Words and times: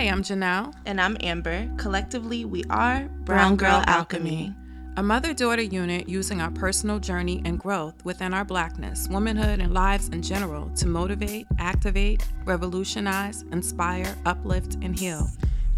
Hey, 0.00 0.08
I'm 0.08 0.22
Janelle. 0.22 0.72
And 0.86 0.98
I'm 0.98 1.18
Amber. 1.20 1.68
Collectively, 1.76 2.46
we 2.46 2.64
are 2.70 3.06
Brown 3.26 3.56
Girl 3.56 3.84
Alchemy, 3.86 4.54
a 4.96 5.02
mother 5.02 5.34
daughter 5.34 5.60
unit 5.60 6.08
using 6.08 6.40
our 6.40 6.50
personal 6.50 6.98
journey 6.98 7.42
and 7.44 7.60
growth 7.60 8.02
within 8.02 8.32
our 8.32 8.46
blackness, 8.46 9.08
womanhood, 9.08 9.60
and 9.60 9.74
lives 9.74 10.08
in 10.08 10.22
general 10.22 10.70
to 10.76 10.86
motivate, 10.86 11.46
activate, 11.58 12.26
revolutionize, 12.46 13.42
inspire, 13.52 14.16
uplift, 14.24 14.78
and 14.80 14.98
heal. 14.98 15.28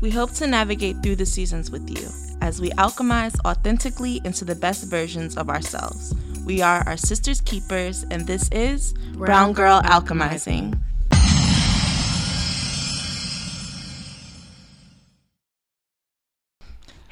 We 0.00 0.11
hope 0.11 0.30
to 0.34 0.46
navigate 0.46 1.02
through 1.02 1.16
the 1.16 1.27
seasons 1.27 1.73
with 1.73 1.91
you 1.91 2.09
as 2.41 2.61
we 2.61 2.70
alchemize 2.75 3.34
authentically 3.45 4.20
into 4.25 4.45
the 4.45 4.54
best 4.54 4.89
versions 4.89 5.36
of 5.36 5.50
ourselves. 5.50 6.14
We 6.46 6.62
are 6.62 6.84
our 6.86 6.96
sisters' 6.96 7.41
keepers, 7.41 8.04
and 8.09 8.25
this 8.25 8.48
is 8.52 8.93
Brown, 8.93 9.27
Brown 9.27 9.52
Girl 9.52 9.82
Alchemizing. 9.82 10.80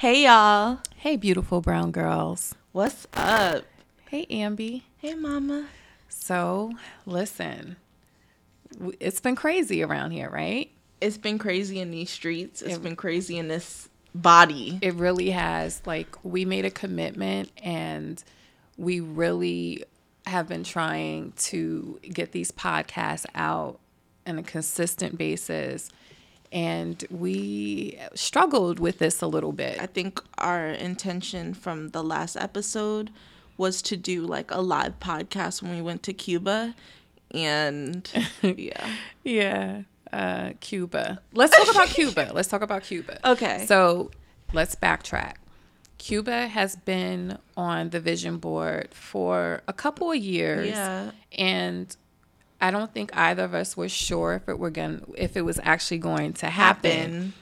Hey, 0.01 0.25
y'all. 0.25 0.79
Hey, 0.97 1.17
beautiful 1.17 1.61
brown 1.61 1.91
girls. 1.91 2.55
What's 2.73 3.07
up? 3.13 3.67
Hey, 4.09 4.25
Amby. 4.31 4.85
Hey, 4.97 5.13
Mama. 5.13 5.67
So, 6.09 6.73
listen, 7.05 7.77
it's 8.99 9.21
been 9.21 9.37
crazy 9.37 9.83
around 9.83 10.13
here, 10.13 10.31
right? 10.31 10.71
It's 11.03 11.19
been 11.19 11.39
crazy 11.39 11.81
in 11.81 11.91
these 11.91 12.09
streets. 12.09 12.63
It's 12.63 12.77
it, 12.77 12.83
been 12.83 12.97
crazy 12.97 13.37
in 13.37 13.49
this 13.49 13.91
body. 14.15 14.79
It 14.81 14.95
really 14.95 15.33
has. 15.33 15.83
Like, 15.85 16.17
we 16.25 16.47
made 16.47 16.65
a 16.65 16.71
commitment 16.71 17.51
and 17.63 18.25
we 18.79 19.01
really 19.01 19.85
have 20.25 20.49
been 20.49 20.65
trying 20.65 21.35
to 21.37 22.01
get 22.05 22.33
these 22.33 22.51
podcasts 22.51 23.27
out 23.35 23.79
on 24.27 24.39
a 24.39 24.43
consistent 24.43 25.19
basis. 25.19 25.91
And 26.53 27.05
we 27.11 27.99
struggled 28.15 28.81
with 28.81 28.99
this 28.99 29.23
a 29.23 29.27
little 29.27 29.53
bit. 29.53 29.81
I 29.81 29.87
think 29.87 30.21
our 30.39 30.67
intention 30.67 31.55
from 31.55 31.91
the 31.91 32.03
last 32.03 32.37
episode 32.37 33.11
was 33.57 33.83
to 33.83 33.97
do 33.97 34.23
like 34.23 34.51
a 34.51 34.61
live 34.61 34.99
podcast 34.99 35.63
when 35.63 35.77
we 35.77 35.83
went 35.83 36.03
to 36.05 36.13
Cuba. 36.13 36.75
And 37.33 38.09
yeah. 38.43 38.91
yeah 39.23 39.83
uh, 40.13 40.53
Cuba. 40.61 41.21
Let's 41.33 41.57
talk 41.57 41.71
about 41.71 41.89
Cuba. 41.89 42.31
Let's 42.35 42.49
talk 42.49 42.63
about 42.63 42.83
Cuba. 42.83 43.19
Okay. 43.25 43.65
So 43.67 44.11
let's 44.53 44.75
backtrack. 44.75 45.35
Cuba 45.99 46.49
has 46.49 46.77
been 46.77 47.39
on 47.57 47.91
the 47.91 48.01
vision 48.01 48.39
board 48.39 48.89
for 48.93 49.63
a 49.69 49.73
couple 49.73 50.11
of 50.11 50.17
years. 50.17 50.71
Yeah. 50.71 51.11
And 51.39 51.95
I 52.61 52.71
don't 52.71 52.93
think 52.93 53.17
either 53.17 53.45
of 53.45 53.55
us 53.55 53.77
were 53.77 53.89
sure 53.89 54.35
if 54.35 54.49
it 54.49 54.59
were 54.59 54.71
going 54.71 55.13
if 55.17 55.37
it 55.37 55.43
was 55.43 55.59
actually 55.63 55.99
going 55.99 56.35
to 56.35 56.47
happen, 56.47 56.91
happen. 56.91 57.33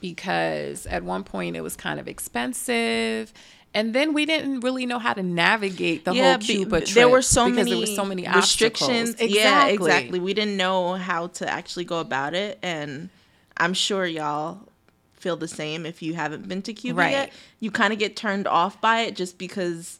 because 0.00 0.86
at 0.86 1.02
one 1.02 1.24
point 1.24 1.56
it 1.56 1.62
was 1.62 1.76
kind 1.76 1.98
of 1.98 2.06
expensive 2.08 3.32
and 3.74 3.94
then 3.94 4.14
we 4.14 4.24
didn't 4.24 4.60
really 4.60 4.86
know 4.86 4.98
how 4.98 5.12
to 5.12 5.22
navigate 5.22 6.04
the 6.04 6.14
yeah, 6.14 6.32
whole 6.32 6.38
Cuba 6.38 6.80
trip. 6.80 6.90
There 6.90 7.08
were 7.08 7.22
so 7.22 7.44
because 7.44 7.56
many 7.56 7.70
there 7.70 7.80
were 7.80 7.86
so 7.86 8.04
many 8.04 8.26
restrictions. 8.26 9.10
Exactly. 9.10 9.34
Yeah, 9.34 9.66
exactly. 9.66 10.18
We 10.20 10.34
didn't 10.34 10.56
know 10.56 10.94
how 10.94 11.28
to 11.28 11.48
actually 11.48 11.84
go 11.84 12.00
about 12.00 12.34
it, 12.34 12.58
and 12.62 13.10
I'm 13.56 13.74
sure 13.74 14.06
y'all 14.06 14.68
feel 15.14 15.36
the 15.36 15.48
same 15.48 15.84
if 15.84 16.00
you 16.00 16.14
haven't 16.14 16.48
been 16.48 16.62
to 16.62 16.72
Cuba 16.72 16.98
right. 16.98 17.10
yet. 17.10 17.32
You 17.60 17.70
kind 17.70 17.92
of 17.92 17.98
get 17.98 18.16
turned 18.16 18.46
off 18.46 18.80
by 18.80 19.00
it 19.00 19.16
just 19.16 19.36
because 19.36 19.98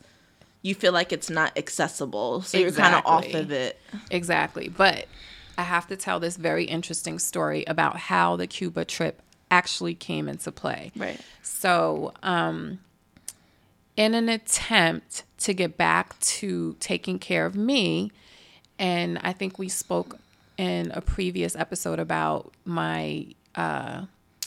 you 0.63 0.75
feel 0.75 0.93
like 0.93 1.13
it's 1.13 1.31
not 1.31 1.57
accessible, 1.57 2.43
so 2.43 2.59
exactly. 2.59 2.63
you're 2.63 2.73
kind 2.73 2.95
of 2.95 3.07
off 3.07 3.35
of 3.35 3.51
it. 3.53 3.81
Exactly, 4.11 4.69
but 4.69 5.07
I 5.57 5.63
have 5.63 5.87
to 5.89 5.97
tell 5.97 6.21
this 6.21 6.37
very 6.37 6.65
interesting 6.65 7.19
story 7.19 7.65
about 7.67 7.97
how 7.97 8.37
the 8.37 8.47
Cuba 8.47 8.85
trip 8.85 9.23
actually 9.51 9.95
came 9.95 10.29
into 10.29 10.53
play. 10.53 10.93
Right. 10.97 11.21
So, 11.43 12.13
um, 12.23 12.81
in 13.99 14.15
an 14.15 14.29
attempt 14.29 15.25
to 15.39 15.53
get 15.53 15.77
back 15.77 16.19
to 16.21 16.77
taking 16.79 17.19
care 17.19 17.45
of 17.45 17.57
me. 17.57 18.13
And 18.79 19.19
I 19.23 19.33
think 19.33 19.59
we 19.59 19.69
spoke 19.69 20.19
in 20.57 20.93
a 20.93 21.01
previous 21.01 21.57
episode 21.57 21.99
about 21.99 22.53
my 22.65 23.27
uh, 23.57 24.03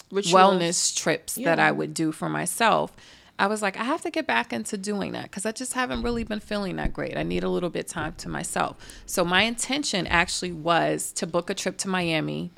wellness 0.10 0.96
trips 0.96 1.38
yeah. 1.38 1.50
that 1.50 1.60
I 1.60 1.72
would 1.72 1.94
do 1.94 2.14
for 2.14 2.30
myself. 2.30 2.94
I 3.42 3.48
was 3.48 3.64
like, 3.64 3.76
I 3.76 3.84
have 3.84 4.02
to 4.02 4.12
get 4.12 4.28
back 4.28 4.54
into 4.54 4.78
doing 4.78 5.14
that 5.14 5.24
because 5.24 5.48
I 5.48 5.52
just 5.52 5.74
haven't 5.74 6.04
really 6.04 6.24
been 6.24 6.40
feeling 6.40 6.76
that 6.76 6.94
great. 6.94 7.18
I 7.18 7.24
need 7.24 7.44
a 7.44 7.50
little 7.50 7.72
bit 7.72 7.88
time 7.88 8.14
to 8.20 8.30
myself. 8.30 8.78
So 9.08 9.26
my 9.26 9.42
intention 9.42 10.06
actually 10.06 10.52
was 10.52 11.12
to 11.14 11.26
book 11.26 11.50
a 11.50 11.56
trip 11.56 11.76
to 11.80 11.88
Miami, 11.88 12.52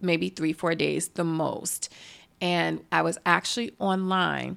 maybe 0.00 0.30
three, 0.30 0.54
four 0.54 0.74
days, 0.74 1.08
the 1.08 1.24
most. 1.24 1.92
And 2.40 2.82
I 2.90 3.02
was 3.02 3.18
actually 3.26 3.74
online 3.78 4.56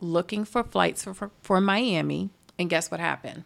looking 0.00 0.46
for 0.46 0.64
flights 0.64 1.04
for, 1.04 1.12
for, 1.12 1.30
for 1.42 1.60
Miami. 1.60 2.30
And 2.58 2.70
guess 2.70 2.90
what 2.90 3.00
happened? 3.00 3.44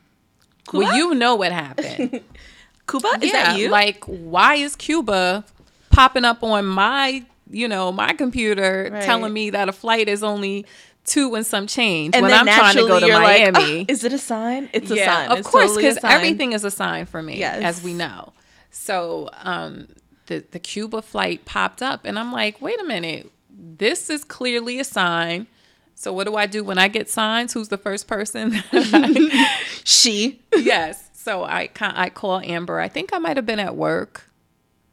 Cuba? 0.70 0.86
Well, 0.86 0.96
you 0.96 1.16
know 1.16 1.34
what 1.34 1.50
happened. 1.50 2.20
Cuba? 2.88 3.08
Is 3.20 3.32
yeah, 3.32 3.54
that 3.54 3.58
you? 3.58 3.70
Like, 3.70 4.04
why 4.04 4.54
is 4.54 4.76
Cuba 4.76 5.44
popping 5.90 6.24
up 6.24 6.44
on 6.44 6.64
my, 6.64 7.24
you 7.50 7.66
know, 7.66 7.90
my 7.90 8.12
computer 8.12 8.88
right. 8.92 9.02
telling 9.02 9.32
me 9.32 9.50
that 9.50 9.68
a 9.68 9.72
flight 9.72 10.08
is 10.08 10.22
only 10.22 10.64
two 11.04 11.34
and 11.34 11.46
some 11.46 11.66
change 11.66 12.14
and 12.14 12.22
when 12.22 12.32
I'm 12.32 12.46
trying 12.46 12.76
to 12.76 12.86
go 12.86 13.00
to 13.00 13.08
Miami? 13.08 13.52
Like, 13.52 13.86
oh, 13.88 13.92
is 13.92 14.04
it 14.04 14.12
a 14.12 14.18
sign? 14.18 14.68
It's 14.72 14.90
a 14.90 14.96
sign. 14.96 15.30
Of 15.30 15.38
it's 15.38 15.48
course, 15.48 15.76
because 15.76 15.96
totally 15.96 16.14
everything 16.14 16.52
is 16.52 16.64
a 16.64 16.70
sign 16.70 17.06
for 17.06 17.22
me, 17.22 17.38
yes. 17.38 17.62
as 17.62 17.82
we 17.82 17.92
know. 17.94 18.32
So, 18.70 19.30
um, 19.42 19.88
the 20.26 20.44
the 20.50 20.58
Cuba 20.58 21.02
flight 21.02 21.44
popped 21.44 21.82
up, 21.82 22.04
and 22.04 22.18
I'm 22.18 22.32
like, 22.32 22.60
wait 22.60 22.80
a 22.80 22.84
minute, 22.84 23.30
this 23.50 24.10
is 24.10 24.24
clearly 24.24 24.80
a 24.80 24.84
sign 24.84 25.46
so 25.94 26.12
what 26.12 26.26
do 26.26 26.36
I 26.36 26.46
do 26.46 26.64
when 26.64 26.78
I 26.78 26.88
get 26.88 27.08
signs? 27.08 27.52
Who's 27.52 27.68
the 27.68 27.78
first 27.78 28.06
person? 28.06 28.62
she. 29.84 30.40
yes. 30.56 31.10
So 31.14 31.44
I 31.44 31.70
I 31.80 32.10
call 32.10 32.40
Amber. 32.40 32.80
I 32.80 32.88
think 32.88 33.10
I 33.12 33.18
might 33.18 33.36
have 33.36 33.46
been 33.46 33.60
at 33.60 33.76
work. 33.76 34.28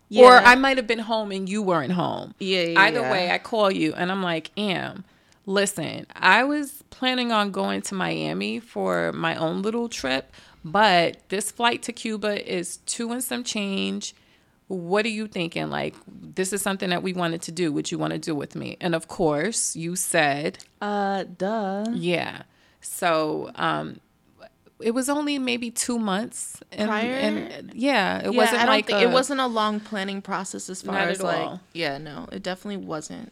Yeah. 0.09 0.25
Or 0.25 0.31
I 0.33 0.55
might 0.55 0.77
have 0.77 0.87
been 0.87 0.99
home 0.99 1.31
and 1.31 1.47
you 1.47 1.61
weren't 1.61 1.93
home. 1.93 2.33
Yeah. 2.39 2.63
yeah 2.63 2.79
Either 2.81 3.01
yeah. 3.01 3.11
way, 3.11 3.31
I 3.31 3.37
call 3.37 3.71
you 3.71 3.93
and 3.93 4.11
I'm 4.11 4.21
like, 4.21 4.51
Am, 4.57 5.05
listen, 5.45 6.07
I 6.15 6.43
was 6.43 6.83
planning 6.89 7.31
on 7.31 7.51
going 7.51 7.81
to 7.83 7.95
Miami 7.95 8.59
for 8.59 9.11
my 9.13 9.35
own 9.35 9.61
little 9.61 9.89
trip, 9.89 10.31
but 10.63 11.17
this 11.29 11.51
flight 11.51 11.83
to 11.83 11.93
Cuba 11.93 12.51
is 12.51 12.77
two 12.85 13.11
and 13.11 13.23
some 13.23 13.43
change 13.43 14.13
what 14.71 15.05
are 15.05 15.09
you 15.09 15.27
thinking? 15.27 15.69
Like, 15.69 15.95
this 16.07 16.53
is 16.53 16.61
something 16.61 16.89
that 16.91 17.03
we 17.03 17.11
wanted 17.13 17.41
to 17.43 17.51
do. 17.51 17.73
Would 17.73 17.91
you 17.91 17.97
want 17.97 18.13
to 18.13 18.19
do 18.19 18.33
with 18.33 18.55
me? 18.55 18.77
And 18.79 18.95
of 18.95 19.07
course, 19.07 19.75
you 19.75 19.95
said, 19.95 20.59
uh, 20.81 21.25
duh. 21.37 21.85
Yeah. 21.91 22.43
So, 22.79 23.51
um, 23.55 23.99
it 24.79 24.91
was 24.91 25.09
only 25.09 25.37
maybe 25.37 25.69
two 25.69 25.99
months 25.99 26.63
and, 26.71 26.89
prior. 26.89 27.13
And 27.13 27.71
yeah, 27.75 28.19
it 28.19 28.31
yeah, 28.33 28.37
wasn't 28.37 28.65
like 28.65 28.89
a, 28.89 29.01
it 29.01 29.11
wasn't 29.11 29.41
a 29.41 29.45
long 29.45 29.79
planning 29.79 30.21
process 30.21 30.69
as 30.69 30.81
far 30.81 30.97
as 30.97 31.21
like 31.21 31.37
all. 31.37 31.61
yeah, 31.73 31.99
no, 31.99 32.27
it 32.31 32.41
definitely 32.41 32.83
wasn't. 32.83 33.31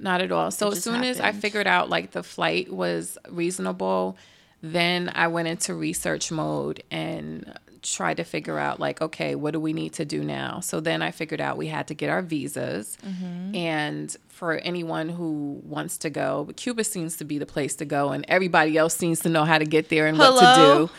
Not 0.00 0.22
at 0.22 0.32
all. 0.32 0.50
So 0.50 0.72
as 0.72 0.82
soon 0.82 0.94
happened. 0.94 1.10
as 1.10 1.20
I 1.20 1.32
figured 1.32 1.66
out 1.66 1.90
like 1.90 2.12
the 2.12 2.22
flight 2.22 2.72
was 2.72 3.18
reasonable, 3.28 4.16
then 4.62 5.12
I 5.14 5.28
went 5.28 5.48
into 5.48 5.74
research 5.74 6.32
mode 6.32 6.82
and 6.90 7.58
tried 7.82 8.18
to 8.18 8.24
figure 8.24 8.58
out 8.58 8.78
like 8.78 9.00
okay 9.00 9.34
what 9.34 9.52
do 9.52 9.60
we 9.60 9.72
need 9.72 9.92
to 9.92 10.04
do 10.04 10.22
now 10.22 10.60
so 10.60 10.80
then 10.80 11.00
i 11.00 11.10
figured 11.10 11.40
out 11.40 11.56
we 11.56 11.66
had 11.66 11.86
to 11.86 11.94
get 11.94 12.10
our 12.10 12.20
visas 12.20 12.98
mm-hmm. 13.02 13.54
and 13.54 14.16
for 14.28 14.54
anyone 14.58 15.08
who 15.08 15.60
wants 15.64 15.96
to 15.96 16.10
go 16.10 16.48
cuba 16.56 16.84
seems 16.84 17.16
to 17.16 17.24
be 17.24 17.38
the 17.38 17.46
place 17.46 17.76
to 17.76 17.84
go 17.84 18.10
and 18.10 18.24
everybody 18.28 18.76
else 18.76 18.94
seems 18.94 19.20
to 19.20 19.28
know 19.28 19.44
how 19.44 19.56
to 19.56 19.64
get 19.64 19.88
there 19.88 20.06
and 20.06 20.16
Hello? 20.16 20.34
what 20.34 20.40
to 20.56 20.88
do 20.88 20.90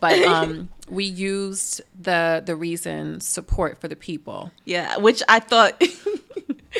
but 0.00 0.22
um, 0.28 0.68
we 0.88 1.04
used 1.04 1.80
the 2.00 2.40
the 2.46 2.54
reason 2.54 3.20
support 3.20 3.80
for 3.80 3.88
the 3.88 3.96
people 3.96 4.52
yeah 4.64 4.96
which 4.98 5.22
i 5.28 5.40
thought 5.40 5.82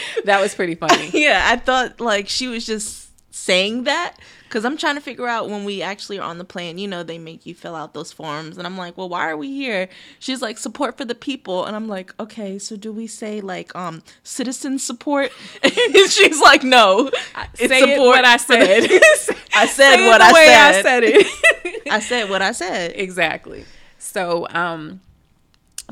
that 0.24 0.40
was 0.40 0.54
pretty 0.54 0.74
funny 0.74 1.10
yeah 1.12 1.46
i 1.50 1.56
thought 1.56 2.00
like 2.00 2.28
she 2.28 2.48
was 2.48 2.66
just 2.66 3.08
saying 3.30 3.84
that 3.84 4.16
because 4.48 4.64
I'm 4.64 4.78
trying 4.78 4.94
to 4.94 5.00
figure 5.00 5.28
out 5.28 5.50
when 5.50 5.64
we 5.64 5.82
actually 5.82 6.18
are 6.18 6.28
on 6.28 6.38
the 6.38 6.44
plane, 6.44 6.78
you 6.78 6.88
know, 6.88 7.02
they 7.02 7.18
make 7.18 7.44
you 7.44 7.54
fill 7.54 7.76
out 7.76 7.92
those 7.92 8.12
forms. 8.12 8.56
And 8.56 8.66
I'm 8.66 8.78
like, 8.78 8.96
well, 8.96 9.08
why 9.08 9.28
are 9.28 9.36
we 9.36 9.52
here? 9.52 9.88
She's 10.18 10.40
like, 10.40 10.56
support 10.56 10.96
for 10.96 11.04
the 11.04 11.14
people. 11.14 11.66
And 11.66 11.76
I'm 11.76 11.86
like, 11.86 12.14
okay, 12.18 12.58
so 12.58 12.76
do 12.76 12.90
we 12.90 13.06
say 13.06 13.40
like 13.40 13.74
um 13.76 14.02
citizen 14.22 14.78
support? 14.78 15.30
and 15.62 16.10
she's 16.10 16.40
like, 16.40 16.62
no. 16.62 17.10
It's 17.58 17.68
say 17.68 17.80
support 17.80 17.98
what 17.98 18.24
I 18.24 18.36
said. 18.38 18.88
I 19.54 19.66
said 19.66 20.06
what 20.06 20.20
I 20.22 20.32
said. 20.32 20.78
I 20.78 20.82
said 20.82 21.02
it. 21.04 21.88
I 21.90 22.00
said 22.00 22.30
what 22.30 22.42
I 22.42 22.52
said. 22.52 22.92
Exactly. 22.96 23.64
So 23.98 24.46
um 24.50 25.00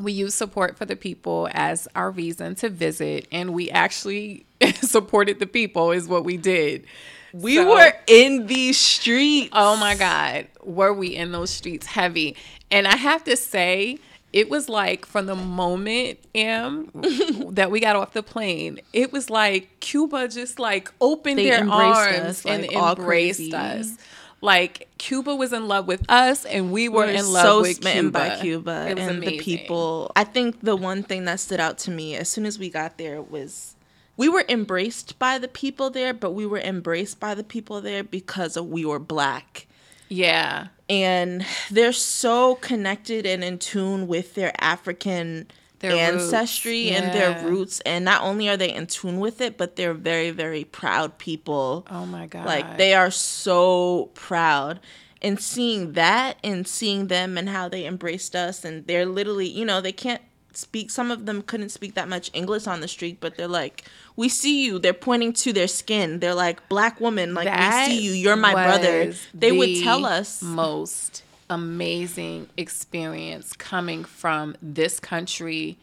we 0.01 0.11
use 0.11 0.33
support 0.33 0.77
for 0.77 0.85
the 0.85 0.95
people 0.95 1.49
as 1.51 1.87
our 1.95 2.11
reason 2.11 2.55
to 2.55 2.69
visit 2.69 3.27
and 3.31 3.53
we 3.53 3.69
actually 3.71 4.45
supported 4.81 5.39
the 5.39 5.47
people 5.47 5.91
is 5.91 6.07
what 6.07 6.23
we 6.23 6.37
did 6.37 6.85
we 7.33 7.55
so, 7.55 7.69
were 7.69 7.93
in 8.07 8.47
these 8.47 8.79
streets. 8.79 9.49
Oh 9.53 9.77
my 9.77 9.95
God. 9.95 10.47
Were 10.63 10.93
we 10.93 11.15
in 11.15 11.31
those 11.31 11.49
streets 11.49 11.85
heavy? 11.85 12.35
And 12.71 12.87
I 12.87 12.95
have 12.95 13.23
to 13.25 13.37
say, 13.37 13.99
it 14.33 14.49
was 14.49 14.67
like 14.69 15.05
from 15.05 15.25
the 15.25 15.35
moment 15.35 16.19
am 16.35 16.89
that 17.51 17.71
we 17.71 17.79
got 17.79 17.95
off 17.95 18.13
the 18.13 18.23
plane, 18.23 18.79
it 18.93 19.11
was 19.11 19.29
like 19.29 19.79
Cuba 19.79 20.27
just 20.27 20.59
like 20.59 20.91
opened 20.99 21.39
They 21.39 21.49
their 21.49 21.69
arms 21.69 22.17
us, 22.17 22.45
and 22.45 22.67
like, 22.67 22.99
embraced 22.99 23.53
us. 23.53 23.97
Like 24.41 24.87
Cuba 24.97 25.35
was 25.35 25.51
in 25.51 25.67
love 25.67 25.87
with 25.87 26.03
us, 26.09 26.45
and 26.45 26.71
we 26.71 26.89
were 26.89 27.05
We're 27.05 27.11
in 27.11 27.31
love 27.31 27.43
so 27.43 27.61
with 27.61 27.81
Cuba. 27.81 28.11
by 28.11 28.39
Cuba 28.39 28.87
It 28.89 28.97
was 28.97 29.07
and 29.07 29.23
the 29.23 29.39
people. 29.39 30.11
I 30.15 30.23
think 30.23 30.61
the 30.61 30.75
one 30.75 31.01
thing 31.03 31.25
that 31.25 31.39
stood 31.39 31.59
out 31.59 31.77
to 31.79 31.91
me 31.91 32.15
as 32.15 32.29
soon 32.29 32.45
as 32.45 32.59
we 32.59 32.69
got 32.69 32.97
there 32.97 33.21
was 33.21 33.75
we 34.15 34.29
were 34.29 34.45
embraced 34.49 35.17
by 35.19 35.37
the 35.37 35.47
people 35.47 35.89
there, 35.89 36.13
but 36.13 36.31
we 36.31 36.45
were 36.45 36.59
embraced 36.59 37.19
by 37.19 37.35
the 37.35 37.43
people 37.43 37.81
there 37.81 38.03
because 38.03 38.57
of 38.57 38.67
we 38.67 38.85
were 38.85 38.99
black. 38.99 39.67
Yeah, 40.09 40.67
And 40.87 41.45
they're 41.69 41.91
so 41.91 42.55
connected 42.55 43.25
and 43.25 43.43
in 43.43 43.59
tune 43.59 44.07
with 44.07 44.35
their 44.35 44.53
African 44.57 45.47
Their 45.79 45.91
ancestry 45.91 46.89
and 46.89 47.13
their 47.13 47.45
roots. 47.45 47.79
And 47.81 48.03
not 48.03 48.21
only 48.23 48.49
are 48.49 48.57
they 48.57 48.73
in 48.73 48.87
tune 48.87 49.19
with 49.19 49.41
it, 49.41 49.57
but 49.57 49.75
they're 49.75 49.93
very, 49.93 50.31
very 50.31 50.63
proud 50.63 51.17
people. 51.17 51.85
Oh 51.89 52.05
my 52.05 52.25
god! 52.27 52.45
Like 52.45 52.77
they 52.77 52.93
are 52.93 53.11
so 53.11 54.09
proud. 54.13 54.79
And 55.21 55.39
seeing 55.39 55.93
that 55.93 56.37
and 56.43 56.67
seeing 56.67 57.07
them 57.07 57.37
and 57.37 57.49
how 57.49 57.67
they 57.69 57.85
embraced 57.85 58.35
us 58.35 58.63
and 58.63 58.85
they're 58.85 59.05
literally, 59.07 59.47
you 59.47 59.65
know, 59.65 59.81
they 59.81 59.91
can't 59.91 60.21
speak 60.57 60.89
some 60.89 61.11
of 61.11 61.25
them 61.25 61.41
couldn't 61.43 61.69
speak 61.69 61.93
that 61.93 62.09
much 62.09 62.31
English 62.33 62.67
on 62.67 62.81
the 62.81 62.87
street, 62.87 63.19
but 63.19 63.37
they're 63.37 63.47
like, 63.47 63.83
We 64.15 64.29
see 64.29 64.65
you. 64.65 64.79
They're 64.79 64.93
pointing 64.93 65.33
to 65.33 65.53
their 65.53 65.67
skin. 65.67 66.19
They're 66.19 66.33
like, 66.35 66.67
Black 66.69 66.99
woman, 66.99 67.33
like 67.33 67.45
That 67.45 67.87
we 67.87 67.95
see 67.95 68.01
you, 68.01 68.11
you're 68.11 68.35
my 68.35 68.53
brother. 68.53 69.13
They 69.33 69.51
would 69.51 69.83
tell 69.83 70.05
us 70.05 70.41
most 70.41 71.23
amazing 71.49 72.49
experience 72.57 73.53
coming 73.53 74.03
from 74.03 74.55
this 74.61 74.99
country 74.99 75.77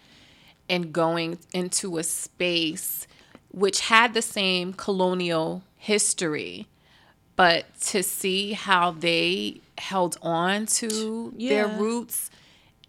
and 0.68 0.92
going 0.92 1.38
into 1.52 1.98
a 1.98 2.02
space 2.02 3.06
which 3.50 3.80
had 3.80 4.14
the 4.14 4.22
same 4.22 4.72
colonial 4.72 5.62
history 5.76 6.66
but 7.36 7.64
to 7.80 8.02
see 8.02 8.52
how 8.52 8.90
they 8.92 9.60
held 9.78 10.16
on 10.22 10.66
to 10.66 11.32
their 11.36 11.66
roots 11.66 12.30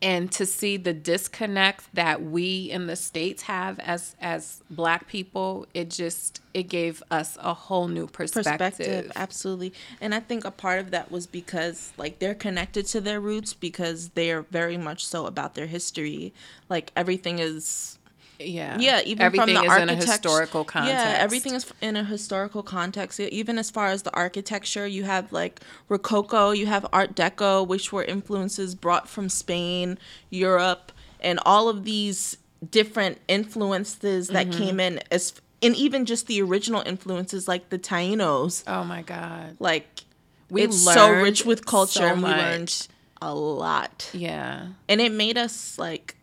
and 0.02 0.32
to 0.32 0.46
see 0.46 0.78
the 0.78 0.94
disconnect 0.94 1.94
that 1.94 2.22
we 2.22 2.70
in 2.70 2.88
the 2.88 2.96
states 2.96 3.44
have 3.44 3.80
as 3.80 4.16
as 4.20 4.62
black 4.70 5.08
people 5.08 5.66
it 5.74 5.90
just 5.90 6.42
it 6.54 6.64
gave 6.64 7.02
us 7.12 7.38
a 7.42 7.54
whole 7.54 7.88
new 7.88 8.08
perspective, 8.08 8.58
perspective 8.58 9.12
absolutely. 9.16 9.74
And 10.02 10.14
i 10.14 10.20
think 10.20 10.46
a 10.46 10.52
part 10.52 10.80
of 10.80 10.92
that 10.92 11.12
was 11.12 11.28
because 11.28 11.94
like 11.98 12.20
they're 12.20 12.36
connected 12.36 12.86
to 12.88 13.02
their 13.02 13.20
roots 13.20 13.54
because 13.54 14.10
they're 14.10 14.44
very 14.44 14.78
much 14.78 15.06
so 15.06 15.26
about 15.26 15.56
their 15.56 15.68
history. 15.68 16.34
Like 16.70 16.92
everything 16.96 17.40
is 17.40 17.98
yeah. 18.40 18.78
Yeah 18.80 19.02
even 19.06 19.22
everything 19.26 19.56
from 19.56 19.66
the 19.68 19.72
is 19.74 19.82
in 19.82 19.90
a 19.90 19.96
historical 19.96 20.64
context. 20.64 20.94
yeah 20.94 21.18
everything 21.20 21.54
is 21.54 21.72
in 21.82 21.96
a 21.96 22.04
historical 22.04 22.64
context. 22.64 23.20
Even 23.20 23.58
as 23.58 23.70
far 23.72 23.88
as 23.88 24.04
the 24.04 24.14
architecture 24.14 24.86
you 24.88 25.04
have 25.04 25.32
like 25.32 25.60
rococo 25.90 26.52
you 26.52 26.66
have 26.68 26.86
art 26.94 27.16
deco 27.16 27.66
which 27.68 27.92
were 27.94 28.04
influences 28.04 28.76
brought 28.76 29.08
from 29.10 29.30
spain 29.30 29.98
europe 30.30 30.92
and 31.22 31.40
all 31.46 31.70
of 31.70 31.84
these 31.86 32.38
different 32.72 33.20
influences 33.28 34.28
that 34.30 34.48
Mm-hmm. 34.48 34.58
came 34.64 34.80
in 34.80 35.00
as 35.12 35.34
and 35.62 35.76
even 35.76 36.06
just 36.06 36.28
the 36.28 36.42
original 36.42 36.82
influences 36.86 37.48
like 37.48 37.70
the 37.70 37.80
tainos. 37.80 38.64
Oh 38.68 38.84
my 38.84 39.02
god. 39.02 39.56
Like 39.60 40.02
We 40.50 40.64
it's 40.64 40.84
so 40.84 41.12
rich 41.12 41.46
with 41.46 41.66
culture 41.66 42.00
so 42.02 42.06
and 42.08 42.22
we 42.22 42.30
learned 42.30 42.88
a 43.22 43.34
lot. 43.34 44.10
Yeah. 44.14 44.68
And 44.90 45.02
it 45.02 45.12
made 45.12 45.38
us 45.38 45.80
like 45.80 46.15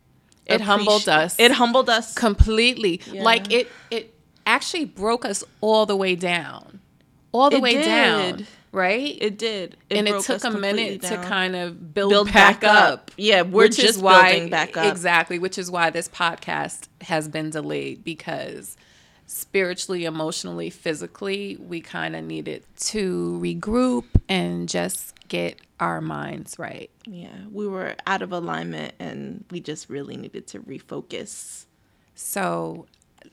It 0.45 0.61
humbled 0.61 1.07
us. 1.07 1.39
it 1.39 1.51
humbled 1.51 1.89
us 1.89 2.13
completely. 2.13 3.01
Yeah. 3.11 3.23
like 3.23 3.51
it 3.51 3.69
it 3.91 4.13
actually 4.45 4.85
broke 4.85 5.25
us 5.25 5.43
all 5.61 5.85
the 5.85 5.95
way 5.95 6.15
down. 6.15 6.79
All 7.31 7.49
the 7.49 7.57
It 7.57 7.61
way 7.63 7.81
down 7.81 8.45
right? 8.73 9.17
It 9.21 9.37
did. 9.37 9.77
And 9.89 10.07
it 10.07 10.21
took 10.23 10.43
a 10.43 10.51
minute 10.51 11.03
to 11.03 11.17
kind 11.17 11.55
of 11.55 11.93
build, 11.93 12.09
build 12.11 12.33
back, 12.33 12.63
up. 12.63 13.11
yeah 13.15 13.43
we're 13.43 13.63
which 13.65 13.77
just 13.77 13.97
is 13.97 13.97
why 13.99 14.31
building 14.33 14.49
back 14.49 14.75
up. 14.75 14.91
Exactly 14.91 15.39
which 15.39 15.57
is 15.57 15.71
why 15.71 15.89
this 15.91 16.09
podcast 16.09 16.87
has 17.01 17.27
been 17.29 17.51
delayed 17.51 18.03
because 18.03 18.75
spiritually 19.25 20.03
emotionally 20.05 20.69
physically 20.69 21.55
we 21.59 21.79
kind 21.79 22.15
of 22.15 22.23
needed 22.25 22.63
to 22.77 23.39
regroup 23.41 24.05
and 24.27 24.67
just 24.67 25.12
get 25.33 25.59
our 25.79 25.99
minds 25.99 26.59
right. 26.59 26.91
Yeah 27.07 27.39
we 27.51 27.65
were 27.67 27.95
out 28.05 28.21
of 28.21 28.31
alignment 28.31 28.93
and 28.99 29.43
we 29.49 29.59
just 29.59 29.89
really 29.89 30.15
needed 30.15 30.45
to 30.47 30.59
refocus. 30.59 31.65
So 32.13 32.85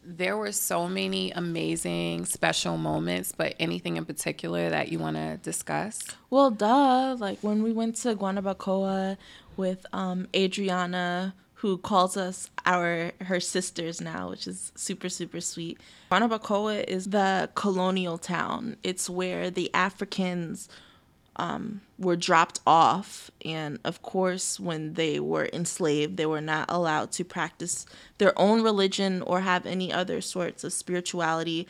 there 0.03 0.37
were 0.37 0.53
so 0.53 0.89
many 0.89 1.31
amazing 1.33 2.25
special 2.25 2.79
moments 2.79 3.35
but 3.37 3.55
anything 3.61 3.99
in 3.99 4.05
particular 4.07 4.71
that 4.71 4.91
you 4.91 4.99
want 4.99 5.17
to 5.17 5.37
discuss? 5.51 6.01
Well 6.31 6.51
duh 6.51 7.17
like 7.19 7.39
when 7.41 7.63
we 7.63 7.73
went 7.81 7.97
to 8.03 8.15
guanabacoa 8.17 9.19
with 9.59 9.85
um 9.93 10.27
adriana 10.35 11.35
who 11.61 11.77
calls 11.77 12.17
us 12.17 12.49
our 12.65 13.13
her 13.21 13.41
sisters 13.41 14.01
now 14.01 14.31
which 14.31 14.47
is 14.47 14.73
super 14.75 15.11
super 15.11 15.41
sweet. 15.53 15.77
Guanabacoa 16.11 16.77
is 16.97 17.11
the 17.11 17.51
colonial 17.55 18.17
town. 18.17 18.77
It's 18.83 19.11
where 19.11 19.51
the 19.51 19.69
africans 19.75 20.69
Um, 21.37 21.81
were 21.99 22.17
dropped 22.17 22.61
off. 22.67 23.31
And 23.45 23.79
of 23.85 24.03
course 24.03 24.61
when 24.61 24.95
they 24.95 25.21
were 25.21 25.49
enslaved 25.53 26.17
they 26.17 26.27
were 26.27 26.41
not 26.41 26.67
allowed 26.69 27.13
to 27.13 27.25
practice 27.25 27.87
their 28.19 28.39
own 28.39 28.63
religion 28.63 29.23
or 29.23 29.41
have 29.41 29.65
any 29.65 29.93
other 29.93 30.21
sorts 30.21 30.65
of 30.65 30.73
spirituality. 30.73 31.67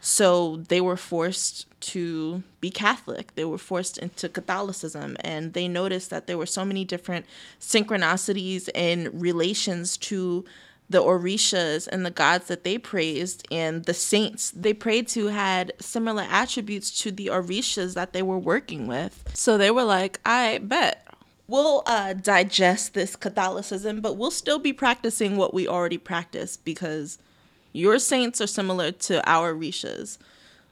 So 0.00 0.56
they 0.68 0.80
were 0.80 0.96
forced 0.96 1.66
to 1.80 2.42
be 2.60 2.70
catholic. 2.70 3.34
They 3.34 3.44
were 3.44 3.58
forced 3.58 3.98
into 3.98 4.28
catholicism. 4.28 5.16
And 5.20 5.52
they 5.52 5.68
noticed 5.68 6.10
that 6.10 6.26
there 6.26 6.38
were 6.38 6.46
so 6.46 6.64
many 6.64 6.84
different 6.84 7.26
synchronicities 7.60 8.68
and 8.74 9.20
relations 9.20 9.96
to 9.98 10.44
the 10.90 11.00
Orishas 11.02 11.86
and 11.86 12.04
the 12.04 12.10
gods 12.10 12.48
that 12.48 12.64
they 12.64 12.76
praised 12.76 13.46
and 13.50 13.84
the 13.84 13.94
saints 13.94 14.50
they 14.50 14.74
prayed 14.74 15.06
to 15.08 15.28
had 15.28 15.72
similar 15.80 16.26
attributes 16.28 16.90
to 17.02 17.10
the 17.12 17.28
Orishas 17.28 17.94
that 17.94 18.12
they 18.12 18.22
were 18.22 18.38
working 18.38 18.86
with. 18.88 19.24
So 19.32 19.56
they 19.56 19.70
were 19.70 19.84
like, 19.84 20.18
I 20.26 20.58
bet 20.58 21.06
we'll 21.46 21.82
uh, 21.86 22.12
digest 22.14 22.94
this 22.94 23.14
Catholicism, 23.16 24.00
but 24.00 24.16
we'll 24.16 24.30
still 24.32 24.58
be 24.58 24.72
practicing 24.72 25.36
what 25.36 25.54
we 25.54 25.66
already 25.68 25.98
practice 25.98 26.56
because 26.56 27.18
your 27.72 27.98
saints 28.00 28.40
are 28.40 28.46
similar 28.48 28.90
to 28.92 29.26
our 29.30 29.54
Orishas. 29.54 30.18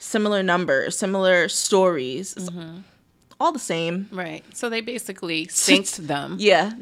Similar 0.00 0.42
numbers, 0.42 0.96
similar 0.98 1.48
stories, 1.48 2.34
It's 2.36 2.48
all 3.40 3.52
the 3.52 3.58
same. 3.60 4.08
right 4.12 4.44
so 4.54 4.68
they 4.68 4.80
basically 4.80 5.46
synced 5.64 6.06
them 6.08 6.36
Yeah. 6.40 6.72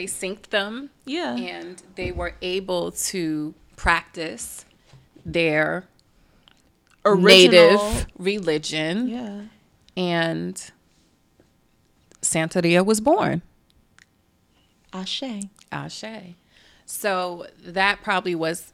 They 0.00 0.06
synced 0.06 0.48
them 0.48 0.88
Yeah. 1.04 1.36
and 1.36 1.82
they 1.94 2.10
were 2.10 2.34
able 2.40 2.90
to 2.90 3.54
practice 3.76 4.64
their 5.26 5.84
Original. 7.04 7.28
native 7.84 8.06
religion 8.16 9.08
Yeah. 9.08 9.40
and 10.02 10.70
Santeria 12.22 12.82
was 12.84 13.02
born. 13.02 13.42
Ashe. 14.90 15.22
Ashe. 15.70 16.34
So 16.86 17.46
that 17.62 18.00
probably 18.02 18.34
was 18.34 18.72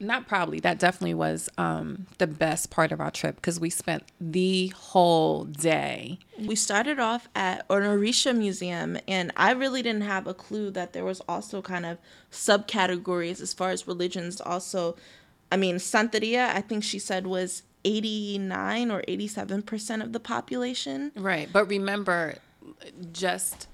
not 0.00 0.26
probably 0.26 0.60
that 0.60 0.78
definitely 0.78 1.14
was 1.14 1.48
um, 1.58 2.06
the 2.18 2.26
best 2.26 2.70
part 2.70 2.92
of 2.92 3.00
our 3.00 3.10
trip 3.10 3.36
because 3.36 3.58
we 3.60 3.70
spent 3.70 4.04
the 4.20 4.68
whole 4.68 5.44
day 5.44 6.18
We 6.38 6.56
started 6.56 6.98
off 6.98 7.28
at 7.34 7.64
an 7.70 7.82
Orisha 7.82 8.36
museum, 8.36 8.98
and 9.06 9.32
I 9.36 9.52
really 9.52 9.82
didn't 9.82 10.02
have 10.02 10.26
a 10.26 10.34
clue 10.34 10.70
that 10.72 10.92
there 10.92 11.04
was 11.04 11.20
also 11.28 11.62
kind 11.62 11.86
of 11.86 11.98
subcategories 12.30 13.40
as 13.40 13.52
far 13.52 13.70
as 13.70 13.86
religions. 13.86 14.40
Also, 14.40 14.96
I 15.50 15.56
mean, 15.56 15.76
Santeria, 15.76 16.48
I 16.48 16.60
think 16.60 16.82
she 16.84 16.98
said 16.98 17.26
was 17.26 17.62
89 17.84 18.90
or 18.90 19.02
87% 19.02 20.02
of 20.02 20.12
the 20.12 20.20
population. 20.20 21.12
right 21.16 21.50
but 21.52 21.68
remember 21.68 22.36
just 23.12 23.68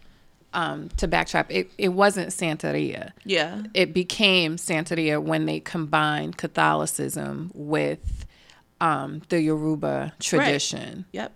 um, 0.53 0.89
to 0.97 1.07
backtrack 1.07 1.47
it, 1.49 1.71
it 1.79 1.91
wasn't 1.91 2.29
Santeria 2.31 3.13
Yeah. 3.25 3.63
it 3.75 3.93
became 3.95 4.57
Santeria 4.57 5.23
when 5.23 5.47
they 5.47 5.61
combined 5.61 6.37
Catholicism 6.37 7.51
with 7.55 8.27
um, 8.81 9.23
the 9.29 9.41
Yoruba 9.41 10.13
tradition. 10.21 11.05
Yep. 11.13 11.33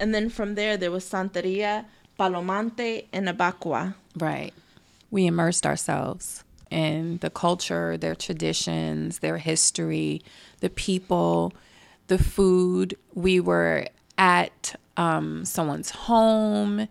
And 0.00 0.14
then 0.14 0.28
from 0.28 0.54
there, 0.56 0.76
there 0.76 0.90
was 0.90 1.04
Santeria, 1.08 1.84
Palo 2.18 2.42
Monte, 2.42 3.08
and 3.12 3.28
Abacua. 3.28 3.94
Right. 4.16 4.52
We 5.10 5.26
immersed 5.26 5.66
ourselves 5.66 6.42
in 6.70 7.18
the 7.18 7.30
culture, 7.30 7.96
their 7.96 8.14
traditions, 8.14 9.20
their 9.20 9.38
history, 9.38 10.22
the 10.60 10.70
people, 10.70 11.52
the 12.08 12.18
food. 12.18 12.96
We 13.14 13.40
were 13.40 13.86
at 14.18 14.74
um, 14.96 15.44
someone's 15.44 15.90
home 15.90 16.88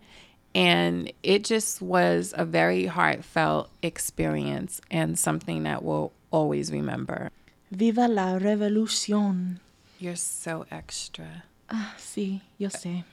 And 0.54 1.12
it 1.22 1.44
just 1.44 1.80
was 1.80 2.34
a 2.36 2.44
very 2.44 2.86
heartfelt 2.86 3.70
experience 3.82 4.80
and 4.90 5.18
something 5.18 5.62
that 5.62 5.82
we'll 5.82 6.12
always 6.30 6.72
remember. 6.72 7.30
Viva 7.70 8.08
la 8.08 8.38
revolución. 8.38 9.58
You're 10.00 10.16
so 10.16 10.66
extra. 10.70 11.44
Ah, 11.68 11.94
sí, 11.98 12.40
yo 12.58 12.68
sé. 12.68 13.04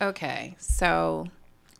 Okay, 0.00 0.54
so 0.58 1.26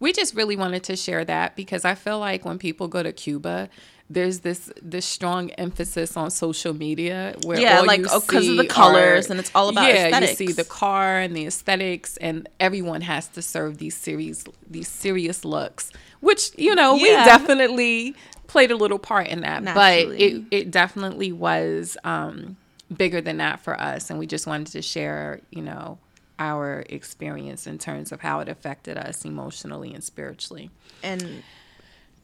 we 0.00 0.12
just 0.12 0.34
really 0.34 0.56
wanted 0.56 0.82
to 0.84 0.96
share 0.96 1.24
that 1.24 1.54
because 1.54 1.84
I 1.84 1.94
feel 1.94 2.18
like 2.18 2.44
when 2.44 2.58
people 2.58 2.88
go 2.88 3.02
to 3.02 3.12
Cuba, 3.12 3.68
there's 4.10 4.40
this 4.40 4.70
this 4.82 5.06
strong 5.06 5.50
emphasis 5.52 6.16
on 6.16 6.30
social 6.30 6.74
media 6.74 7.34
where 7.44 7.58
Yeah, 7.58 7.78
all 7.80 7.86
like, 7.86 8.00
you 8.00 8.06
oh, 8.10 8.18
of 8.18 8.26
the 8.28 8.66
colors 8.68 9.28
are- 9.28 9.32
and 9.32 9.40
it's 9.40 9.50
all 9.54 9.68
about 9.70 9.88
yeah 9.88 10.08
you 10.08 10.14
aesthetics. 10.14 10.36
see 10.38 10.52
the 10.52 10.64
car 10.64 11.18
and 11.20 11.34
the 11.34 11.46
aesthetics 11.46 12.16
and 12.18 12.48
everyone 12.60 13.00
has 13.00 13.28
to 13.28 13.40
serve 13.42 13.78
these 13.78 13.96
serious 13.96 14.44
these 14.68 14.88
serious 14.88 15.44
looks 15.44 15.90
which 16.20 16.50
you 16.58 16.74
know 16.74 16.94
we 16.94 17.08
definitely 17.08 18.14
played 18.46 18.70
a 18.70 18.76
little 18.76 18.98
part 18.98 19.26
in 19.28 19.40
that 19.40 19.64
but 19.64 19.98
it 20.20 20.42
it 20.50 20.70
definitely 20.70 21.32
was 21.32 21.96
um 22.04 22.56
bigger 22.94 23.20
than 23.22 23.38
that 23.38 23.58
for 23.60 23.80
us 23.80 24.10
and 24.10 24.18
we 24.18 24.26
just 24.26 24.46
wanted 24.46 24.66
to 24.66 24.82
share 24.82 25.40
you 25.50 25.62
know 25.62 25.98
our 26.38 26.84
experience 26.90 27.66
in 27.66 27.78
terms 27.78 28.12
of 28.12 28.20
how 28.20 28.40
it 28.40 28.48
affected 28.48 28.98
us 28.98 29.24
emotionally 29.24 29.94
and 29.94 30.02
spiritually. 30.02 30.68
And 31.00 31.44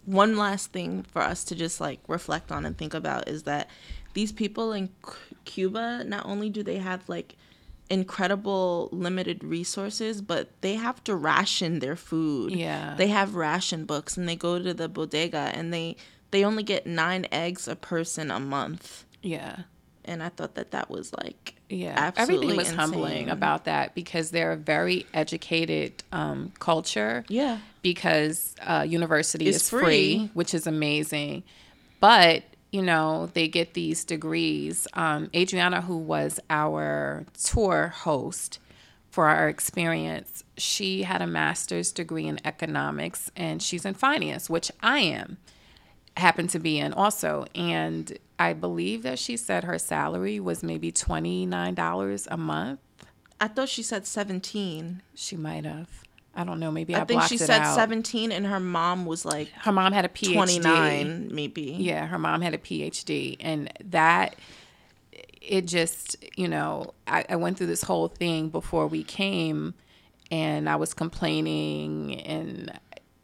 one 0.04 0.37
last 0.37 0.73
thing 0.73 1.02
for 1.04 1.23
us 1.23 1.45
to 1.45 1.54
just 1.54 1.80
like 1.80 2.00
reflect 2.09 2.50
on 2.50 2.64
and 2.64 2.76
think 2.76 2.95
about 2.95 3.28
is 3.28 3.45
that 3.45 3.69
these 4.14 4.33
people 4.33 4.73
in 4.73 4.88
C- 5.07 5.12
Cuba, 5.45 6.04
not 6.04 6.26
only 6.26 6.50
do 6.50 6.62
they 6.62 6.78
have 6.78 7.09
like 7.09 7.37
incredible 7.88 8.88
limited 8.92 9.42
resources, 9.45 10.23
but 10.23 10.49
they 10.62 10.75
have 10.75 11.02
to 11.04 11.14
ration 11.14 11.80
their 11.80 11.97
food. 11.97 12.52
Yeah. 12.52 12.95
They 12.97 13.09
have 13.09 13.35
ration 13.35 13.85
books 13.85 14.16
and 14.16 14.28
they 14.28 14.37
go 14.37 14.59
to 14.62 14.73
the 14.73 14.88
bodega 14.88 15.50
and 15.54 15.73
they 15.73 15.97
they 16.30 16.45
only 16.45 16.62
get 16.62 16.87
9 16.87 17.26
eggs 17.33 17.66
a 17.66 17.75
person 17.75 18.30
a 18.30 18.38
month. 18.40 19.04
yeah 19.23 19.62
And 20.04 20.23
I 20.23 20.28
thought 20.28 20.54
that 20.54 20.71
that 20.71 20.88
was 20.88 21.12
like 21.14 21.57
Yeah, 21.70 21.94
absolutely 21.96 22.48
everything 22.48 22.56
was 22.56 22.70
humbling 22.72 23.28
about 23.30 23.64
that 23.64 23.94
because 23.94 24.30
they're 24.30 24.52
a 24.52 24.56
very 24.56 25.06
educated 25.14 26.02
um, 26.12 26.52
culture. 26.58 27.24
Yeah. 27.28 27.58
because 27.82 28.54
uh, 28.62 28.84
university 28.88 29.46
It's 29.46 29.58
is 29.58 29.70
free. 29.70 29.80
free. 29.82 30.30
which 30.34 30.52
is 30.52 30.66
amazing. 30.66 31.44
But 32.00 32.42
you 32.72 32.82
know, 32.82 33.30
they 33.34 33.48
get 33.48 33.74
these 33.74 34.04
degrees. 34.04 34.86
Um, 34.94 35.28
Adriana, 35.34 35.80
who 35.80 35.96
was 35.96 36.38
our 36.48 37.24
tour 37.42 37.88
host 37.88 38.60
for 39.10 39.26
our 39.26 39.48
experience, 39.48 40.44
she 40.56 41.02
had 41.02 41.20
a 41.20 41.26
master's 41.26 41.90
degree 41.90 42.26
in 42.26 42.38
economics 42.44 43.28
and 43.34 43.60
she's 43.60 43.84
in 43.84 43.94
finance, 43.94 44.48
which 44.48 44.70
I 44.82 45.00
am 45.00 45.38
happen 46.16 46.46
to 46.48 46.58
be 46.60 46.78
in 46.78 46.92
also. 46.92 47.44
And 47.56 48.16
I 48.40 48.54
believe 48.54 49.02
that 49.02 49.18
she 49.18 49.37
said 49.37 49.64
her 49.64 49.78
salary 49.78 50.40
was 50.40 50.62
maybe 50.62 50.90
$29 50.90 52.26
a 52.30 52.37
month. 52.38 52.80
I 53.38 53.49
thought 53.49 53.68
she 53.68 53.82
said 53.82 54.06
17. 54.06 55.02
She 55.14 55.37
might 55.37 55.66
have. 55.66 55.90
I 56.35 56.44
don't 56.44 56.59
know. 56.59 56.73
Maybe 56.73 56.94
I, 56.94 57.02
I 57.02 57.04
think 57.04 57.23
she 57.25 57.37
said 57.37 57.61
out. 57.61 57.75
17 57.75 58.32
and 58.32 58.47
her 58.47 58.59
mom 58.59 59.04
was 59.04 59.26
like 59.26 59.50
Her 59.50 59.73
mom 59.73 59.92
had 59.92 60.06
a 60.06 60.09
PhD. 60.09 60.32
29 60.32 61.28
maybe. 61.35 61.76
Yeah, 61.78 62.06
her 62.06 62.18
mom 62.18 62.40
had 62.40 62.54
a 62.54 62.59
PhD. 62.59 63.37
And 63.40 63.70
that, 63.85 64.37
it 65.42 65.66
just, 65.66 66.16
you 66.35 66.49
know, 66.49 66.94
I, 67.06 67.26
I 67.28 67.37
went 67.37 67.59
through 67.59 67.66
this 67.66 67.82
whole 67.82 68.09
thing 68.09 68.49
before 68.49 68.87
we 68.87 69.04
came 69.04 69.75
and 70.30 70.66
I 70.66 70.76
was 70.76 70.94
complaining 70.94 72.18
and 72.23 72.73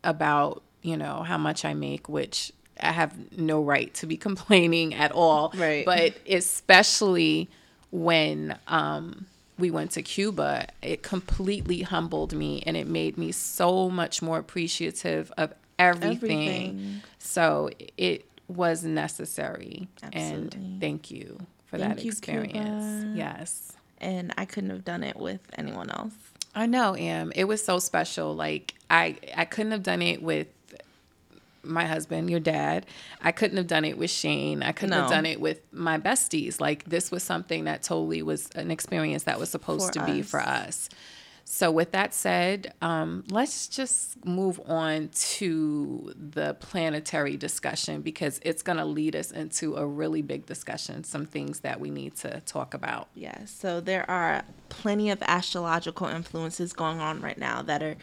about, 0.05 0.63
you 0.83 0.99
know, 0.99 1.23
how 1.23 1.39
much 1.39 1.65
I 1.65 1.73
make, 1.73 2.07
which 2.07 2.53
I 2.81 2.93
have 2.93 3.15
no 3.37 3.63
right 3.63 3.93
to 3.95 4.07
be 4.07 4.17
complaining 4.29 4.95
at 4.95 5.13
all. 5.13 5.53
Right. 5.57 5.85
But 5.85 6.15
especially 6.29 7.49
when 7.91 8.59
um, 8.69 9.27
we 9.59 9.71
went 9.71 9.93
to 9.93 10.03
Cuba, 10.03 10.67
it 10.83 11.03
completely 11.03 11.83
humbled 11.83 12.33
me 12.35 12.63
and 12.67 12.77
it 12.77 12.87
made 12.87 13.17
me 13.17 13.33
so 13.33 13.89
much 13.89 14.23
more 14.23 14.39
appreciative 14.39 15.33
of 15.37 15.53
everything. 15.79 16.49
Everything. 16.49 17.03
So 17.19 17.71
it 17.97 18.27
was 18.49 18.85
necessary. 18.85 19.89
Absolutely. 20.03 20.59
And 20.59 20.81
thank 20.81 21.11
you 21.11 21.39
for 21.67 21.79
Thank 21.79 21.97
that 21.97 22.05
you, 22.05 22.11
experience. 22.11 23.05
Cuba. 23.05 23.17
Yes. 23.17 23.73
And 23.99 24.33
I 24.37 24.45
couldn't 24.45 24.71
have 24.71 24.85
done 24.85 25.03
it 25.03 25.17
with 25.17 25.41
anyone 25.57 25.91
else. 25.91 26.13
I 26.55 26.67
know, 26.67 26.97
Am. 26.97 27.33
It 27.35 27.45
was 27.45 27.63
so 27.63 27.79
special. 27.79 28.35
Like 28.35 28.75
I 28.89 29.17
I 29.37 29.45
couldn't 29.45 29.73
have 29.73 29.83
done 29.83 30.01
it 30.01 30.23
with 30.23 30.49
my 31.67 31.85
husband, 31.85 32.31
your 32.31 32.41
dad. 32.41 32.87
I 33.21 33.33
couldn't 33.33 33.57
have 33.57 33.67
done 33.67 33.85
it 33.85 33.99
with 33.99 34.11
Shane. 34.11 34.63
I 34.63 34.73
couldn't 34.73 34.95
have 34.95 35.11
done 35.11 35.27
it 35.27 35.41
with 35.41 35.61
my 35.73 35.99
besties. 35.99 36.61
Like 36.61 36.85
this 36.85 37.11
was 37.11 37.23
something 37.23 37.65
that 37.65 37.83
totally 37.83 38.23
was 38.23 38.49
an 38.55 38.71
experience 38.71 39.25
that 39.25 39.39
was 39.39 39.51
supposed 39.51 39.95
For 39.95 40.01
to 40.01 40.07
be 40.07 40.23
for 40.23 40.41
us. 40.41 40.89
So 41.49 41.71
with 41.71 41.93
that 41.93 42.13
said, 42.13 42.75
um, 42.83 43.23
let's 43.31 43.69
just 43.69 44.27
move 44.27 44.61
on 44.67 45.11
to 45.13 46.13
the 46.17 46.55
planetary 46.55 47.37
discussion 47.37 48.03
because 48.03 48.41
it's 48.43 48.63
going 48.63 48.79
to 48.79 48.85
lead 48.85 49.15
us 49.15 49.31
into 49.31 49.77
a 49.77 49.87
really 49.87 50.23
big 50.23 50.45
discussion. 50.45 51.05
Some 51.05 51.25
things 51.25 51.61
that 51.61 51.79
we 51.79 51.89
need 51.89 52.17
to 52.17 52.41
talk 52.41 52.75
about. 52.75 53.09
Yeah, 53.15 53.45
so 53.45 53.81
there 53.81 54.11
are 54.11 54.43
plenty 54.71 55.09
of 55.11 55.23
astrological 55.23 56.09
influences 56.09 56.73
going 56.73 56.99
on 56.99 57.21
right 57.21 57.39
now 57.39 57.63
that 57.63 57.81
are 57.81 57.97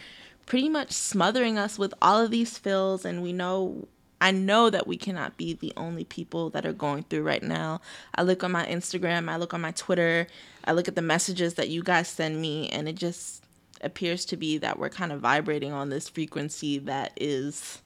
pretty 0.46 0.70
much 0.70 0.92
smothering 0.92 1.58
us 1.58 1.78
with 1.80 1.94
all 2.02 2.20
of 2.20 2.32
these 2.32 2.58
fills 2.58 3.06
and 3.06 3.24
we 3.24 3.34
know 3.34 3.88
I 4.22 4.32
know 4.32 4.70
that 4.70 4.88
we 4.88 4.96
cannot 4.96 5.36
be 5.36 5.54
the 5.54 5.74
only 5.76 6.06
people 6.06 6.50
that 6.52 6.66
are 6.66 6.72
going 6.72 7.04
through 7.04 7.24
right 7.24 7.44
now. 7.44 7.82
I 8.16 8.24
look 8.24 8.42
on 8.42 8.54
my 8.54 8.66
Instagram, 8.66 9.30
I 9.30 9.36
look 9.36 9.54
on 9.54 9.60
my 9.60 9.72
Twitter, 9.72 10.28
I 10.64 10.72
look 10.72 10.88
at 10.88 10.96
the 10.96 11.02
messages 11.02 11.56
that 11.56 11.68
you 11.68 11.84
guys 11.84 12.08
send 12.08 12.42
me 12.42 12.70
and 12.70 12.88
it 12.88 12.96
just 12.96 13.44
appears 13.82 14.24
to 14.26 14.38
be 14.38 14.58
that 14.60 14.80
we're 14.80 14.90
kind 14.90 15.12
of 15.12 15.20
vibrating 15.20 15.74
on 15.74 15.90
this 15.90 16.08
frequency 16.08 16.78
that 16.80 17.12
is 17.18 17.82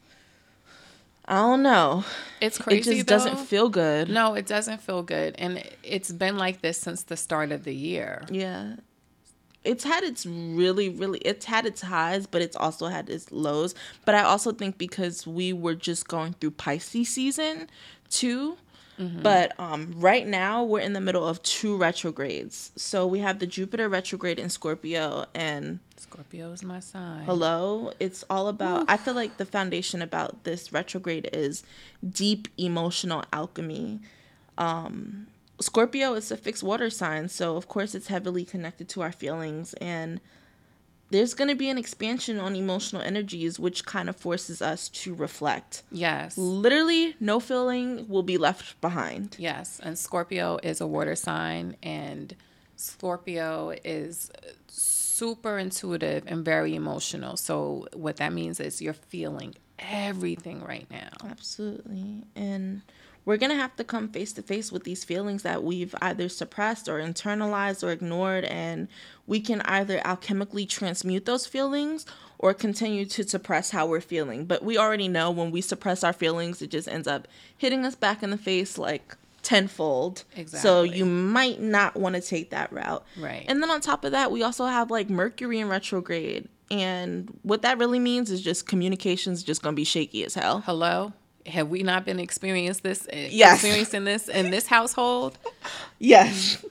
I 1.28 1.36
don't 1.38 1.62
know. 1.62 2.06
It's 2.40 2.58
crazy. 2.58 2.92
it 2.92 3.08
just 3.08 3.08
though. 3.08 3.32
doesn't 3.32 3.48
feel 3.48 3.68
good. 3.68 4.10
No, 4.10 4.36
it 4.36 4.46
doesn't 4.46 4.80
feel 4.82 5.04
good. 5.04 5.36
And 5.38 5.62
it's 5.84 6.12
been 6.12 6.38
like 6.38 6.62
this 6.62 6.78
since 6.78 7.04
the 7.04 7.18
start 7.18 7.52
of 7.52 7.66
the 7.66 7.76
year. 7.76 8.24
Yeah. 8.30 8.76
It's 9.68 9.84
had 9.84 10.04
its 10.04 10.26
really, 10.26 10.90
really, 10.90 11.20
it's 11.20 11.46
had 11.46 11.66
its 11.66 11.82
highs, 11.82 12.26
but 12.26 12.42
it's 12.42 12.56
also 12.56 12.88
had 12.88 13.10
its 13.10 13.32
lows. 13.32 13.76
But 14.06 14.16
I 14.16 14.24
also 14.24 14.52
think 14.52 14.78
because 14.78 15.28
we 15.28 15.54
were 15.54 15.76
just 15.76 16.08
going 16.08 16.34
through 16.40 16.52
Pisces 16.52 17.10
season 17.10 17.70
too. 18.10 18.58
But 19.22 19.54
um, 19.60 19.94
right 19.98 20.26
now 20.26 20.64
we're 20.64 20.80
in 20.80 20.94
the 20.94 21.00
middle 21.02 21.28
of 21.28 21.44
two 21.44 21.78
retrogrades. 21.78 22.72
So 22.76 23.06
we 23.06 23.20
have 23.20 23.38
the 23.38 23.46
Jupiter 23.46 23.88
retrograde 23.90 24.40
in 24.40 24.50
Scorpio, 24.50 25.26
and 25.36 25.78
Scorpio 25.98 26.52
is 26.52 26.64
my 26.64 26.80
sign. 26.80 27.24
hello, 27.26 27.92
it's 28.00 28.24
all 28.28 28.48
about. 28.48 28.86
I 28.90 28.98
feel 28.98 29.14
like 29.14 29.38
the 29.38 29.46
foundation 29.46 30.02
about 30.02 30.46
this 30.46 30.74
retrograde 30.74 31.30
is 31.32 31.62
deep 32.10 32.48
emotional 32.58 33.24
alchemy. 33.32 34.00
Um, 34.58 35.28
Scorpio 35.60 36.14
is 36.14 36.32
a 36.32 36.38
fixed 36.38 36.64
water 36.64 36.90
sign, 36.90 37.30
so 37.30 37.58
of 37.58 37.68
course 37.68 37.96
it's 37.96 38.08
heavily 38.08 38.46
connected 38.46 38.88
to 38.90 39.02
our 39.02 39.12
feelings 39.12 39.74
and 39.76 40.22
there's 41.10 41.34
going 41.34 41.48
to 41.48 41.56
be 41.56 41.70
an 41.70 41.78
expansion 41.78 42.40
on 42.40 42.56
emotional 42.56 43.02
energies 43.02 43.60
which 43.60 43.86
kind 43.86 44.10
of 44.10 44.16
forces 44.16 44.62
us 44.62 44.90
to 44.90 45.14
reflect. 45.14 45.84
Yes. 45.92 46.38
Literally 46.38 47.16
no 47.20 47.40
feeling 47.40 48.08
will 48.10 48.24
be 48.24 48.38
left 48.38 48.80
behind. 48.82 49.36
Yes. 49.40 49.80
And 49.82 49.98
Scorpio 49.98 50.60
is 50.64 50.82
a 50.82 50.88
water 50.88 51.16
sign, 51.16 51.78
and 51.82 52.36
Scorpio 52.76 53.74
is 53.84 54.32
super 54.68 55.58
intuitive 55.58 56.24
and 56.28 56.44
very 56.44 56.76
emotional. 56.76 57.38
So, 57.38 57.88
what 57.94 58.18
that 58.18 58.34
means 58.34 58.60
is 58.60 58.82
you're 58.82 58.94
feeling 58.94 59.56
everything 59.80 60.62
right 60.62 60.88
now. 60.92 61.10
Absolutely. 61.30 62.24
And 62.36 62.82
we're 63.28 63.36
going 63.36 63.50
to 63.50 63.58
have 63.58 63.76
to 63.76 63.84
come 63.84 64.08
face 64.08 64.32
to 64.32 64.42
face 64.42 64.72
with 64.72 64.86
these 64.86 65.04
feelings 65.04 65.44
that 65.44 65.62
we've 65.62 65.94
either 66.02 66.30
suppressed 66.30 66.88
or 66.88 67.00
internalized 67.00 67.86
or 67.86 67.92
ignored. 67.92 68.46
And 68.46 68.88
we 69.26 69.42
can 69.42 69.60
either 69.64 70.00
alchemically 70.00 70.68
transmute 70.68 71.26
those 71.26 71.46
feelings 71.46 72.06
or 72.40 72.54
continue 72.54 73.04
to 73.04 73.28
suppress 73.28 73.72
how 73.72 73.86
we're 73.86 74.00
feeling. 74.00 74.46
But 74.46 74.64
we 74.64 74.78
already 74.78 75.10
know 75.10 75.30
when 75.30 75.52
we 75.52 75.60
suppress 75.60 76.06
our 76.06 76.14
feelings, 76.14 76.62
it 76.62 76.72
just 76.72 76.88
ends 76.88 77.06
up 77.06 77.28
hitting 77.58 77.86
us 77.86 77.96
back 77.96 78.24
in 78.24 78.30
the 78.30 78.38
face 78.38 78.78
like 78.78 79.18
tenfold. 79.44 80.24
Exactly. 80.38 80.62
So 80.62 80.84
you 80.84 81.04
might 81.04 81.60
not 81.60 81.98
want 81.98 82.16
to 82.16 82.22
take 82.22 82.52
that 82.52 82.72
route. 82.72 83.06
Right. 83.20 83.44
And 83.50 83.62
then 83.62 83.70
on 83.70 83.82
top 83.82 84.06
of 84.06 84.14
that, 84.14 84.32
we 84.32 84.42
also 84.42 84.68
have 84.68 84.90
like 84.90 85.10
Mercury 85.10 85.60
in 85.60 85.68
retrograde. 85.68 86.48
And 86.72 87.38
what 87.44 87.62
that 87.64 87.78
really 87.78 88.00
means 88.00 88.32
is 88.32 88.42
just 88.42 88.68
communication's 88.68 89.44
just 89.44 89.62
going 89.62 89.76
to 89.76 89.78
be 89.78 89.84
shaky 89.84 90.24
as 90.24 90.34
hell. 90.34 90.62
Hello? 90.62 91.12
Have 91.48 91.70
we 91.70 91.84
not 91.84 92.06
been 92.06 92.20
experiencing 92.20 92.82
this? 92.84 93.08
Yes. 93.12 93.56
Experiencing 93.56 94.04
this 94.04 94.28
in 94.28 94.52
this 94.52 94.68
household? 94.68 95.38
Yes. 96.00 96.64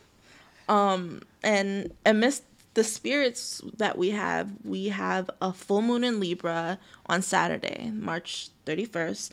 Um, 0.68 1.23
and 1.42 1.92
amidst 2.04 2.45
the 2.75 2.85
spirits 2.85 3.61
that 3.78 3.97
we 3.99 4.11
have, 4.11 4.50
we 4.64 4.88
have 4.88 5.30
a 5.40 5.52
full 5.52 5.83
moon 5.83 6.04
in 6.04 6.21
Libra 6.21 6.78
on 7.06 7.23
Saturday, 7.23 7.90
March 7.95 8.50
31st. 8.66 9.30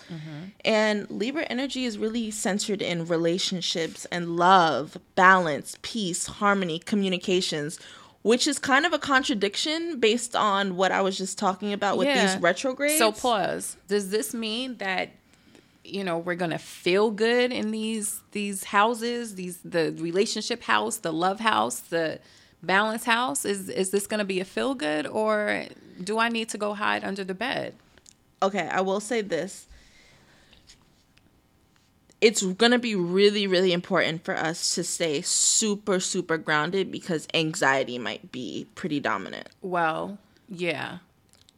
And 0.63 1.09
Libra 1.11 1.43
energy 1.43 1.85
is 1.85 1.97
really 1.97 2.31
centered 2.31 2.81
in 2.81 3.05
relationships 3.05 4.05
and 4.05 4.35
love, 4.37 4.97
balance, 5.15 5.77
peace, 5.81 6.25
harmony, 6.27 6.79
communications, 6.79 7.79
which 8.21 8.47
is 8.47 8.57
kind 8.59 8.85
of 8.85 8.93
a 8.93 8.99
contradiction 8.99 9.99
based 9.99 10.35
on 10.35 10.75
what 10.77 10.91
I 10.91 11.01
was 11.01 11.17
just 11.17 11.37
talking 11.37 11.73
about 11.73 11.97
with 11.97 12.07
Yeah. 12.07 12.25
these 12.33 12.41
retrogrades. 12.41 12.97
So 12.97 13.11
pause. 13.11 13.75
Does 13.87 14.09
this 14.09 14.33
mean 14.33 14.77
that 14.77 15.09
you 15.83 16.03
know 16.03 16.17
we're 16.17 16.35
gonna 16.35 16.59
feel 16.59 17.11
good 17.11 17.51
in 17.51 17.71
these 17.71 18.21
these 18.31 18.65
houses, 18.65 19.35
these 19.35 19.59
the 19.63 19.95
relationship 19.97 20.63
house, 20.63 20.97
the 20.97 21.13
love 21.13 21.39
house, 21.39 21.79
the 21.79 22.19
balance 22.61 23.03
house? 23.05 23.45
Is 23.45 23.69
is 23.69 23.91
this 23.91 24.07
gonna 24.07 24.25
be 24.25 24.39
a 24.39 24.45
feel 24.45 24.75
good 24.75 25.07
or 25.07 25.65
do 26.03 26.19
I 26.19 26.29
need 26.29 26.49
to 26.49 26.57
go 26.57 26.73
hide 26.73 27.03
under 27.03 27.23
the 27.23 27.35
bed? 27.35 27.75
okay, 28.43 28.67
I 28.67 28.81
will 28.81 28.99
say 28.99 29.21
this. 29.21 29.67
It's 32.21 32.41
going 32.41 32.71
to 32.71 32.79
be 32.79 32.95
really, 32.95 33.47
really 33.47 33.73
important 33.73 34.23
for 34.23 34.35
us 34.35 34.75
to 34.75 34.83
stay 34.83 35.21
super, 35.21 35.99
super 35.99 36.37
grounded 36.37 36.91
because 36.91 37.27
anxiety 37.33 37.97
might 37.97 38.31
be 38.31 38.67
pretty 38.75 38.99
dominant. 38.99 39.49
Well, 39.61 40.17
yeah. 40.47 40.99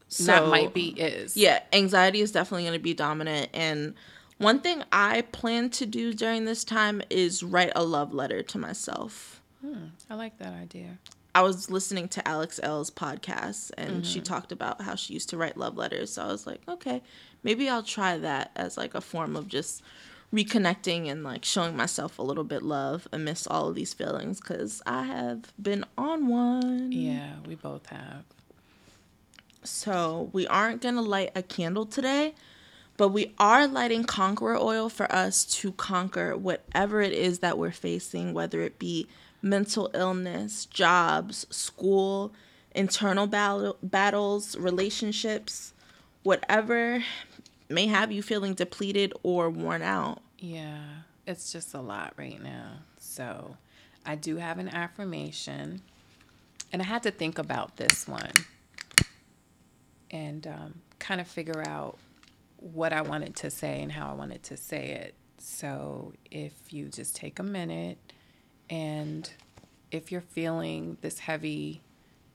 So, 0.08 0.26
that 0.26 0.48
might 0.48 0.74
be 0.74 0.90
is. 0.90 1.36
Yeah, 1.36 1.62
anxiety 1.74 2.22
is 2.22 2.32
definitely 2.32 2.64
going 2.64 2.80
to 2.80 2.84
be 2.84 2.94
dominant. 2.94 3.50
And 3.54 3.94
one 4.38 4.60
thing 4.60 4.84
I 4.92 5.22
plan 5.22 5.70
to 5.72 5.86
do 5.86 6.14
during 6.14 6.46
this 6.46 6.64
time 6.64 7.02
is 7.10 7.44
write 7.44 7.72
a 7.76 7.84
love 7.84 8.14
letter 8.14 8.44
to 8.44 8.58
myself. 8.58 9.42
Hmm, 9.62 9.86
I 10.10 10.16
like 10.16 10.38
that 10.40 10.54
idea. 10.54 10.98
I 11.34 11.42
was 11.42 11.70
listening 11.70 12.08
to 12.10 12.26
Alex 12.26 12.62
L's 12.64 12.90
podcast 12.90 13.72
and 13.78 14.06
she 14.06 14.20
mm-hmm. 14.20 14.24
talked 14.24 14.54
about 14.54 14.82
how 14.82 14.96
she 14.96 15.14
used 15.14 15.30
to 15.32 15.38
write 15.38 15.58
love 15.58 15.76
letters. 15.76 16.14
So 16.14 16.24
I 16.24 16.28
was 16.28 16.48
like, 16.48 16.62
okay, 16.68 17.02
maybe 17.44 17.68
I'll 17.68 17.84
try 17.84 18.18
that 18.18 18.52
as 18.56 18.78
like 18.78 18.96
a 18.96 19.02
form 19.02 19.36
of 19.36 19.50
just 19.50 19.84
reconnecting 20.34 21.10
and 21.10 21.24
like 21.24 21.44
showing 21.44 21.76
myself 21.76 22.20
a 22.20 22.22
little 22.22 22.44
bit 22.46 22.64
love 22.64 23.08
amidst 23.12 23.50
all 23.50 23.68
of 23.68 23.76
these 23.76 23.94
feelings 23.94 24.40
because 24.40 24.82
I 24.86 25.04
have 25.04 25.52
been 25.62 25.86
on 25.98 26.28
one. 26.28 26.94
Yeah, 26.94 27.34
we 27.46 27.56
both 27.56 27.88
have. 27.88 28.24
So 29.64 30.30
we 30.32 30.48
aren't 30.48 30.82
going 30.82 30.96
to 30.96 31.02
light 31.02 31.32
a 31.36 31.42
candle 31.42 31.86
today, 31.86 32.34
but 32.98 33.10
we 33.10 33.34
are 33.38 33.68
lighting 33.68 34.04
conqueror 34.04 34.58
oil 34.58 34.90
for 34.90 35.12
us 35.14 35.44
to 35.44 35.72
conquer 35.74 36.38
whatever 36.38 37.02
it 37.02 37.12
is 37.14 37.40
that 37.40 37.58
we're 37.58 37.72
facing, 37.72 38.34
whether 38.34 38.62
it 38.62 38.80
be 38.80 39.08
mental 39.42 39.90
illness, 39.94 40.66
jobs, 40.66 41.46
school, 41.50 42.34
internal 42.74 43.28
battle, 43.28 43.78
battles, 43.84 44.58
relationships, 44.58 45.74
whatever 46.24 47.04
may 47.70 47.88
have 47.88 48.12
you 48.12 48.22
feeling 48.22 48.54
depleted 48.54 49.14
or 49.24 49.50
worn 49.50 49.82
out. 49.82 50.22
Yeah, 50.40 50.84
it's 51.26 51.52
just 51.52 51.74
a 51.74 51.82
lot 51.82 52.14
right 52.18 52.42
now. 52.42 52.80
So, 52.98 53.58
I 54.06 54.16
do 54.16 54.38
have 54.38 54.60
an 54.60 54.70
affirmation, 54.70 55.82
and 56.72 56.82
I 56.82 56.86
had 56.86 57.04
to 57.04 57.12
think 57.12 57.40
about 57.40 57.78
this 57.78 58.08
one 58.08 58.32
and 60.12 60.46
um, 60.46 60.76
kind 61.00 61.20
of 61.20 61.28
figure 61.28 61.64
out 61.68 61.98
what 62.74 62.92
I 62.92 63.02
wanted 63.04 63.36
to 63.38 63.52
say 63.52 63.82
and 63.82 63.92
how 63.92 64.10
I 64.10 64.14
wanted 64.14 64.42
to 64.44 64.58
say 64.58 64.90
it. 64.92 65.14
So, 65.38 66.14
if 66.32 66.74
you 66.74 66.88
just 66.88 67.16
take 67.16 67.38
a 67.38 67.44
minute 67.44 68.00
and 68.70 69.30
if 69.92 70.12
you're 70.12 70.22
feeling 70.22 70.98
this 71.02 71.20
heavy 71.20 71.82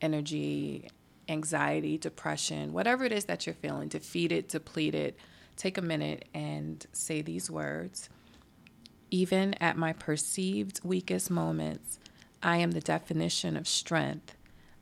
energy, 0.01 0.89
anxiety, 1.29 1.99
depression, 1.99 2.73
whatever 2.73 3.05
it 3.05 3.11
is 3.11 3.25
that 3.25 3.45
you're 3.45 3.57
feeling, 3.57 3.89
defeated, 3.89 4.47
depleted, 4.47 5.17
take 5.57 5.77
a 5.77 5.83
minute 5.83 6.29
and 6.33 6.87
say 6.93 7.23
these 7.23 7.51
words. 7.51 8.09
Even 9.11 9.55
at 9.55 9.77
my 9.77 9.93
perceived 9.93 10.81
weakest 10.85 11.29
moments, 11.29 11.99
I 12.41 12.59
am 12.59 12.71
the 12.71 12.81
definition 12.81 13.57
of 13.57 13.67
strength. 13.67 14.37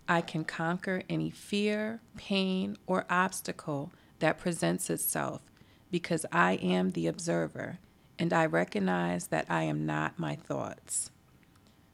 I 0.07 0.21
can 0.21 0.45
conquer 0.45 1.03
any 1.09 1.31
fear, 1.31 2.03
pain, 2.17 2.77
or 2.87 3.07
obstacle 3.09 3.93
that 4.19 4.39
presents 4.39 4.91
itself 4.91 5.43
because 5.91 6.27
I 6.33 6.55
am 6.55 6.93
the 6.93 7.07
observer 7.07 7.79
and 8.19 8.33
I 8.33 8.47
recognize 8.47 9.29
that 9.29 9.47
I 9.49 9.63
am 9.63 9.87
not 9.87 10.19
my 10.19 10.35
thoughts. 10.35 11.11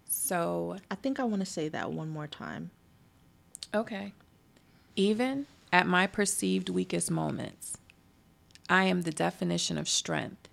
So, 0.07 0.77
I 0.91 0.95
think 0.95 1.21
I 1.21 1.25
want 1.25 1.41
to 1.41 1.47
say 1.47 1.69
that 1.69 1.93
one 1.93 2.09
more 2.09 2.27
time. 2.27 2.71
Okay. 3.75 4.13
Even 4.97 5.47
at 5.73 5.87
my 5.87 6.07
perceived 6.07 6.69
weakest 6.69 7.11
moments, 7.11 7.77
I 8.69 8.85
am 8.85 9.03
the 9.03 9.11
definition 9.11 9.77
of 9.77 9.89
strength. 9.89 10.49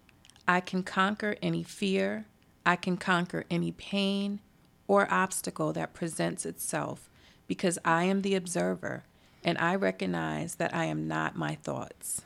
I 0.48 0.60
can 0.60 0.84
conquer 0.84 1.36
any 1.42 1.64
fear, 1.64 2.26
I 2.66 2.76
can 2.76 2.98
conquer 2.98 3.46
any 3.50 3.72
pain 3.72 4.40
or 4.88 5.12
obstacle 5.12 5.72
that 5.74 5.94
presents 5.94 6.46
itself 6.46 7.10
because 7.48 7.80
I 7.86 8.04
am 8.04 8.24
the 8.24 8.36
observer 8.36 9.04
and 9.44 9.58
I 9.58 9.76
recognize 9.76 10.56
that 10.56 10.74
I 10.74 10.86
am 10.86 11.08
not 11.08 11.38
my 11.38 11.56
thoughts. 11.56 12.24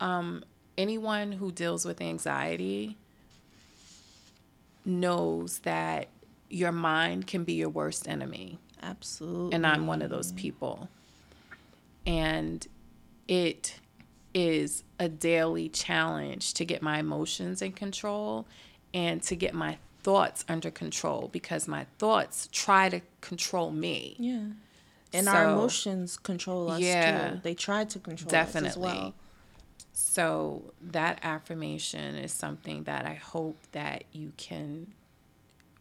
Um, 0.00 0.44
anyone 0.76 1.32
who 1.32 1.50
deals 1.52 1.84
with 1.84 2.00
anxiety 2.00 2.96
knows 4.84 5.58
that 5.60 6.08
your 6.48 6.72
mind 6.72 7.26
can 7.26 7.44
be 7.44 7.52
your 7.54 7.68
worst 7.68 8.08
enemy 8.08 8.58
Absolutely. 8.82 9.54
and 9.54 9.66
I'm 9.66 9.86
one 9.86 10.02
of 10.02 10.10
those 10.10 10.32
people. 10.32 10.88
And 12.06 12.66
it 13.26 13.74
is 14.32 14.84
a 14.98 15.08
daily 15.08 15.68
challenge 15.68 16.54
to 16.54 16.64
get 16.64 16.80
my 16.80 16.98
emotions 17.00 17.60
in 17.60 17.72
control 17.72 18.46
and 18.94 19.22
to 19.24 19.36
get 19.36 19.52
my 19.52 19.76
thoughts 20.02 20.44
under 20.48 20.70
control 20.70 21.28
because 21.32 21.68
my 21.68 21.84
thoughts 21.98 22.48
try 22.50 22.88
to 22.88 23.00
control 23.20 23.70
me. 23.70 24.16
Yeah. 24.18 24.44
And 25.12 25.28
our 25.28 25.44
emotions 25.52 26.16
control 26.16 26.70
us 26.70 26.80
Yeah. 26.80 27.30
too. 27.32 27.40
They 27.42 27.54
try 27.54 27.84
to 27.84 27.98
control 27.98 28.28
us 28.28 28.30
Definitely. 28.30 28.68
as 28.70 28.78
well. 28.78 29.14
So 30.00 30.62
that 30.80 31.18
affirmation 31.24 32.14
is 32.14 32.32
something 32.32 32.84
that 32.84 33.04
I 33.04 33.14
hope 33.14 33.58
that 33.72 34.04
you 34.12 34.32
can 34.36 34.94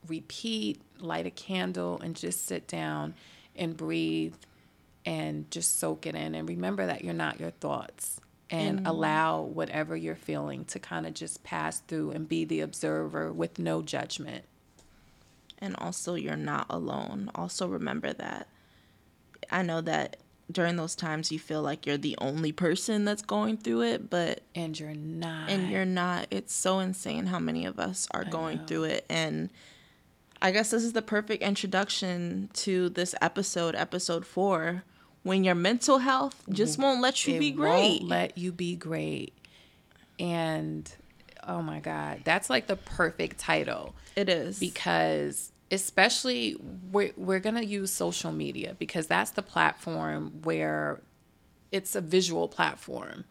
repeat, 0.08 0.82
light 1.00 1.28
a 1.28 1.30
candle, 1.30 2.02
and 2.02 2.16
just 2.16 2.48
sit 2.48 2.68
down 2.68 3.14
and 3.56 3.78
breathe 3.78 4.34
and 5.06 5.50
just 5.52 5.80
soak 5.80 6.08
it 6.08 6.16
in. 6.16 6.34
And 6.34 6.50
remember 6.50 6.88
that 6.88 7.04
you're 7.04 7.14
not 7.14 7.40
your 7.40 7.52
thoughts. 7.52 8.20
And 8.50 8.80
mm-hmm. 8.80 8.88
allow 8.88 9.42
whatever 9.42 9.96
you're 9.96 10.16
feeling 10.16 10.66
to 10.66 10.80
kind 10.80 11.06
of 11.06 11.14
just 11.14 11.44
pass 11.44 11.82
through 11.82 12.10
and 12.12 12.28
be 12.28 12.44
the 12.44 12.62
observer 12.62 13.32
with 13.32 13.60
no 13.60 13.84
judgment. 13.84 14.46
And 15.60 15.76
also, 15.78 16.16
you're 16.16 16.36
not 16.36 16.66
alone. 16.72 17.30
Also, 17.36 17.68
remember 17.68 18.14
that. 18.14 18.48
I 19.52 19.62
know 19.62 19.82
that 19.82 20.18
during 20.52 20.78
those 20.78 20.96
times 20.96 21.32
you 21.32 21.40
feel 21.40 21.62
like 21.62 21.86
you're 21.86 21.98
the 21.98 22.16
only 22.20 22.52
person 22.52 23.04
that's 23.06 23.22
going 23.22 23.58
through 23.58 23.82
it, 23.84 24.10
but 24.10 24.42
And 24.56 24.80
you're 24.80 24.94
not. 24.96 25.50
and 25.50 25.70
you're 25.70 25.84
not. 25.86 26.28
It's 26.32 26.54
so 26.54 26.80
insane 26.80 27.26
how 27.26 27.40
many 27.40 27.66
of 27.66 27.80
us 27.80 28.08
are 28.12 28.24
going 28.24 28.66
through 28.66 28.86
it. 28.86 29.06
And 29.10 29.50
I 30.42 30.52
guess 30.52 30.70
this 30.72 30.84
is 30.84 30.94
the 30.94 31.02
perfect 31.02 31.44
introduction 31.44 32.50
to 32.54 32.90
this 32.90 33.14
episode, 33.22 33.76
episode 33.76 34.26
four, 34.26 34.84
when 35.24 35.44
your 35.44 35.56
mental 35.56 35.98
health 35.98 36.42
just 36.50 36.78
won't 36.80 37.02
let 37.02 37.28
you 37.28 37.36
it 37.36 37.40
be 37.40 37.52
great. 37.52 37.72
Won't 38.02 38.04
let 38.04 38.38
you 38.38 38.52
be 38.54 38.76
great. 38.78 39.34
And 40.20 40.90
oh 41.46 41.62
my 41.62 41.80
God, 41.80 42.22
that's 42.24 42.50
like 42.50 42.68
the 42.68 42.76
perfect 42.76 43.38
title 43.40 43.96
it 44.16 44.30
is. 44.30 44.60
because 44.60 45.52
especially 45.72 46.56
we're, 46.92 47.12
we're 47.18 47.40
going 47.40 47.56
to 47.56 47.66
use 47.66 47.92
social 47.92 48.32
media 48.32 48.76
because 48.80 49.08
that's 49.08 49.32
the 49.32 49.42
platform 49.42 50.42
where 50.44 51.02
it's 51.72 51.96
a 51.96 52.02
visual 52.02 52.48
platform. 52.48 53.26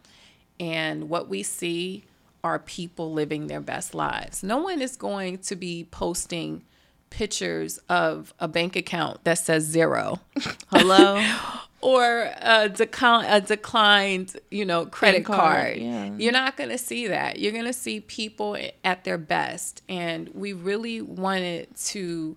And 0.61 1.09
what 1.09 1.29
we 1.29 1.43
see 1.43 2.05
are 2.45 2.59
people 2.59 3.13
living 3.13 3.47
their 3.47 3.61
best 3.61 3.95
lives. 3.95 4.43
No 4.43 4.59
one 4.59 4.81
is 4.81 4.97
going 4.97 5.39
to 5.39 5.57
be 5.57 5.89
posting 5.91 6.63
pictures 7.11 7.79
of 7.89 8.35
a 8.39 8.49
bank 8.49 8.77
account 8.77 9.25
that 9.25 9.39
says 9.39 9.65
zero. 9.65 10.21
Hello? 10.71 11.25
or 11.87 12.33
a, 12.41 12.69
decline, 12.69 13.27
a 13.31 13.41
declined, 13.41 14.37
you 14.51 14.65
know, 14.65 14.87
credit 14.87 15.25
card, 15.25 15.39
card. 15.39 15.77
yeah. 15.77 16.11
You're 16.19 16.33
not 16.33 16.57
going 16.57 16.71
to 16.71 16.79
see 16.79 17.07
that. 17.07 17.39
You're 17.39 17.53
going 17.53 17.65
to 17.65 17.73
see 17.73 18.01
people 18.01 18.59
at 18.83 19.05
their 19.05 19.19
best. 19.19 19.83
And 19.89 20.29
we 20.35 20.53
really 20.53 21.01
wanted 21.01 21.77
to 21.77 22.37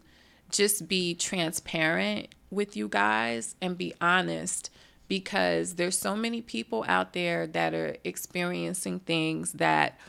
just 0.51 0.87
be 0.87 1.15
transparent 1.15 2.27
with 2.51 2.77
you 2.77 2.87
guys 2.87 3.55
and 3.59 3.75
be 3.75 3.91
honest 3.99 4.69
because 5.07 5.73
there's 5.75 5.97
so 5.97 6.15
many 6.15 6.43
people 6.43 6.85
out 6.87 7.13
there 7.13 7.47
that 7.47 7.73
are 7.73 7.95
experiencing 8.03 8.99
things 8.99 9.53
that 9.53 9.99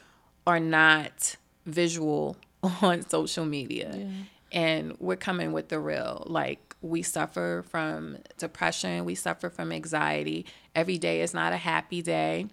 are 0.46 0.60
not 0.60 1.36
visual 1.64 2.36
on 2.82 3.08
social 3.08 3.46
media. 3.46 4.06
And 4.52 4.96
we're 4.98 5.16
coming 5.16 5.52
with 5.52 5.70
the 5.70 5.80
real. 5.80 6.24
Like 6.26 6.69
we 6.82 7.02
suffer 7.02 7.64
from 7.68 8.18
depression, 8.38 9.04
we 9.04 9.14
suffer 9.14 9.50
from 9.50 9.72
anxiety. 9.72 10.46
Every 10.74 10.98
day 10.98 11.20
is 11.20 11.34
not 11.34 11.52
a 11.52 11.58
happy 11.58 12.02
day. 12.02 12.46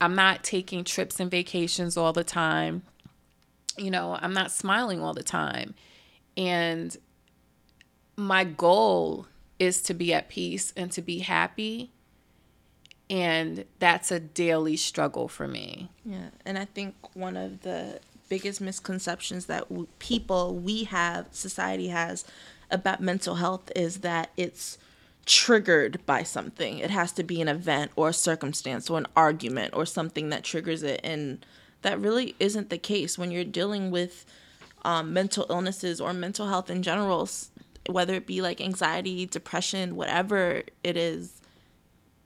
I'm 0.00 0.14
not 0.14 0.42
taking 0.42 0.84
trips 0.84 1.20
and 1.20 1.30
vacations 1.30 1.96
all 1.96 2.12
the 2.12 2.24
time. 2.24 2.82
You 3.78 3.90
know, 3.90 4.18
I'm 4.20 4.34
not 4.34 4.50
smiling 4.50 5.00
all 5.00 5.14
the 5.14 5.22
time. 5.22 5.74
And 6.36 6.96
my 8.16 8.44
goal 8.44 9.26
is 9.58 9.80
to 9.82 9.94
be 9.94 10.12
at 10.12 10.28
peace 10.28 10.72
and 10.76 10.90
to 10.92 11.02
be 11.02 11.20
happy. 11.20 11.92
And 13.08 13.64
that's 13.78 14.10
a 14.10 14.20
daily 14.20 14.76
struggle 14.76 15.28
for 15.28 15.46
me. 15.46 15.90
Yeah. 16.04 16.30
And 16.44 16.58
I 16.58 16.64
think 16.64 16.94
one 17.14 17.36
of 17.36 17.62
the 17.62 18.00
biggest 18.28 18.60
misconceptions 18.60 19.46
that 19.46 19.66
people, 19.98 20.56
we 20.56 20.84
have, 20.84 21.28
society 21.30 21.88
has 21.88 22.24
about 22.72 23.00
mental 23.00 23.36
health 23.36 23.70
is 23.76 23.98
that 23.98 24.30
it's 24.36 24.78
triggered 25.26 26.04
by 26.06 26.22
something. 26.22 26.78
It 26.78 26.90
has 26.90 27.12
to 27.12 27.22
be 27.22 27.40
an 27.40 27.48
event 27.48 27.92
or 27.94 28.08
a 28.08 28.12
circumstance 28.12 28.90
or 28.90 28.98
an 28.98 29.06
argument 29.14 29.74
or 29.74 29.86
something 29.86 30.30
that 30.30 30.42
triggers 30.42 30.82
it. 30.82 31.00
And 31.04 31.44
that 31.82 32.00
really 32.00 32.34
isn't 32.40 32.70
the 32.70 32.78
case 32.78 33.16
when 33.16 33.30
you're 33.30 33.44
dealing 33.44 33.90
with 33.90 34.24
um, 34.84 35.12
mental 35.12 35.46
illnesses 35.48 36.00
or 36.00 36.12
mental 36.12 36.48
health 36.48 36.70
in 36.70 36.82
general, 36.82 37.28
whether 37.88 38.14
it 38.14 38.26
be 38.26 38.42
like 38.42 38.60
anxiety, 38.60 39.26
depression, 39.26 39.94
whatever 39.94 40.62
it 40.82 40.96
is. 40.96 41.40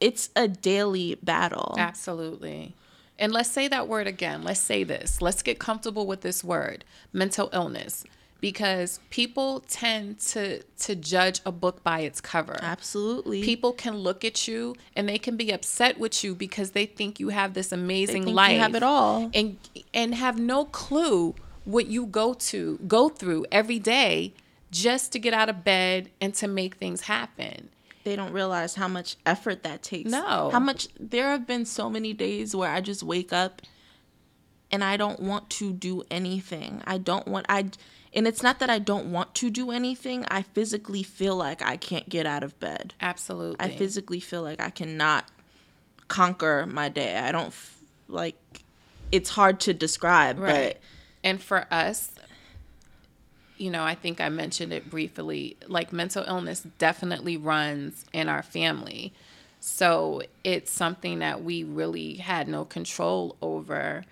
It's 0.01 0.31
a 0.37 0.47
daily 0.49 1.17
battle. 1.23 1.75
Absolutely. 1.79 2.75
And 3.19 3.33
let's 3.33 3.51
say 3.51 3.67
that 3.69 3.89
word 3.89 4.07
again. 4.07 4.43
Let's 4.43 4.61
say 4.61 4.85
this. 4.85 5.23
Let's 5.23 5.43
get 5.43 5.59
comfortable 5.59 6.07
with 6.07 6.21
this 6.21 6.45
word 6.45 6.85
mental 7.13 7.49
illness 7.53 8.05
because 8.41 9.01
people 9.11 9.61
tend 9.69 10.19
to 10.21 10.63
to 10.79 10.95
judge 10.95 11.41
a 11.47 11.53
book 11.53 11.83
by 11.83 12.01
its 12.01 12.21
cover. 12.21 12.57
Absolutely. 12.61 13.43
People 13.43 13.73
can 13.73 13.97
look 13.97 14.25
at 14.25 14.47
you 14.47 14.75
and 14.95 15.09
they 15.09 15.19
can 15.19 15.37
be 15.37 15.51
upset 15.51 15.99
with 15.99 16.23
you 16.23 16.35
because 16.35 16.73
they 16.73 16.87
think 16.87 17.19
you 17.19 17.31
have 17.31 17.55
this 17.55 17.73
amazing 17.73 18.25
think 18.25 18.29
you 18.29 18.35
life. 18.35 18.59
have 18.59 18.75
it 18.75 18.83
all. 18.83 19.31
And 19.35 19.57
and 19.95 20.15
have 20.15 20.39
no 20.39 20.65
clue 20.67 21.35
what 21.65 21.87
you 21.87 22.07
go 22.07 22.35
to 22.35 22.79
go 22.87 23.09
through 23.09 23.47
every 23.51 23.79
day 23.79 24.35
just 24.71 25.13
to 25.13 25.19
get 25.19 25.33
out 25.35 25.49
of 25.49 25.65
bed 25.65 26.11
and 26.21 26.35
to 26.35 26.47
make 26.47 26.75
things 26.77 27.03
happen. 27.03 27.71
they 28.05 28.15
don't 28.15 28.33
realize 28.33 28.77
how 28.77 28.87
much 28.87 29.17
effort 29.27 29.63
that 29.65 29.83
takes. 29.83 30.11
No. 30.11 30.51
How 30.53 30.61
much 30.61 30.87
there 31.01 31.31
have 31.31 31.45
been 31.47 31.65
so 31.65 31.91
many 31.91 32.13
days 32.13 32.55
where 32.55 32.71
I 32.71 32.81
just 32.81 33.03
wake 33.03 33.33
up 33.33 33.63
and 34.71 34.85
I 34.85 34.97
don't 34.97 35.19
want 35.21 35.51
to 35.51 35.73
do 35.73 36.05
anything. 36.11 36.83
I 36.87 36.99
don't 36.99 37.27
want 37.27 37.47
I 37.49 37.71
and 38.17 38.27
it's 38.27 38.43
not 38.43 38.59
that 38.61 38.71
I 38.71 38.79
don't 38.79 39.13
want 39.13 39.35
to 39.37 39.51
do 39.51 39.71
anything. 39.71 40.25
I 40.29 40.41
physically 40.41 41.03
feel 41.03 41.37
like 41.37 41.61
I 41.61 41.77
can't 41.77 42.09
get 42.09 42.25
out 42.25 42.43
of 42.43 42.59
bed. 42.59 42.95
Absolutely. 43.01 43.59
I 43.61 43.69
physically 43.69 44.21
feel 44.21 44.43
like 44.43 44.59
I 44.59 44.71
cannot 44.71 45.27
conquer 46.09 46.65
my 46.67 46.89
day. 46.89 47.19
I 47.19 47.31
don't 47.31 47.49
f- 47.49 47.79
like 48.09 48.37
it's 49.13 49.31
hard 49.31 49.61
to 49.61 49.75
describe, 49.75 50.39
Right. 50.39 50.79
And 51.23 51.43
for 51.43 51.67
us, 51.71 52.13
you 53.59 53.71
know, 53.71 53.85
I 53.85 53.95
think 53.95 54.21
I 54.21 54.29
mentioned 54.29 54.73
it 54.73 54.89
briefly, 54.89 55.57
like 55.67 55.93
mental 55.93 56.25
illness 56.27 56.67
definitely 56.79 57.37
runs 57.37 58.05
in 58.13 58.29
our 58.29 58.43
family. 58.43 59.13
So 59.61 60.23
it's 60.45 60.71
something 60.71 61.19
that 61.19 61.43
we 61.43 61.65
really 61.65 62.15
had 62.15 62.49
no 62.49 62.65
control 62.65 63.37
over. 63.43 64.05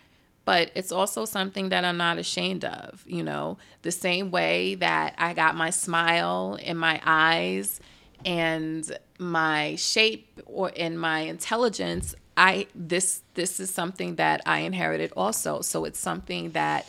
But 0.44 0.70
it's 0.74 0.92
also 0.92 1.24
something 1.24 1.70
that 1.70 1.84
I'm 1.84 1.96
not 1.96 2.18
ashamed 2.18 2.64
of, 2.64 3.02
you 3.06 3.22
know, 3.22 3.56
the 3.82 3.90
same 3.90 4.30
way 4.30 4.74
that 4.76 5.14
I 5.16 5.32
got 5.32 5.56
my 5.56 5.70
smile 5.70 6.58
and 6.62 6.78
my 6.78 7.00
eyes 7.04 7.80
and 8.24 8.98
my 9.18 9.74
shape 9.76 10.40
or 10.46 10.70
in 10.70 10.98
my 10.98 11.20
intelligence 11.20 12.14
i 12.36 12.66
this 12.74 13.22
this 13.34 13.60
is 13.60 13.70
something 13.70 14.16
that 14.16 14.40
i 14.46 14.60
inherited 14.60 15.12
also. 15.16 15.60
So 15.60 15.84
it's 15.84 15.98
something 15.98 16.50
that 16.50 16.86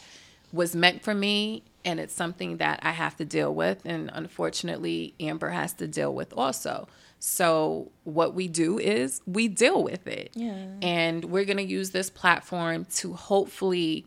was 0.51 0.75
meant 0.75 1.03
for 1.03 1.13
me 1.13 1.63
and 1.83 1.99
it's 1.99 2.13
something 2.13 2.57
that 2.57 2.79
i 2.81 2.91
have 2.91 3.15
to 3.17 3.25
deal 3.25 3.53
with 3.53 3.85
and 3.85 4.09
unfortunately 4.13 5.13
amber 5.19 5.49
has 5.49 5.73
to 5.73 5.87
deal 5.87 6.13
with 6.13 6.33
also 6.35 6.87
so 7.27 7.91
what 8.03 8.35
we 8.35 8.47
do 8.47 8.77
is 8.77 9.19
we 9.25 9.47
deal 9.47 9.83
with 9.83 10.05
it 10.05 10.29
Yeah. 10.35 10.67
and 10.83 11.25
we're 11.25 11.43
going 11.45 11.57
to 11.57 11.63
use 11.63 11.89
this 11.89 12.11
platform 12.11 12.85
to 12.97 13.13
hopefully 13.13 14.05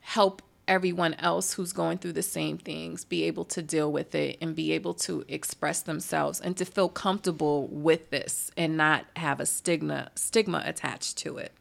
help 0.00 0.42
everyone 0.66 1.14
else 1.14 1.52
who's 1.52 1.72
going 1.72 1.98
through 1.98 2.14
the 2.14 2.22
same 2.22 2.58
things 2.58 3.04
be 3.04 3.22
able 3.22 3.44
to 3.44 3.62
deal 3.62 3.92
with 3.92 4.12
it 4.16 4.38
and 4.40 4.56
be 4.56 4.72
able 4.72 4.92
to 4.94 5.24
express 5.28 5.82
themselves 5.82 6.40
and 6.40 6.56
to 6.56 6.64
feel 6.64 6.88
comfortable 6.88 7.68
with 7.68 8.10
this 8.10 8.50
and 8.56 8.76
not 8.76 9.04
have 9.14 9.38
a 9.38 9.46
stigma 9.46 10.10
stigma 10.16 10.62
attached 10.64 11.16
to 11.18 11.36
it. 11.36 11.52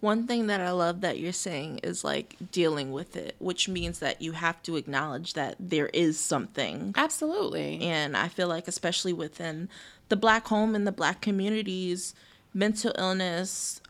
One 0.00 0.26
thing 0.26 0.48
that 0.48 0.60
I 0.60 0.70
love 0.72 1.00
that 1.00 1.18
you're 1.18 1.32
saying 1.32 1.78
is 1.82 2.04
like 2.04 2.36
dealing 2.52 2.92
with 2.92 3.16
it, 3.16 3.36
which 3.38 3.70
means 3.70 4.00
that 4.00 4.20
you 4.20 4.32
have 4.32 4.62
to 4.64 4.76
acknowledge 4.76 5.32
that 5.32 5.56
there 5.58 5.86
is 5.86 6.20
something 6.20 6.92
Absolutely. 6.94 7.80
And 7.80 8.14
I 8.14 8.28
feel 8.28 8.48
like, 8.48 8.68
especially 8.68 9.14
within 9.14 9.70
the 10.08 10.16
black 10.16 10.46
home 10.48 10.74
and 10.74 10.86
the 10.86 10.92
black 10.92 11.20
communities, 11.20 12.14
mental 12.52 12.92
illness, 12.98 13.80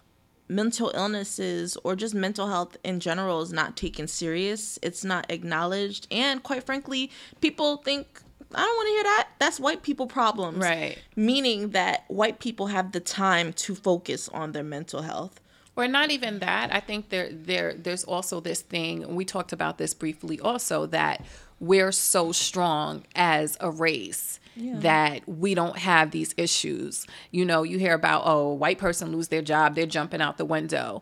mental 0.48 0.92
illnesses, 0.94 1.76
or 1.84 1.96
just 1.96 2.14
mental 2.14 2.48
health 2.48 2.76
in 2.84 3.00
general 3.00 3.40
is 3.40 3.52
not 3.52 3.76
taken 3.76 4.06
serious. 4.06 4.78
It's 4.82 5.04
not 5.04 5.30
acknowledged. 5.30 6.06
And 6.10 6.42
quite 6.42 6.64
frankly, 6.64 7.10
people 7.40 7.78
think, 7.78 8.20
I 8.54 8.60
don't 8.60 8.76
want 8.76 8.86
to 8.86 8.92
hear 8.92 9.02
that. 9.04 9.28
That's 9.38 9.58
white 9.58 9.82
people 9.82 10.06
problems. 10.06 10.58
Right. 10.58 10.98
Meaning 11.16 11.70
that 11.70 12.04
white 12.08 12.40
people 12.40 12.68
have 12.68 12.92
the 12.92 13.00
time 13.00 13.52
to 13.54 13.74
focus 13.74 14.28
on 14.28 14.52
their 14.52 14.62
mental 14.62 15.02
health. 15.02 15.40
Or 15.76 15.88
not 15.88 16.10
even 16.12 16.38
that. 16.38 16.72
I 16.72 16.78
think 16.78 17.08
there 17.08 17.30
there 17.32 17.74
there's 17.74 18.04
also 18.04 18.40
this 18.40 18.60
thing, 18.60 19.16
we 19.16 19.24
talked 19.24 19.52
about 19.52 19.76
this 19.76 19.92
briefly 19.92 20.38
also, 20.38 20.86
that 20.86 21.24
we're 21.58 21.90
so 21.90 22.30
strong 22.30 23.04
as 23.16 23.56
a 23.60 23.72
race 23.72 24.38
that 24.56 25.28
we 25.28 25.54
don't 25.54 25.78
have 25.78 26.10
these 26.10 26.34
issues. 26.36 27.06
You 27.30 27.44
know, 27.44 27.62
you 27.62 27.78
hear 27.78 27.94
about, 27.94 28.22
oh, 28.24 28.52
white 28.52 28.78
person 28.78 29.12
lose 29.12 29.28
their 29.28 29.42
job, 29.42 29.74
they're 29.74 29.86
jumping 29.86 30.20
out 30.20 30.38
the 30.38 30.44
window. 30.44 31.00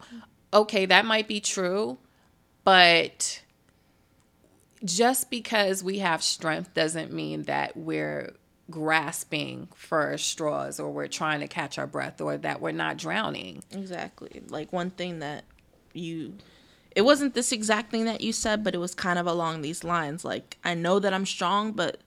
Okay, 0.54 0.86
that 0.86 1.04
might 1.04 1.28
be 1.28 1.40
true, 1.40 1.98
but 2.64 3.42
just 4.84 5.30
because 5.30 5.82
we 5.82 5.98
have 5.98 6.22
strength 6.22 6.74
doesn't 6.74 7.12
mean 7.12 7.44
that 7.44 7.76
we're 7.76 8.34
grasping 8.70 9.68
for 9.74 10.16
straws 10.18 10.80
or 10.80 10.90
we're 10.90 11.06
trying 11.06 11.40
to 11.40 11.48
catch 11.48 11.78
our 11.78 11.86
breath 11.86 12.20
or 12.20 12.36
that 12.38 12.60
we're 12.60 12.72
not 12.72 12.96
drowning. 12.96 13.62
Exactly. 13.70 14.42
Like 14.48 14.72
one 14.72 14.90
thing 14.90 15.20
that 15.20 15.44
you 15.92 16.34
it 16.94 17.02
wasn't 17.02 17.34
this 17.34 17.52
exact 17.52 17.90
thing 17.90 18.04
that 18.04 18.20
you 18.20 18.32
said, 18.32 18.62
but 18.62 18.74
it 18.74 18.78
was 18.78 18.94
kind 18.94 19.18
of 19.18 19.26
along 19.26 19.62
these 19.62 19.82
lines. 19.84 20.24
Like 20.24 20.58
I 20.64 20.74
know 20.74 20.98
that 20.98 21.14
I'm 21.14 21.26
strong, 21.26 21.72
but 21.72 21.98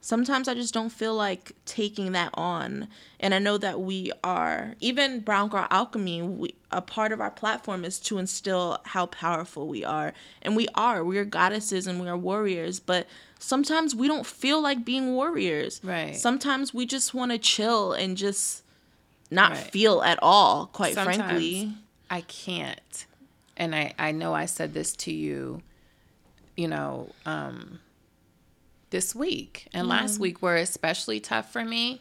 sometimes 0.00 0.48
I 0.48 0.54
just 0.54 0.72
don't 0.74 0.90
feel 0.90 1.14
like 1.14 1.52
taking 1.64 2.12
that 2.12 2.30
on. 2.34 2.88
And 3.20 3.34
I 3.34 3.38
know 3.38 3.58
that 3.58 3.80
we 3.80 4.12
are 4.22 4.74
even 4.80 5.20
Brown 5.20 5.48
Girl 5.48 5.66
Alchemy, 5.70 6.22
we, 6.22 6.54
a 6.70 6.80
part 6.80 7.12
of 7.12 7.20
our 7.20 7.30
platform 7.30 7.84
is 7.84 7.98
to 8.00 8.18
instill 8.18 8.78
how 8.84 9.06
powerful 9.06 9.66
we 9.68 9.84
are. 9.84 10.12
And 10.42 10.54
we 10.56 10.68
are. 10.74 11.04
We 11.04 11.18
are 11.18 11.24
goddesses 11.24 11.86
and 11.86 12.00
we 12.00 12.08
are 12.08 12.16
warriors, 12.16 12.80
but 12.80 13.06
sometimes 13.38 13.94
we 13.94 14.06
don't 14.08 14.26
feel 14.26 14.60
like 14.60 14.84
being 14.84 15.14
warriors. 15.14 15.80
Right. 15.82 16.14
Sometimes 16.16 16.72
we 16.72 16.86
just 16.86 17.14
want 17.14 17.32
to 17.32 17.38
chill 17.38 17.92
and 17.92 18.16
just 18.16 18.62
not 19.30 19.52
Right. 19.52 19.70
feel 19.70 20.02
at 20.02 20.18
all, 20.22 20.66
quite 20.66 20.94
Sometimes 20.94 21.16
frankly. 21.16 21.72
I 22.10 22.22
can't. 22.22 23.06
And 23.56 23.74
I, 23.74 23.92
I 23.98 24.12
know 24.12 24.32
I 24.32 24.46
said 24.46 24.72
this 24.72 24.92
to 24.96 25.12
you, 25.12 25.60
you 26.56 26.68
know, 26.68 27.10
um, 27.26 27.80
this 28.90 29.14
week 29.14 29.68
and 29.72 29.86
last 29.88 30.18
week 30.18 30.42
were 30.42 30.56
especially 30.56 31.20
tough 31.20 31.52
for 31.52 31.64
me. 31.64 32.00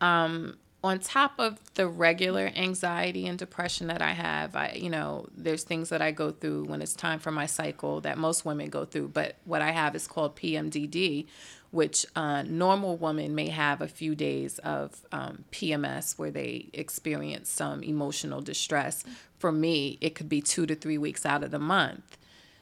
Um, 0.00 0.56
on 0.82 1.00
top 1.00 1.34
of 1.38 1.58
the 1.74 1.88
regular 1.88 2.52
anxiety 2.54 3.26
and 3.26 3.36
depression 3.38 3.88
that 3.88 4.00
I 4.00 4.12
have, 4.12 4.54
I, 4.54 4.78
you 4.80 4.90
know, 4.90 5.26
there's 5.36 5.64
things 5.64 5.88
that 5.88 6.00
I 6.00 6.12
go 6.12 6.30
through 6.30 6.64
when 6.66 6.82
it's 6.82 6.94
time 6.94 7.18
for 7.18 7.32
my 7.32 7.46
cycle 7.46 8.00
that 8.02 8.16
most 8.16 8.44
women 8.44 8.70
go 8.70 8.84
through. 8.84 9.08
But 9.08 9.36
what 9.44 9.60
I 9.60 9.72
have 9.72 9.96
is 9.96 10.06
called 10.06 10.36
PMDD, 10.36 11.26
which 11.72 12.06
a 12.14 12.44
normal 12.44 12.96
woman 12.96 13.34
may 13.34 13.48
have 13.48 13.80
a 13.80 13.88
few 13.88 14.14
days 14.14 14.58
of 14.60 15.00
um, 15.10 15.44
PMS 15.50 16.16
where 16.16 16.30
they 16.30 16.68
experience 16.72 17.50
some 17.50 17.82
emotional 17.82 18.40
distress. 18.40 19.02
For 19.38 19.50
me, 19.50 19.98
it 20.00 20.14
could 20.14 20.28
be 20.28 20.40
two 20.40 20.64
to 20.66 20.76
three 20.76 20.98
weeks 20.98 21.26
out 21.26 21.42
of 21.42 21.50
the 21.50 21.58
month. 21.58 22.16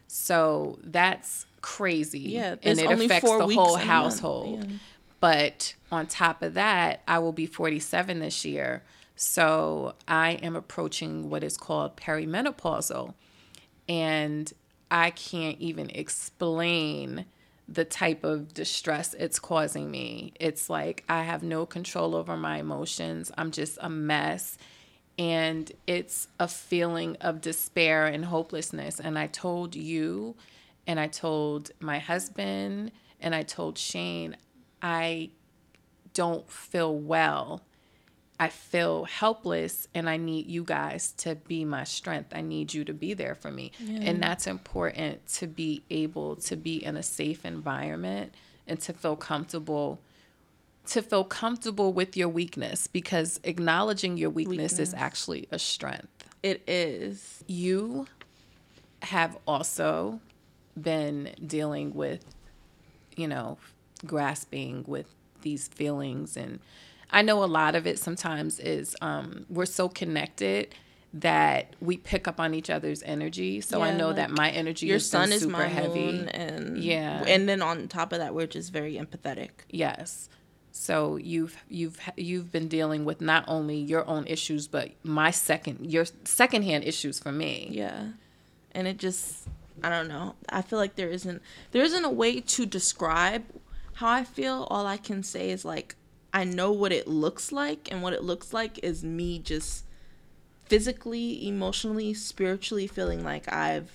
So 0.07 0.79
that's 0.83 1.45
crazy. 1.67 2.19
Yeah, 2.19 2.55
and 2.63 2.79
it 2.79 2.87
only 2.87 3.05
affects 3.07 3.27
four 3.27 3.39
the 3.39 3.45
weeks 3.45 3.59
whole 3.59 3.75
household. 3.75 4.63
yeah. 4.63 4.77
But 5.19 5.73
on 5.91 6.07
top 6.07 6.41
of 6.41 6.53
that, 6.53 7.01
I 7.07 7.19
will 7.19 7.33
be 7.33 7.45
47 7.45 8.19
this 8.19 8.45
year. 8.45 8.83
So 9.15 9.95
I 10.07 10.31
am 10.43 10.55
approaching 10.55 11.29
what 11.29 11.43
is 11.43 11.57
called 11.57 11.97
perimenopausal. 11.97 13.13
And 13.89 14.53
I 14.89 15.09
can't 15.09 15.59
even 15.59 15.89
explain 15.89 17.25
the 17.67 17.83
type 17.83 18.23
of 18.23 18.53
distress 18.53 19.13
it's 19.15 19.39
causing 19.39 19.91
me. 19.91 20.33
It's 20.39 20.69
like 20.69 21.03
I 21.09 21.23
have 21.23 21.43
no 21.43 21.65
control 21.65 22.15
over 22.15 22.37
my 22.37 22.59
emotions. 22.59 23.29
I'm 23.37 23.51
just 23.51 23.77
a 23.81 23.89
mess. 23.89 24.57
And 25.19 25.69
it's 25.85 26.29
a 26.39 26.47
feeling 26.47 27.17
of 27.19 27.41
despair 27.41 28.05
and 28.05 28.23
hopelessness. 28.23 29.01
And 29.01 29.19
I 29.19 29.27
told 29.27 29.75
you, 29.75 30.35
and 30.87 30.99
I 30.99 31.07
told 31.07 31.71
my 31.79 31.99
husband, 31.99 32.91
and 33.19 33.35
I 33.35 33.43
told 33.43 33.77
Shane, 33.77 34.37
I 34.81 35.31
don't 36.13 36.49
feel 36.49 36.97
well. 36.97 37.61
I 38.39 38.49
feel 38.49 39.05
helpless 39.05 39.87
and 39.95 40.07
I 40.07 40.17
need 40.17 40.45
you 40.45 40.63
guys 40.63 41.11
to 41.17 41.35
be 41.35 41.65
my 41.65 41.83
strength. 41.83 42.33
I 42.35 42.41
need 42.41 42.73
you 42.73 42.85
to 42.85 42.93
be 42.93 43.15
there 43.15 43.33
for 43.33 43.51
me. 43.51 43.71
Yeah. 43.79 44.01
And 44.03 44.21
that's 44.21 44.45
important 44.45 45.25
to 45.35 45.47
be 45.47 45.81
able 45.89 46.35
to 46.37 46.55
be 46.55 46.83
in 46.83 46.97
a 46.97 47.03
safe 47.03 47.45
environment 47.45 48.35
and 48.67 48.79
to 48.81 48.93
feel 48.93 49.15
comfortable 49.15 49.99
to 50.87 51.01
feel 51.01 51.25
comfortable 51.25 51.91
with 51.91 52.15
your 52.15 52.29
weakness 52.29 52.87
because 52.87 53.41
acknowledging 53.43 54.15
your 54.15 54.29
weakness, 54.29 54.71
weakness. 54.73 54.79
is 54.79 54.93
actually 54.93 55.47
a 55.51 55.59
strength. 55.59 56.29
It 56.41 56.63
is. 56.65 57.43
You 57.45 58.07
have 59.01 59.37
also 59.45 60.21
been 60.81 61.33
dealing 61.45 61.93
with 61.93 62.23
you 63.15 63.27
know 63.27 63.57
grasping 64.05 64.83
with 64.87 65.13
these 65.41 65.67
feelings 65.67 66.37
and 66.37 66.59
I 67.09 67.21
know 67.21 67.43
a 67.43 67.45
lot 67.45 67.75
of 67.75 67.87
it 67.87 67.99
sometimes 67.99 68.59
is 68.59 68.95
um, 69.01 69.45
we're 69.49 69.65
so 69.65 69.87
connected 69.87 70.75
that 71.13 71.75
we 71.79 71.97
pick 71.97 72.27
up 72.27 72.39
on 72.39 72.53
each 72.53 72.69
other's 72.69 73.01
energy. 73.03 73.61
So 73.61 73.79
yeah, 73.79 73.85
I 73.85 73.95
know 73.95 74.07
like 74.07 74.17
that 74.17 74.31
my 74.31 74.49
energy 74.49 74.87
your 74.87 74.99
sun 74.99 75.31
is 75.31 75.41
super 75.41 75.63
heavy, 75.63 76.27
and 76.31 76.77
yeah, 76.77 77.23
and 77.25 77.47
then 77.47 77.61
on 77.61 77.87
top 77.87 78.11
of 78.11 78.19
that, 78.19 78.33
we're 78.33 78.47
just 78.47 78.71
very 78.71 78.95
empathetic. 78.95 79.49
Yes. 79.69 80.29
So 80.71 81.15
you've 81.15 81.57
you've 81.69 81.99
you've 82.17 82.51
been 82.51 82.67
dealing 82.67 83.05
with 83.05 83.21
not 83.21 83.45
only 83.47 83.77
your 83.77 84.07
own 84.07 84.27
issues, 84.27 84.67
but 84.67 84.91
my 85.03 85.31
second 85.31 85.91
your 85.91 86.05
secondhand 86.25 86.83
issues 86.83 87.19
for 87.19 87.31
me. 87.31 87.69
Yeah, 87.71 88.09
and 88.73 88.87
it 88.87 88.97
just 88.97 89.47
I 89.83 89.89
don't 89.89 90.07
know. 90.07 90.35
I 90.49 90.61
feel 90.61 90.79
like 90.79 90.95
there 90.95 91.09
isn't 91.09 91.41
there 91.71 91.83
isn't 91.83 92.03
a 92.03 92.09
way 92.09 92.39
to 92.39 92.65
describe 92.65 93.43
how 93.93 94.09
I 94.09 94.23
feel. 94.23 94.67
All 94.69 94.85
I 94.85 94.97
can 94.97 95.23
say 95.23 95.49
is 95.49 95.63
like 95.65 95.95
I 96.33 96.43
know 96.43 96.71
what 96.71 96.91
it 96.91 97.07
looks 97.07 97.51
like, 97.51 97.87
and 97.91 98.01
what 98.01 98.13
it 98.13 98.23
looks 98.23 98.53
like 98.53 98.79
is 98.83 99.03
me 99.03 99.39
just 99.39 99.85
physically, 100.65 101.47
emotionally, 101.47 102.13
spiritually 102.13 102.87
feeling 102.87 103.23
like 103.23 103.51
I've 103.51 103.91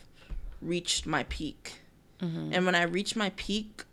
reached 0.61 1.07
my 1.07 1.25
peak. 1.25 1.81
Mm-hmm. 2.21 2.51
And 2.53 2.67
when 2.67 2.75
I 2.75 2.85
reach 2.85 3.15
my 3.17 3.31
peak, 3.37 3.85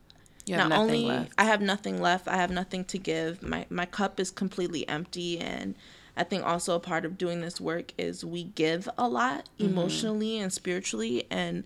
not 0.47 0.71
only 0.71 1.05
left. 1.05 1.33
I 1.37 1.43
have 1.43 1.61
nothing 1.61 2.01
left, 2.01 2.27
I 2.27 2.37
have 2.37 2.51
nothing 2.51 2.85
to 2.85 2.97
give. 2.97 3.43
My 3.43 3.65
my 3.69 3.85
cup 3.85 4.19
is 4.19 4.31
completely 4.31 4.87
empty 4.87 5.39
and 5.39 5.75
I 6.19 6.23
think 6.25 6.45
also 6.45 6.75
a 6.75 6.81
part 6.81 7.05
of 7.05 7.17
doing 7.17 7.39
this 7.39 7.61
work 7.61 7.93
is 7.97 8.25
we 8.25 8.43
give 8.43 8.89
a 8.97 9.07
lot 9.07 9.47
mm-hmm. 9.57 9.71
emotionally 9.71 10.37
and 10.37 10.51
spiritually 10.51 11.25
and 11.31 11.63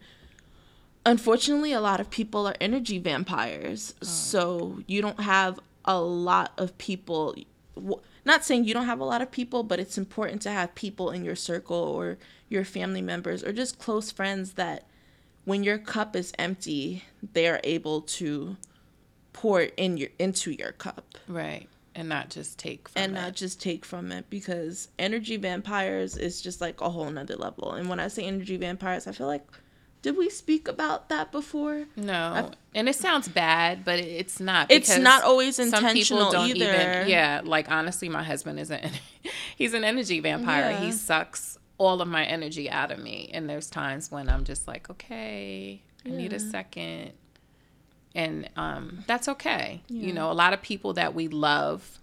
unfortunately 1.08 1.74
a 1.74 1.82
lot 1.82 2.00
of 2.00 2.12
people 2.12 2.48
are 2.48 2.56
energy 2.62 3.00
vampires. 3.00 3.96
Oh. 3.96 4.06
So 4.06 4.80
you 4.86 5.02
don't 5.02 5.22
have 5.22 5.60
a 5.86 6.00
lot 6.00 6.52
of 6.60 6.78
people 6.78 7.36
not 8.26 8.46
saying 8.46 8.66
you 8.66 8.76
don't 8.76 8.86
have 8.86 9.00
a 9.00 9.06
lot 9.06 9.24
of 9.24 9.32
people 9.32 9.63
but 9.63 9.80
it's 9.80 9.98
important 9.98 10.44
to 10.44 10.52
have 10.52 10.76
people 10.76 11.10
in 11.10 11.26
your 11.26 11.36
circle 11.36 11.76
or 11.76 12.20
your 12.48 12.63
family 12.63 13.02
members 13.02 13.44
or 13.44 13.52
just 13.52 13.80
close 13.80 14.12
friends 14.12 14.54
that 14.54 14.86
when 15.46 15.63
your 15.63 15.80
cup 15.80 16.16
is 16.16 16.32
empty 16.38 17.04
they 17.34 17.48
are 17.48 17.60
able 17.63 18.02
to 18.02 18.56
pour 19.34 19.62
in 19.62 19.98
your 19.98 20.10
into 20.20 20.52
your 20.52 20.72
cup 20.72 21.18
right 21.28 21.68
and 21.95 22.10
not 22.10 22.29
just 22.29 22.58
take 22.60 22.89
from 22.89 23.01
and 23.01 23.12
it. 23.12 23.21
not 23.21 23.36
just 23.36 23.62
take 23.62 23.86
from 23.86 24.12
it 24.12 24.29
because 24.29 24.88
energy 24.97 25.38
vampires 25.38 26.17
is 26.17 26.41
just 26.41 26.62
like 26.62 26.82
a 26.82 26.89
whole 26.89 27.10
nother 27.10 27.36
level 27.36 27.73
and 27.73 27.89
when 27.89 27.99
i 27.99 28.08
say 28.08 28.23
energy 28.23 28.58
vampires 28.58 29.08
i 29.08 29.12
feel 29.12 29.27
like 29.27 29.45
did 30.03 30.17
we 30.17 30.29
speak 30.29 30.67
about 30.67 31.08
that 31.08 31.32
before? 31.32 31.86
No. 31.95 32.34
I've, 32.34 32.51
and 32.75 32.89
it 32.89 32.95
sounds 32.95 33.29
bad, 33.29 33.86
but 33.86 33.99
it's 33.99 34.38
not. 34.38 34.69
It's 34.69 34.97
not 34.97 35.23
always 35.23 35.60
intentional 35.60 36.03
some 36.03 36.21
people 36.21 36.29
don't 36.29 36.49
either. 36.49 36.91
Even, 36.99 37.08
yeah, 37.08 37.39
like 37.41 37.71
honestly, 37.71 38.10
my 38.10 38.21
husband 38.21 38.60
is 38.60 38.69
an 38.69 38.91
he's 39.56 39.73
an 39.73 39.86
energy 39.86 40.19
vampire. 40.19 40.71
Yeah. 40.71 40.82
He 40.82 40.91
sucks 40.91 41.58
all 41.77 42.01
of 42.01 42.10
my 42.10 42.25
energy 42.25 42.69
out 42.69 42.91
of 42.91 42.99
me, 42.99 43.32
and 43.34 43.49
there's 43.49 43.69
times 43.69 44.12
when 44.12 44.27
I'm 44.27 44.43
just 44.43 44.67
like, 44.67 44.89
okay, 44.89 45.82
I 46.06 46.10
yeah. 46.10 46.17
need 46.17 46.34
a 46.34 46.39
second, 46.39 47.13
and 48.15 48.49
um, 48.56 49.04
that's 49.08 49.28
okay. 49.28 49.82
Yeah. 49.88 50.08
You 50.08 50.13
know, 50.13 50.32
a 50.32 50.34
lot 50.34 50.54
of 50.54 50.62
people 50.62 50.93
that 50.93 51.13
we 51.13 51.28
love 51.28 51.99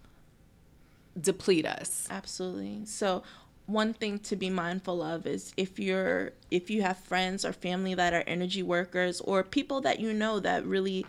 deplete 1.21 1.67
us. 1.67 2.07
Absolutely. 2.11 2.85
So 2.87 3.23
one 3.67 3.95
thing 3.95 4.19
to 4.19 4.37
be 4.37 4.51
mindful 4.51 5.03
of 5.03 5.27
is 5.27 5.53
if 5.57 5.79
you're 5.79 6.33
if 6.51 6.71
you 6.71 6.83
have 6.83 6.99
friends 6.99 7.45
or 7.45 7.53
family 7.53 7.95
that 7.95 8.13
are 8.13 8.25
energy 8.27 8.63
workers 8.63 9.21
or 9.21 9.43
people 9.45 9.81
that 9.81 10.01
you 10.01 10.13
know 10.13 10.41
that 10.41 10.67
really 10.67 11.07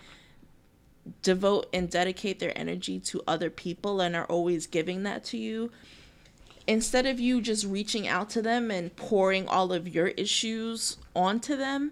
devote 1.23 1.67
and 1.73 1.89
dedicate 1.89 2.39
their 2.39 2.55
energy 2.55 2.99
to 2.99 3.21
other 3.27 3.49
people 3.49 3.99
and 4.01 4.15
are 4.15 4.25
always 4.25 4.67
giving 4.67 5.01
that 5.01 5.23
to 5.23 5.37
you 5.37 5.71
instead 6.67 7.07
of 7.07 7.19
you 7.19 7.41
just 7.41 7.65
reaching 7.65 8.07
out 8.07 8.29
to 8.29 8.41
them 8.41 8.69
and 8.69 8.95
pouring 8.95 9.47
all 9.47 9.73
of 9.73 9.87
your 9.87 10.09
issues 10.09 10.97
onto 11.15 11.55
them 11.55 11.91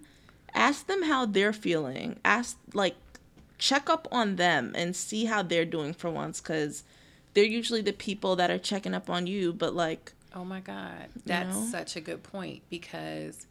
ask 0.53 0.87
them 0.87 1.03
how 1.03 1.25
they're 1.25 1.53
feeling 1.53 2.19
ask 2.25 2.57
like 2.73 2.95
check 3.57 3.89
up 3.89 4.07
on 4.11 4.37
them 4.37 4.71
and 4.75 4.95
see 4.95 5.25
how 5.25 5.41
they're 5.41 5.65
doing 5.65 5.93
for 5.93 6.09
once 6.09 6.39
cuz 6.39 6.83
they're 7.33 7.43
usually 7.43 7.81
the 7.81 7.93
people 7.93 8.35
that 8.35 8.49
are 8.49 8.57
checking 8.57 8.93
up 8.93 9.09
on 9.09 9.27
you 9.27 9.53
but 9.53 9.73
like 9.75 10.13
Oh 10.33 10.45
my 10.45 10.59
God. 10.59 11.09
That's 11.25 11.55
you 11.55 11.61
know? 11.61 11.67
such 11.69 11.95
a 11.95 12.01
good 12.01 12.23
point 12.23 12.61
because 12.69 13.47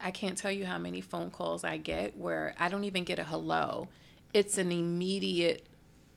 I 0.00 0.10
can't 0.10 0.36
tell 0.36 0.50
you 0.50 0.64
how 0.64 0.78
many 0.78 1.00
phone 1.00 1.30
calls 1.30 1.64
I 1.64 1.76
get 1.76 2.16
where 2.16 2.54
I 2.58 2.68
don't 2.68 2.84
even 2.84 3.04
get 3.04 3.18
a 3.18 3.24
hello. 3.24 3.88
It's 4.32 4.58
an 4.58 4.72
immediate 4.72 5.66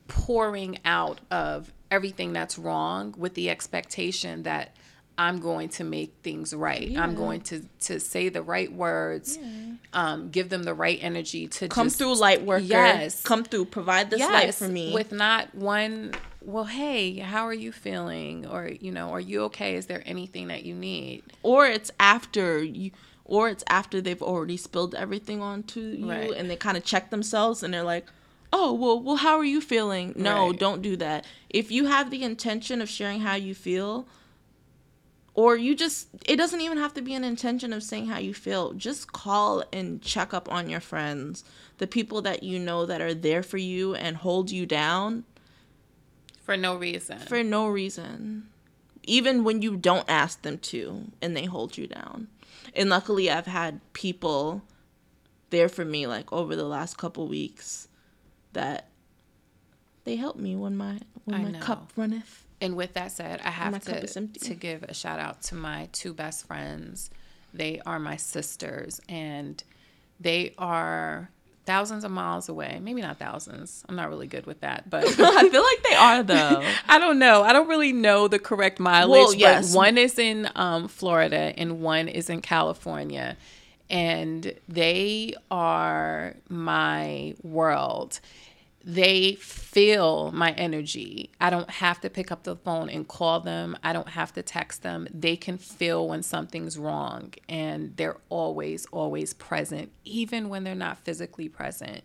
pouring 0.07 0.79
out 0.85 1.19
of 1.29 1.71
everything 1.91 2.33
that's 2.33 2.57
wrong 2.57 3.13
with 3.17 3.33
the 3.33 3.49
expectation 3.49 4.43
that 4.43 4.75
I'm 5.17 5.39
going 5.39 5.69
to 5.69 5.83
make 5.83 6.13
things 6.23 6.53
right. 6.53 6.87
Yeah. 6.87 7.03
I'm 7.03 7.15
going 7.15 7.41
to 7.41 7.63
to 7.81 7.99
say 7.99 8.29
the 8.29 8.41
right 8.41 8.71
words, 8.71 9.37
yeah. 9.37 9.73
um, 9.93 10.29
give 10.29 10.49
them 10.49 10.63
the 10.63 10.73
right 10.73 10.97
energy 11.01 11.47
to 11.47 11.67
come 11.67 11.87
just, 11.87 11.99
through 11.99 12.15
light 12.15 12.43
worker. 12.43 12.63
Yes, 12.63 13.21
come 13.21 13.43
through, 13.43 13.65
provide 13.65 14.09
this 14.09 14.19
yes, 14.19 14.31
light 14.31 14.55
for 14.55 14.67
me 14.67 14.93
with 14.93 15.11
not 15.11 15.53
one 15.53 16.13
well, 16.45 16.65
hey, 16.65 17.19
how 17.19 17.47
are 17.47 17.53
you 17.53 17.71
feeling? 17.71 18.45
Or, 18.45 18.67
you 18.67 18.91
know, 18.91 19.11
are 19.11 19.19
you 19.19 19.43
okay? 19.43 19.75
Is 19.75 19.85
there 19.85 20.03
anything 20.05 20.49
that 20.49 20.63
you 20.63 20.75
need? 20.75 21.23
Or 21.41 21.65
it's 21.65 21.91
after 21.99 22.63
you 22.63 22.91
or 23.25 23.49
it's 23.49 23.63
after 23.67 24.01
they've 24.01 24.21
already 24.21 24.57
spilled 24.57 24.93
everything 24.95 25.41
onto 25.41 25.79
you 25.79 26.09
right. 26.09 26.31
and 26.31 26.49
they 26.49 26.57
kind 26.57 26.75
of 26.75 26.83
check 26.83 27.09
themselves 27.09 27.63
and 27.63 27.73
they're 27.73 27.81
like, 27.81 28.05
"Oh, 28.51 28.73
well, 28.73 29.01
well, 29.01 29.15
how 29.15 29.37
are 29.37 29.45
you 29.45 29.61
feeling?" 29.61 30.13
No, 30.17 30.49
right. 30.49 30.59
don't 30.59 30.81
do 30.81 30.97
that. 30.97 31.25
If 31.49 31.71
you 31.71 31.85
have 31.85 32.11
the 32.11 32.23
intention 32.23 32.81
of 32.81 32.89
sharing 32.89 33.21
how 33.21 33.35
you 33.35 33.55
feel, 33.55 34.07
or 35.35 35.55
you 35.57 35.75
just 35.75 36.07
it 36.25 36.35
doesn't 36.35 36.61
even 36.61 36.77
have 36.77 36.93
to 36.93 37.01
be 37.01 37.13
an 37.13 37.23
intention 37.23 37.73
of 37.73 37.83
saying 37.83 38.07
how 38.07 38.19
you 38.19 38.33
feel. 38.33 38.73
Just 38.73 39.11
call 39.11 39.63
and 39.73 40.01
check 40.01 40.33
up 40.33 40.51
on 40.51 40.69
your 40.69 40.79
friends, 40.79 41.43
the 41.77 41.87
people 41.87 42.21
that 42.21 42.43
you 42.43 42.59
know 42.59 42.85
that 42.85 43.01
are 43.01 43.13
there 43.13 43.43
for 43.43 43.57
you 43.57 43.95
and 43.95 44.17
hold 44.17 44.51
you 44.51 44.65
down 44.65 45.23
for 46.43 46.57
no 46.57 46.75
reason. 46.75 47.19
For 47.19 47.41
no 47.43 47.67
reason. 47.67 48.49
Even 49.03 49.43
when 49.43 49.61
you 49.61 49.75
don't 49.75 50.09
ask 50.09 50.41
them 50.41 50.57
to 50.59 51.05
and 51.21 51.35
they 51.35 51.45
hold 51.45 51.77
you 51.77 51.87
down. 51.87 52.27
And 52.75 52.89
luckily 52.89 53.29
I've 53.31 53.47
had 53.47 53.81
people 53.93 54.61
there 55.49 55.69
for 55.69 55.85
me 55.85 56.05
like 56.07 56.31
over 56.33 56.55
the 56.55 56.65
last 56.65 56.97
couple 56.97 57.27
weeks 57.27 57.87
that 58.53 58.87
they 60.03 60.15
help 60.15 60.35
me 60.35 60.55
when 60.55 60.75
my 60.75 60.99
when 61.25 61.35
I 61.35 61.43
my 61.43 61.51
know. 61.51 61.59
cup 61.59 61.91
runneth. 61.95 62.43
And 62.63 62.77
with 62.77 62.93
that 62.93 63.11
said, 63.11 63.41
I 63.43 63.49
have 63.49 63.83
to 63.83 64.07
to 64.07 64.53
give 64.55 64.83
a 64.83 64.93
shout 64.93 65.19
out 65.19 65.43
to 65.43 65.55
my 65.55 65.89
two 65.91 66.13
best 66.13 66.47
friends. 66.47 67.09
They 67.53 67.81
are 67.85 67.99
my 67.99 68.15
sisters 68.15 69.01
and 69.09 69.61
they 70.19 70.53
are 70.57 71.29
thousands 71.65 72.05
of 72.05 72.11
miles 72.11 72.47
away. 72.47 72.79
Maybe 72.81 73.01
not 73.01 73.19
thousands. 73.19 73.83
I'm 73.89 73.97
not 73.97 74.07
really 74.07 74.27
good 74.27 74.45
with 74.45 74.61
that, 74.61 74.89
but 74.89 75.03
I 75.19 75.49
feel 75.49 75.63
like 75.63 75.83
they 75.89 75.95
are 75.95 76.23
though. 76.23 76.63
I 76.87 76.99
don't 76.99 77.19
know. 77.19 77.43
I 77.43 77.51
don't 77.51 77.67
really 77.67 77.91
know 77.91 78.29
the 78.29 78.39
correct 78.39 78.79
mileage. 78.79 79.09
Well, 79.09 79.35
yes. 79.35 79.73
But 79.73 79.77
one 79.77 79.97
is 79.97 80.17
in 80.17 80.49
um, 80.55 80.87
Florida 80.87 81.53
and 81.57 81.81
one 81.81 82.07
is 82.07 82.29
in 82.29 82.41
California, 82.41 83.35
and 83.89 84.53
they 84.69 85.33
are 85.51 86.35
my 86.47 87.35
world. 87.43 88.21
They 88.83 89.35
feel 89.35 90.31
my 90.33 90.51
energy. 90.51 91.31
I 91.39 91.49
don't 91.49 91.69
have 91.69 92.01
to 92.01 92.09
pick 92.09 92.31
up 92.31 92.43
the 92.43 92.55
phone 92.55 92.89
and 92.89 93.07
call 93.07 93.39
them. 93.39 93.77
I 93.81 93.93
don't 93.93 94.09
have 94.09 94.33
to 94.33 94.43
text 94.43 94.83
them. 94.83 95.07
They 95.13 95.37
can 95.37 95.57
feel 95.57 96.07
when 96.07 96.21
something's 96.21 96.77
wrong 96.77 97.33
and 97.47 97.95
they're 97.95 98.17
always 98.29 98.85
always 98.87 99.33
present 99.33 99.91
even 100.03 100.49
when 100.49 100.63
they're 100.63 100.75
not 100.75 100.97
physically 100.99 101.47
present. 101.47 102.03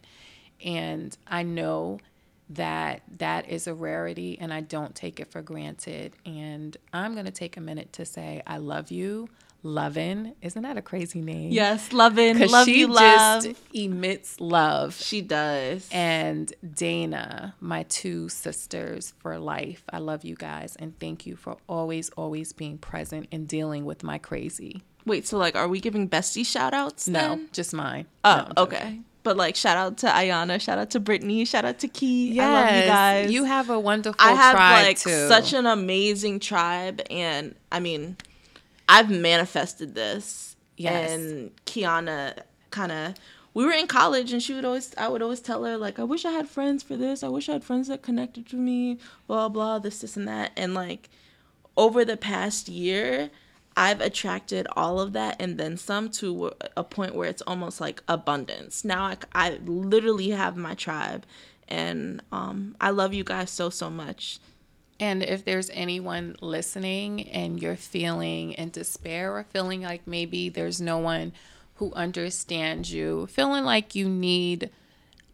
And 0.64 1.16
I 1.26 1.42
know 1.42 1.98
that 2.50 3.02
that 3.18 3.48
is 3.48 3.66
a 3.66 3.74
rarity 3.74 4.38
and 4.40 4.54
I 4.54 4.60
don't 4.60 4.94
take 4.94 5.20
it 5.20 5.30
for 5.30 5.42
granted. 5.42 6.14
And 6.24 6.76
I'm 6.92 7.14
going 7.14 7.26
to 7.26 7.32
take 7.32 7.56
a 7.56 7.60
minute 7.60 7.92
to 7.94 8.06
say 8.06 8.42
I 8.46 8.58
love 8.58 8.90
you. 8.90 9.28
Lovin, 9.62 10.34
isn't 10.40 10.62
that 10.62 10.76
a 10.76 10.82
crazy 10.82 11.20
name? 11.20 11.50
Yes, 11.50 11.92
Lovin, 11.92 12.38
love 12.48 12.64
she 12.66 12.80
you, 12.80 12.86
love. 12.86 13.42
just 13.44 13.56
emits 13.74 14.40
love. 14.40 14.94
She 14.94 15.20
does. 15.20 15.88
And 15.90 16.52
Dana, 16.74 17.54
my 17.60 17.82
two 17.84 18.28
sisters 18.28 19.14
for 19.18 19.38
life. 19.38 19.82
I 19.92 19.98
love 19.98 20.24
you 20.24 20.36
guys 20.36 20.76
and 20.76 20.98
thank 21.00 21.26
you 21.26 21.34
for 21.36 21.56
always, 21.68 22.10
always 22.10 22.52
being 22.52 22.78
present 22.78 23.26
and 23.32 23.48
dealing 23.48 23.84
with 23.84 24.02
my 24.04 24.18
crazy. 24.18 24.82
Wait, 25.04 25.26
so 25.26 25.38
like, 25.38 25.56
are 25.56 25.68
we 25.68 25.80
giving 25.80 26.08
bestie 26.08 26.46
shout 26.46 26.72
outs? 26.74 27.08
No, 27.08 27.40
just 27.52 27.74
mine. 27.74 28.06
Oh, 28.24 28.46
No, 28.56 28.62
okay. 28.62 29.00
But 29.24 29.36
like, 29.36 29.56
shout 29.56 29.76
out 29.76 29.98
to 29.98 30.06
Ayana, 30.06 30.60
shout 30.60 30.78
out 30.78 30.90
to 30.90 31.00
Brittany, 31.00 31.44
shout 31.44 31.64
out 31.64 31.80
to 31.80 31.88
Key. 31.88 32.38
I 32.40 32.52
love 32.52 32.74
you 32.76 32.82
guys. 32.88 33.30
You 33.32 33.44
have 33.44 33.68
a 33.68 33.78
wonderful 33.78 34.16
I 34.18 34.32
have 34.32 34.54
like 34.54 34.98
too. 34.98 35.28
such 35.28 35.52
an 35.52 35.66
amazing 35.66 36.40
tribe, 36.40 37.02
and 37.10 37.54
I 37.70 37.80
mean, 37.80 38.16
I've 38.88 39.10
manifested 39.10 39.94
this. 39.94 40.56
Yes. 40.76 41.10
And 41.10 41.50
Kiana 41.66 42.40
kind 42.70 42.92
of, 42.92 43.14
we 43.54 43.64
were 43.64 43.72
in 43.72 43.86
college, 43.86 44.32
and 44.32 44.42
she 44.42 44.54
would 44.54 44.64
always, 44.64 44.94
I 44.96 45.08
would 45.08 45.22
always 45.22 45.40
tell 45.40 45.64
her 45.64 45.76
like, 45.76 45.98
I 45.98 46.04
wish 46.04 46.24
I 46.24 46.32
had 46.32 46.48
friends 46.48 46.82
for 46.82 46.96
this. 46.96 47.22
I 47.22 47.28
wish 47.28 47.48
I 47.48 47.52
had 47.52 47.64
friends 47.64 47.88
that 47.88 48.02
connected 48.02 48.48
to 48.48 48.56
me. 48.56 48.98
Blah 49.26 49.48
blah, 49.48 49.78
this, 49.78 50.00
this, 50.00 50.16
and 50.16 50.26
that. 50.26 50.52
And 50.56 50.74
like, 50.74 51.10
over 51.76 52.04
the 52.04 52.16
past 52.16 52.68
year. 52.68 53.30
I've 53.80 54.00
attracted 54.00 54.66
all 54.74 54.98
of 54.98 55.12
that 55.12 55.36
and 55.38 55.56
then 55.56 55.76
some 55.76 56.08
to 56.18 56.50
a 56.76 56.82
point 56.82 57.14
where 57.14 57.28
it's 57.28 57.42
almost 57.42 57.80
like 57.80 58.02
abundance. 58.08 58.84
Now 58.84 59.04
I, 59.04 59.16
I 59.32 59.60
literally 59.64 60.30
have 60.30 60.56
my 60.56 60.74
tribe, 60.74 61.24
and 61.68 62.20
um, 62.32 62.74
I 62.80 62.90
love 62.90 63.14
you 63.14 63.22
guys 63.22 63.52
so 63.52 63.70
so 63.70 63.88
much. 63.88 64.40
And 65.00 65.22
if 65.22 65.44
there's 65.44 65.70
anyone 65.70 66.36
listening 66.40 67.28
and 67.28 67.62
you're 67.62 67.76
feeling 67.76 68.52
in 68.52 68.70
despair 68.70 69.36
or 69.36 69.44
feeling 69.44 69.82
like 69.82 70.06
maybe 70.06 70.48
there's 70.48 70.80
no 70.80 70.98
one 70.98 71.32
who 71.76 71.92
understands 71.92 72.92
you, 72.92 73.28
feeling 73.28 73.64
like 73.64 73.94
you 73.94 74.08
need 74.08 74.70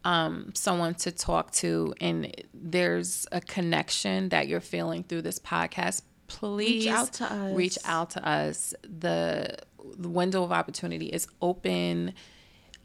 um, 0.05 0.53
someone 0.55 0.94
to 0.96 1.11
talk 1.11 1.50
to, 1.53 1.94
and 1.98 2.35
there's 2.53 3.27
a 3.33 3.40
connection 3.40 4.29
that 4.29 4.48
you're 4.48 4.61
feeling 4.61 5.03
through 5.03 5.22
this 5.22 5.38
podcast, 5.38 6.03
please 6.27 6.85
reach 6.85 6.92
out 6.92 7.12
to 7.14 7.24
us. 7.24 7.57
Reach 7.57 7.79
out 7.87 8.11
to 8.11 8.29
us. 8.29 8.74
The, 8.83 9.57
the 9.96 10.11
window 10.11 10.42
of 10.42 10.53
opportunity 10.53 11.07
is 11.07 11.27
open 11.40 12.12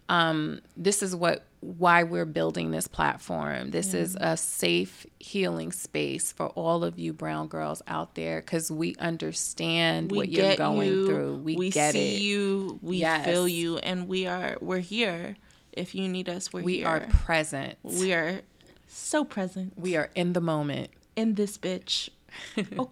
um, 0.10 0.60
this 0.76 1.02
is 1.02 1.16
what 1.16 1.46
why 1.62 2.04
we're 2.04 2.26
building 2.26 2.72
this 2.72 2.88
platform. 2.88 3.72
This 3.72 3.94
is 3.94 4.16
a 4.20 4.38
safe 4.38 5.06
healing 5.20 5.72
space 5.74 6.32
for 6.32 6.48
all 6.48 6.84
of 6.86 6.98
you 6.98 7.12
brown 7.12 7.48
girls 7.50 7.82
out 7.86 8.16
there 8.16 8.40
because 8.42 8.72
we 8.72 8.96
understand 8.98 10.10
We 10.12 10.18
what 10.18 10.30
you're 10.30 10.56
going 10.56 10.88
you. 10.88 11.06
through. 11.08 11.36
We, 11.44 11.70
get 11.70 11.96
it. 11.96 12.00
We 12.00 12.02
see 12.02 12.16
it. 12.16 12.22
you. 12.22 12.80
We 12.82 12.98
Yes. 12.98 13.26
feel 13.26 13.46
you, 13.48 13.78
and 13.80 14.08
we 14.08 14.26
are 14.26 14.58
we're 14.62 14.80
here. 14.80 15.36
If 15.74 15.94
you 15.96 16.08
need 16.08 16.30
us, 16.30 16.52
we're 16.54 16.62
We 16.64 16.78
here. 16.78 16.88
are 16.88 17.00
present. 17.12 17.78
we 17.84 18.14
are 18.14 18.42
so 18.88 19.24
present 19.26 19.74
We 19.78 19.96
are 19.98 20.10
in 20.16 20.34
the 20.34 20.42
moment. 20.42 20.90
in 21.16 21.36
this 21.36 21.58
bitch. 21.58 22.10
oh. 22.80 22.90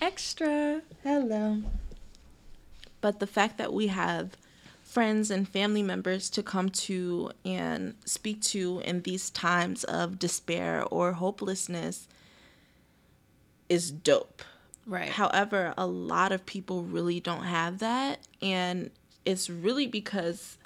Extra. 0.00 0.82
hello. 1.02 1.62
But 3.00 3.18
the 3.20 3.26
fact 3.26 3.58
that 3.58 3.72
we 3.72 3.88
have 3.88 4.30
friends 4.88 5.30
and 5.30 5.46
family 5.46 5.82
members 5.82 6.30
to 6.30 6.42
come 6.42 6.70
to 6.70 7.30
and 7.44 7.94
speak 8.06 8.40
to 8.40 8.80
in 8.86 9.02
these 9.02 9.28
times 9.28 9.84
of 9.84 10.18
despair 10.18 10.82
or 10.90 11.12
hopelessness 11.12 12.08
is 13.68 13.90
dope. 13.90 14.42
Right. 14.86 15.10
However, 15.10 15.74
a 15.76 15.86
lot 15.86 16.32
of 16.32 16.46
people 16.46 16.82
really 16.84 17.20
don't 17.20 17.44
have 17.44 17.80
that. 17.80 18.20
And 18.40 18.90
it's 19.26 19.50
really 19.50 19.86
because 19.86 20.56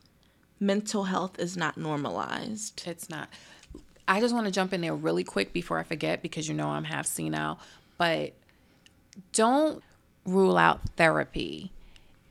mental 0.60 1.02
health 1.04 1.40
is 1.40 1.56
not 1.56 1.76
normalized. 1.76 2.84
It's 2.86 3.10
not. 3.10 3.28
I 4.06 4.20
just 4.20 4.32
want 4.32 4.46
to 4.46 4.52
jump 4.52 4.72
in 4.72 4.82
there 4.82 4.94
really 4.94 5.24
quick 5.24 5.52
before 5.52 5.80
I 5.80 5.82
forget 5.82 6.22
because 6.22 6.46
you 6.46 6.54
know 6.54 6.68
I'm 6.68 6.84
half 6.84 7.06
senile. 7.06 7.58
But 7.98 8.34
don't 9.32 9.82
rule 10.24 10.56
out 10.56 10.80
therapy. 10.96 11.72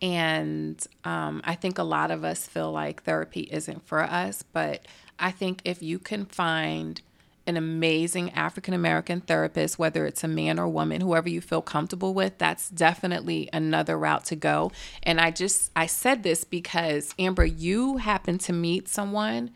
And 0.01 0.85
um, 1.03 1.41
I 1.43 1.55
think 1.55 1.77
a 1.77 1.83
lot 1.83 2.11
of 2.11 2.23
us 2.23 2.47
feel 2.47 2.71
like 2.71 3.03
therapy 3.03 3.41
isn't 3.51 3.85
for 3.85 4.01
us. 4.01 4.43
But 4.43 4.87
I 5.19 5.31
think 5.31 5.61
if 5.63 5.83
you 5.83 5.99
can 5.99 6.25
find 6.25 7.01
an 7.47 7.57
amazing 7.57 8.31
African 8.31 8.73
American 8.73 9.21
therapist, 9.21 9.77
whether 9.79 10.05
it's 10.05 10.23
a 10.23 10.27
man 10.27 10.59
or 10.59 10.67
woman, 10.67 11.01
whoever 11.01 11.29
you 11.29 11.41
feel 11.41 11.61
comfortable 11.61 12.13
with, 12.13 12.37
that's 12.37 12.69
definitely 12.69 13.49
another 13.51 13.97
route 13.97 14.25
to 14.25 14.35
go. 14.35 14.71
And 15.03 15.19
I 15.19 15.31
just, 15.31 15.71
I 15.75 15.85
said 15.87 16.23
this 16.23 16.43
because 16.43 17.13
Amber, 17.17 17.45
you 17.45 17.97
happened 17.97 18.41
to 18.41 18.53
meet 18.53 18.87
someone 18.87 19.51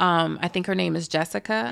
um, 0.00 0.38
I 0.42 0.48
think 0.48 0.66
her 0.66 0.74
name 0.74 0.96
is 0.96 1.08
Jessica. 1.08 1.70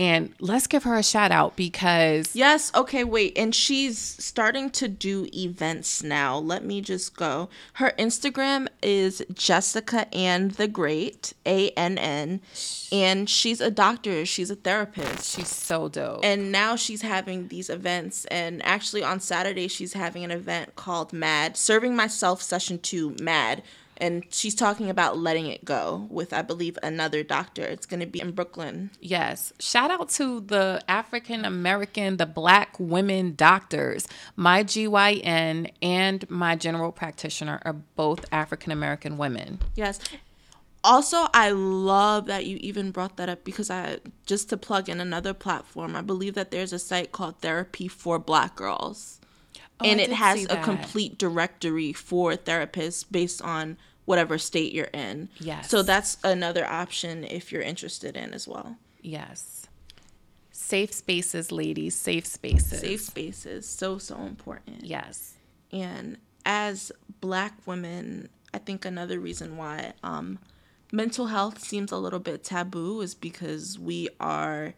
And 0.00 0.32
let's 0.40 0.66
give 0.66 0.84
her 0.84 0.96
a 0.96 1.02
shout 1.02 1.30
out 1.30 1.56
because 1.56 2.34
Yes, 2.34 2.72
okay, 2.74 3.04
wait. 3.04 3.36
And 3.36 3.54
she's 3.54 3.98
starting 3.98 4.70
to 4.70 4.88
do 4.88 5.28
events 5.34 6.02
now. 6.02 6.38
Let 6.38 6.64
me 6.64 6.80
just 6.80 7.14
go. 7.14 7.50
Her 7.74 7.92
Instagram 7.98 8.68
is 8.82 9.22
Jessica 9.34 10.06
and 10.14 10.52
the 10.52 10.68
Great, 10.68 11.34
A 11.44 11.68
N 11.72 11.98
N. 11.98 12.40
And 12.90 13.28
she's 13.28 13.60
a 13.60 13.70
doctor, 13.70 14.24
she's 14.24 14.50
a 14.50 14.56
therapist. 14.56 15.36
she's 15.36 15.48
so 15.48 15.88
dope. 15.90 16.24
and 16.24 16.50
now 16.50 16.76
she's 16.76 17.02
having 17.02 17.48
these 17.48 17.68
events 17.68 18.24
and 18.26 18.64
actually 18.64 19.02
on 19.02 19.20
saturday 19.20 19.68
she's 19.68 19.92
having 19.92 20.24
an 20.24 20.30
event 20.30 20.74
called 20.76 21.12
mad 21.12 21.56
serving 21.56 21.94
myself 21.94 22.40
session 22.40 22.78
2 22.78 23.16
mad 23.20 23.62
and 24.00 24.24
she's 24.30 24.54
talking 24.54 24.88
about 24.90 25.18
letting 25.18 25.46
it 25.46 25.64
go 25.64 26.06
with 26.10 26.32
i 26.32 26.42
believe 26.42 26.78
another 26.82 27.22
doctor 27.22 27.62
it's 27.62 27.86
going 27.86 28.00
to 28.00 28.06
be 28.06 28.20
in 28.20 28.30
brooklyn 28.32 28.90
yes. 29.00 29.52
Shout 29.58 29.90
out 29.90 30.08
to 30.10 30.40
the 30.40 30.80
African 30.88 31.44
American, 31.44 32.16
the 32.16 32.26
black 32.26 32.76
women 32.78 33.34
doctors. 33.34 34.06
My 34.36 34.64
GYN 34.64 35.72
and 35.82 36.28
my 36.30 36.56
general 36.56 36.92
practitioner 36.92 37.60
are 37.64 37.74
both 37.74 38.24
African 38.32 38.72
American 38.72 39.16
women. 39.18 39.58
yes 39.74 39.98
also 40.82 41.26
i 41.34 41.50
love 41.50 42.24
that 42.26 42.46
you 42.46 42.56
even 42.60 42.90
brought 42.90 43.16
that 43.18 43.28
up 43.28 43.44
because 43.44 43.70
i 43.70 43.98
just 44.24 44.48
to 44.48 44.56
plug 44.56 44.88
in 44.88 44.98
another 45.00 45.34
platform 45.34 45.94
i 45.94 46.00
believe 46.00 46.34
that 46.34 46.50
there's 46.50 46.72
a 46.72 46.78
site 46.78 47.12
called 47.12 47.38
therapy 47.40 47.86
for 47.86 48.18
black 48.18 48.56
girls 48.56 49.20
oh, 49.80 49.84
and 49.84 50.00
Oh, 50.00 50.02
I 50.02 50.06
it 50.06 50.12
has 50.12 50.44
a 50.46 50.56
complete 50.62 51.18
directory 51.18 51.92
for 51.92 52.32
therapists 52.32 53.04
based 53.10 53.42
on 53.42 53.76
whatever 54.10 54.38
state 54.38 54.72
you're 54.72 54.86
in. 54.86 55.28
Yes. 55.38 55.70
So 55.70 55.84
that's 55.84 56.16
another 56.24 56.66
option 56.66 57.22
if 57.22 57.52
you're 57.52 57.62
interested 57.62 58.16
in 58.16 58.34
as 58.34 58.48
well. 58.48 58.76
Yes. 59.02 59.68
Safe 60.50 60.92
spaces, 60.92 61.52
ladies, 61.52 61.94
safe 61.94 62.26
spaces. 62.26 62.80
Safe 62.80 63.00
spaces 63.00 63.68
so 63.68 63.98
so 63.98 64.16
important. 64.22 64.82
Yes. 64.82 65.34
And 65.70 66.18
as 66.44 66.90
black 67.20 67.54
women, 67.66 68.30
I 68.52 68.58
think 68.58 68.84
another 68.84 69.20
reason 69.20 69.56
why 69.56 69.92
um 70.02 70.40
mental 70.90 71.26
health 71.26 71.60
seems 71.60 71.92
a 71.92 71.96
little 71.96 72.18
bit 72.18 72.42
taboo 72.42 73.02
is 73.02 73.14
because 73.14 73.78
we 73.78 74.08
are 74.18 74.74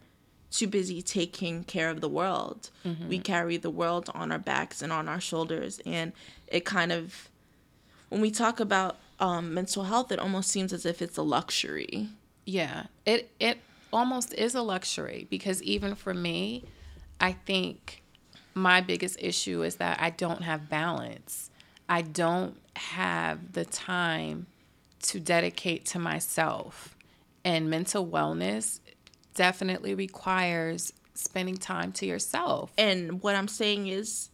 too 0.51 0.67
busy 0.67 1.01
taking 1.01 1.63
care 1.63 1.89
of 1.89 2.01
the 2.01 2.09
world. 2.09 2.69
We 3.09 3.17
carry 3.17 3.57
the 3.57 3.71
world 3.71 4.11
on 4.13 4.31
our 4.31 4.37
backs 4.37 4.83
and 4.83 4.93
on 4.93 5.09
our 5.09 5.19
shoulders 5.19 5.81
and 5.87 6.13
it 6.47 6.65
kind 6.65 6.91
of 6.91 7.29
when 8.09 8.21
we 8.21 8.29
talk 8.29 8.59
about 8.59 8.97
um, 9.23 9.53
mental 9.53 9.83
health, 9.83 10.11
it 10.11 10.19
almost 10.19 10.51
seems 10.51 10.73
as 10.73 10.85
if 10.85 11.01
it's 11.01 11.15
a 11.15 11.21
luxury. 11.21 12.09
Yeah, 12.45 12.87
it 13.05 13.31
it 13.39 13.59
almost 13.93 14.33
is 14.33 14.53
a 14.53 14.61
luxury 14.61 15.27
because 15.29 15.63
even 15.63 15.95
for 15.95 16.13
me, 16.13 16.65
I 17.21 17.31
think 17.31 18.03
my 18.53 18.81
biggest 18.81 19.17
issue 19.21 19.63
is 19.63 19.77
that 19.77 20.01
I 20.01 20.09
don't 20.09 20.41
have 20.41 20.67
balance. 20.69 21.49
I 21.87 22.01
don't 22.01 22.57
have 22.75 23.53
the 23.53 23.63
time 23.63 24.47
to 25.03 25.21
dedicate 25.21 25.85
to 25.85 25.99
myself. 25.99 26.97
And 27.45 27.69
mental 27.69 28.05
wellness 28.05 28.81
definitely 29.35 29.95
requires 29.95 30.91
spending 31.13 31.55
time 31.55 31.93
to 31.93 32.05
yourself. 32.05 32.73
And 32.77 33.21
what 33.21 33.35
I'm 33.35 33.47
saying 33.47 33.87
is 33.87 34.29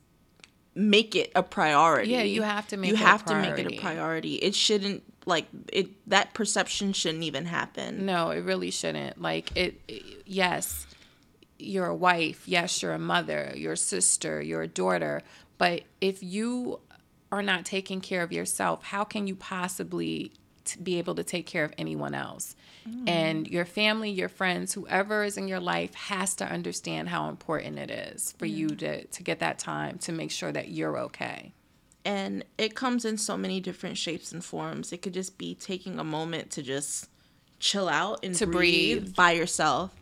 make 0.75 1.15
it 1.15 1.31
a 1.35 1.43
priority. 1.43 2.11
Yeah, 2.11 2.23
you 2.23 2.41
have 2.41 2.67
to 2.67 2.77
make 2.77 2.89
you 2.89 2.95
it 2.95 3.01
a 3.01 3.05
have 3.05 3.25
to 3.25 3.35
make 3.35 3.57
it 3.57 3.67
a 3.71 3.79
priority. 3.79 4.35
It 4.35 4.55
shouldn't 4.55 5.03
like 5.25 5.45
it 5.71 5.89
that 6.09 6.33
perception 6.33 6.93
shouldn't 6.93 7.23
even 7.23 7.45
happen. 7.45 8.05
No, 8.05 8.31
it 8.31 8.41
really 8.41 8.71
shouldn't. 8.71 9.21
Like 9.21 9.55
it, 9.55 9.79
it 9.87 10.03
yes, 10.25 10.87
you're 11.57 11.87
a 11.87 11.95
wife, 11.95 12.47
yes, 12.47 12.81
you're 12.81 12.93
a 12.93 12.99
mother, 12.99 13.53
you're 13.55 13.75
sister, 13.75 14.41
you're 14.41 14.67
daughter, 14.67 15.21
but 15.57 15.83
if 16.01 16.23
you 16.23 16.79
are 17.31 17.43
not 17.43 17.65
taking 17.65 18.01
care 18.01 18.23
of 18.23 18.31
yourself, 18.31 18.83
how 18.85 19.03
can 19.03 19.27
you 19.27 19.35
possibly 19.35 20.31
be 20.77 20.97
able 20.99 21.15
to 21.15 21.23
take 21.23 21.45
care 21.47 21.63
of 21.65 21.73
anyone 21.77 22.13
else? 22.13 22.55
Mm. 22.87 23.09
And 23.09 23.47
your 23.47 23.65
family, 23.65 24.09
your 24.11 24.29
friends, 24.29 24.73
whoever 24.73 25.23
is 25.23 25.37
in 25.37 25.47
your 25.47 25.59
life 25.59 25.93
has 25.95 26.35
to 26.35 26.45
understand 26.45 27.09
how 27.09 27.29
important 27.29 27.79
it 27.79 27.89
is 27.89 28.33
for 28.37 28.45
you 28.45 28.69
to, 28.69 29.05
to 29.05 29.23
get 29.23 29.39
that 29.39 29.57
time 29.59 29.97
to 29.99 30.11
make 30.11 30.31
sure 30.31 30.51
that 30.51 30.69
you're 30.69 30.97
okay. 30.99 31.53
and 32.05 32.43
it 32.57 32.75
comes 32.75 33.03
in 33.05 33.17
so 33.17 33.35
many 33.37 33.59
different 33.59 33.97
shapes 33.97 34.31
and 34.31 34.43
forms. 34.43 34.93
It 34.93 35.01
could 35.01 35.13
just 35.13 35.37
be 35.37 35.53
taking 35.55 35.99
a 35.99 36.03
moment 36.03 36.49
to 36.51 36.61
just 36.63 37.09
chill 37.59 37.89
out 37.89 38.23
and 38.23 38.33
To 38.35 38.47
breathe, 38.47 39.03
breathe. 39.03 39.15
by 39.15 39.31
yourself. 39.33 39.93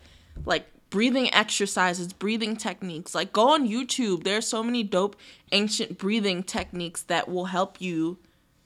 Like 0.45 0.67
breathing 0.91 1.33
exercises, 1.33 2.13
breathing 2.13 2.55
techniques. 2.55 3.15
Like 3.15 3.33
go 3.33 3.49
on 3.49 3.67
YouTube. 3.67 4.23
There 4.23 4.37
are 4.37 4.41
so 4.41 4.61
many 4.63 4.83
dope 4.83 5.15
ancient 5.51 5.97
breathing 5.97 6.43
techniques 6.43 7.01
that 7.03 7.27
will 7.27 7.45
help 7.45 7.81
you 7.81 8.19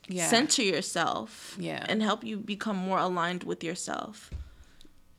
Yeah. 0.07 0.27
center 0.29 0.61
yourself 0.63 1.55
Yeah. 1.59 1.85
and 1.87 2.01
help 2.01 2.23
you 2.23 2.37
become 2.37 2.75
more 2.75 2.97
aligned 2.99 3.43
with 3.43 3.63
yourself. 3.63 4.29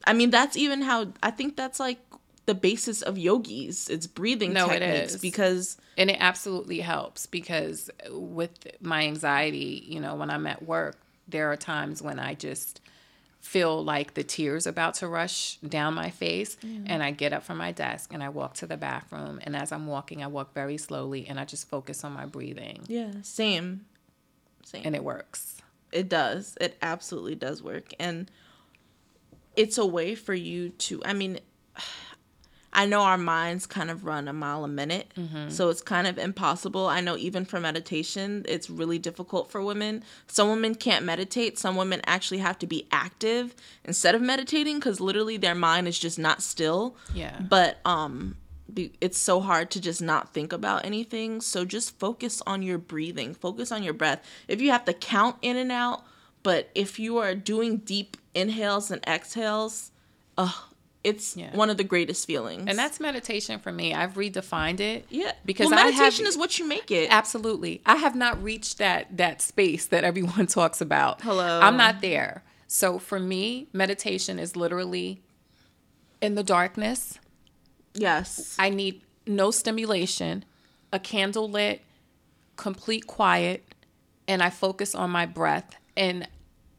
I 0.07 0.13
mean, 0.13 0.31
that's 0.31 0.57
even 0.57 0.83
how 0.83 1.13
I 1.23 1.31
think 1.31 1.57
that's 1.57 1.79
like 1.81 1.99
the 2.47 2.55
basis 2.55 3.03
of 3.03 3.17
yogis. 3.17 3.89
It's 3.89 4.07
breathing 4.09 4.53
No, 4.53 4.69
techniques 4.69 5.15
is. 5.15 5.21
because 5.21 5.77
And 5.97 6.11
it 6.11 6.17
absolutely 6.21 6.81
helps 6.81 7.27
because 7.27 7.89
with 8.11 8.67
my 8.81 9.03
anxiety, 9.05 9.85
you 9.87 10.01
know, 10.01 10.17
when 10.17 10.29
I'm 10.31 10.47
at 10.49 10.63
work, 10.65 10.99
there 11.29 11.51
are 11.53 11.57
times 11.57 12.03
when 12.03 12.19
I 12.19 12.35
just 12.35 12.81
feel 13.41 13.83
like 13.85 14.15
the 14.15 14.23
tears 14.25 14.67
about 14.67 14.95
to 14.95 15.07
rush 15.09 15.57
down 15.59 15.95
my 15.95 16.11
face 16.11 16.57
and 16.63 17.03
I 17.03 17.11
get 17.11 17.33
up 17.33 17.43
from 17.43 17.59
my 17.59 17.73
desk 17.73 18.13
and 18.13 18.23
I 18.23 18.29
walk 18.29 18.55
to 18.55 18.67
the 18.69 18.77
bathroom 18.77 19.41
and 19.43 19.57
as 19.57 19.73
I'm 19.73 19.87
walking 19.89 20.23
I 20.23 20.29
walk 20.29 20.55
very 20.55 20.79
slowly 20.79 21.27
and 21.29 21.41
I 21.41 21.45
just 21.45 21.69
focus 21.69 22.05
on 22.05 22.13
my 22.13 22.25
breathing 22.27 22.83
yeah, 22.87 23.11
same. 23.23 23.87
Same. 24.65 24.83
and 24.85 24.95
it 24.97 25.05
works. 25.05 25.57
It 25.91 26.09
does. 26.09 26.57
It 26.61 26.77
absolutely 26.81 27.35
does 27.35 27.63
work. 27.63 27.93
And 28.01 28.31
it's 29.57 29.77
a 29.79 29.85
way 29.87 30.15
for 30.15 30.33
you 30.35 30.71
to, 30.71 31.03
I 31.05 31.13
mean, 31.13 31.39
I 32.75 32.87
know 32.87 33.03
our 33.03 33.19
minds 33.19 33.67
kind 33.67 33.91
of 33.91 34.07
run 34.07 34.29
a 34.29 34.33
mile 34.33 34.65
a 34.65 34.69
minute. 34.69 35.13
So 35.49 35.69
it's 35.69 35.83
kind 35.83 36.07
of 36.07 36.17
impossible. 36.17 36.87
I 36.87 37.03
know 37.03 37.19
even 37.19 37.45
for 37.45 37.61
meditation, 37.61 38.47
it's 38.49 38.71
really 38.71 38.99
difficult 38.99 39.51
for 39.51 39.63
women. 39.63 40.03
Some 40.27 40.49
women 40.49 40.75
can't 40.75 41.05
meditate. 41.05 41.59
Some 41.59 41.77
women 41.77 42.01
actually 42.07 42.39
have 42.39 42.59
to 42.61 42.67
be 42.67 42.89
active 42.91 43.55
instead 43.85 44.15
of 44.15 44.23
meditating 44.23 44.77
because 44.79 45.01
literally 45.01 45.37
their 45.37 45.55
mind 45.55 45.87
is 45.87 45.99
just 45.99 46.19
not 46.19 46.41
still. 46.41 46.97
Yeah. 47.13 47.39
But, 47.43 47.79
um, 47.85 48.37
it's 49.01 49.19
so 49.19 49.41
hard 49.41 49.71
to 49.73 49.81
just 49.81 50.01
not 50.03 50.33
think 50.33 50.53
about 50.53 50.85
anything. 50.85 51.41
So 51.41 51.65
just 51.65 51.99
focus 51.99 52.43
on 52.47 52.63
your 52.63 52.79
breathing, 52.79 53.35
focus 53.35 53.71
on 53.73 53.83
your 53.83 53.95
breath. 53.95 54.25
If 54.49 54.61
you 54.61 54.71
have 54.71 54.85
to 54.87 54.93
count 54.93 55.37
in 55.43 55.57
and 55.57 55.71
out, 55.73 56.03
but 56.43 56.71
if 56.75 56.99
you 56.99 57.19
are 57.19 57.35
doing 57.35 57.79
deep 57.79 58.17
inhales 58.35 58.91
and 58.91 59.03
exhales, 59.07 59.91
uh, 60.39 60.53
it's 61.05 61.37
Yeah. 61.37 61.55
one 61.57 61.69
of 61.69 61.77
the 61.77 61.85
greatest 61.85 62.27
feelings. 62.27 62.65
And 62.69 62.79
that's 62.79 63.01
meditation 63.01 63.59
for 63.59 63.73
me. 63.73 63.93
I've 63.93 64.15
redefined 64.15 64.79
it. 64.81 65.05
yeah, 65.11 65.33
Because 65.45 65.67
well, 65.71 65.85
meditation 65.85 66.25
have, 66.25 66.31
is 66.31 66.39
what 66.39 66.59
you 66.59 66.67
make 66.67 66.91
it. 66.91 67.09
Absolutely. 67.11 67.83
I 67.85 67.97
have 67.97 68.15
not 68.15 68.41
reached 68.43 68.79
that 68.79 69.17
that 69.17 69.43
space 69.43 69.87
that 69.87 70.05
everyone 70.05 70.47
talks 70.59 70.81
about. 70.81 71.21
Hello. 71.23 71.61
I'm 71.61 71.77
not 71.77 72.01
there. 72.01 72.45
So 72.69 72.99
for 72.99 73.19
me, 73.19 73.67
meditation 73.73 74.39
is 74.39 74.57
literally 74.57 75.21
in 76.21 76.37
the 76.37 76.45
darkness. 76.45 77.19
Yes, 77.95 78.57
I 78.59 78.71
need 78.71 79.03
no 79.27 79.51
stimulation, 79.51 80.45
a 80.93 80.99
candle 80.99 81.49
lit, 81.49 81.83
complete 82.57 83.07
quiet, 83.07 83.65
and 84.27 84.43
I 84.43 84.51
focus 84.51 84.95
on 84.95 85.11
my 85.11 85.27
breath. 85.27 85.77
And 85.97 86.29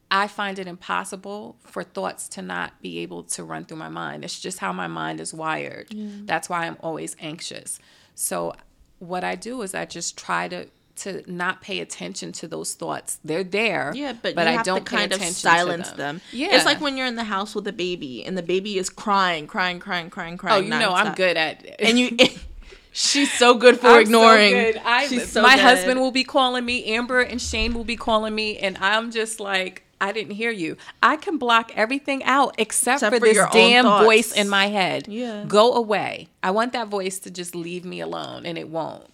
I 0.09 0.27
find 0.27 0.59
it 0.59 0.67
impossible 0.67 1.57
for 1.63 1.83
thoughts 1.83 2.27
to 2.29 2.41
not 2.41 2.81
be 2.81 2.99
able 2.99 3.23
to 3.23 3.43
run 3.43 3.65
through 3.65 3.77
my 3.77 3.89
mind. 3.89 4.23
It's 4.23 4.39
just 4.39 4.59
how 4.59 4.71
my 4.71 4.87
mind 4.87 5.19
is 5.19 5.33
wired. 5.33 5.87
That's 6.25 6.49
why 6.49 6.67
I'm 6.67 6.77
always 6.81 7.15
anxious. 7.19 7.79
So 8.13 8.53
what 8.99 9.23
I 9.23 9.35
do 9.35 9.61
is 9.63 9.73
I 9.73 9.85
just 9.85 10.15
try 10.17 10.47
to 10.49 10.67
to 10.95 11.23
not 11.31 11.61
pay 11.61 11.79
attention 11.79 12.31
to 12.33 12.47
those 12.47 12.73
thoughts. 12.73 13.19
They're 13.23 13.43
there. 13.43 13.91
yeah, 13.95 14.13
but, 14.13 14.35
but 14.35 14.47
I 14.47 14.61
don't 14.63 14.85
to 14.85 14.95
kind 14.95 15.11
of 15.11 15.21
silence 15.21 15.91
them. 15.91 16.21
Yeah, 16.31 16.55
it's 16.55 16.65
like 16.65 16.81
when 16.81 16.97
you're 16.97 17.07
in 17.07 17.15
the 17.15 17.23
house 17.23 17.55
with 17.55 17.67
a 17.67 17.73
baby 17.73 18.23
and 18.25 18.37
the 18.37 18.43
baby 18.43 18.77
is 18.77 18.89
crying, 18.89 19.47
crying, 19.47 19.79
crying, 19.79 20.09
crying, 20.09 20.37
crying. 20.37 20.63
oh, 20.63 20.63
you 20.63 20.69
know, 20.69 20.93
I'm 20.93 21.15
good 21.15 21.37
at 21.37 21.65
It. 21.65 21.75
And 21.79 21.99
you, 21.99 22.17
she's 22.91 23.31
so 23.31 23.55
good 23.55 23.79
for 23.79 23.87
I'm 23.87 24.01
ignoring. 24.01 24.51
So 24.51 24.73
good. 24.73 24.81
I, 24.85 25.07
she's 25.07 25.31
so 25.31 25.41
my 25.41 25.55
good. 25.55 25.61
husband 25.61 25.99
will 25.99 26.11
be 26.11 26.23
calling 26.23 26.65
me. 26.65 26.85
Amber 26.85 27.21
and 27.21 27.41
Shane 27.41 27.73
will 27.73 27.83
be 27.83 27.95
calling 27.95 28.35
me, 28.35 28.57
and 28.57 28.77
I'm 28.77 29.11
just 29.11 29.39
like, 29.39 29.83
I 29.99 30.11
didn't 30.11 30.33
hear 30.33 30.51
you. 30.51 30.75
I 31.01 31.15
can 31.15 31.37
block 31.37 31.71
everything 31.75 32.23
out 32.25 32.55
except, 32.57 32.97
Except 33.03 33.15
for, 33.15 33.19
for 33.19 33.25
this 33.25 33.45
damn 33.53 33.85
voice 34.03 34.33
in 34.33 34.49
my 34.49 34.67
head. 34.67 35.07
Yeah. 35.07 35.45
Go 35.47 35.73
away. 35.73 36.27
I 36.43 36.51
want 36.51 36.73
that 36.73 36.89
voice 36.89 37.19
to 37.19 37.31
just 37.31 37.55
leave 37.55 37.85
me 37.85 38.01
alone, 38.01 38.45
and 38.45 38.57
it 38.57 38.67
won't. 38.69 39.05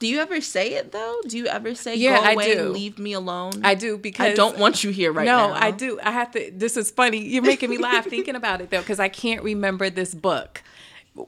Do 0.00 0.06
you 0.06 0.18
ever 0.20 0.40
say 0.40 0.72
it 0.74 0.92
though? 0.92 1.20
Do 1.28 1.36
you 1.36 1.46
ever 1.46 1.74
say 1.74 1.94
Yeah, 1.94 2.20
go 2.20 2.32
away, 2.32 2.62
leave 2.62 2.98
me 2.98 3.12
alone? 3.12 3.52
I 3.62 3.74
do 3.74 3.98
because 3.98 4.32
I 4.32 4.34
don't 4.34 4.58
want 4.58 4.82
you 4.82 4.90
here 4.90 5.12
right 5.12 5.26
no, 5.26 5.36
now. 5.36 5.46
No, 5.48 5.54
I 5.54 5.70
do. 5.70 6.00
I 6.02 6.10
have 6.10 6.30
to. 6.32 6.50
This 6.52 6.78
is 6.78 6.90
funny. 6.90 7.18
You're 7.18 7.42
making 7.42 7.68
me 7.68 7.76
laugh 7.76 8.06
thinking 8.08 8.34
about 8.34 8.62
it 8.62 8.70
though, 8.70 8.80
because 8.80 8.98
I 8.98 9.10
can't 9.10 9.42
remember 9.42 9.90
this 9.90 10.14
book. 10.14 10.62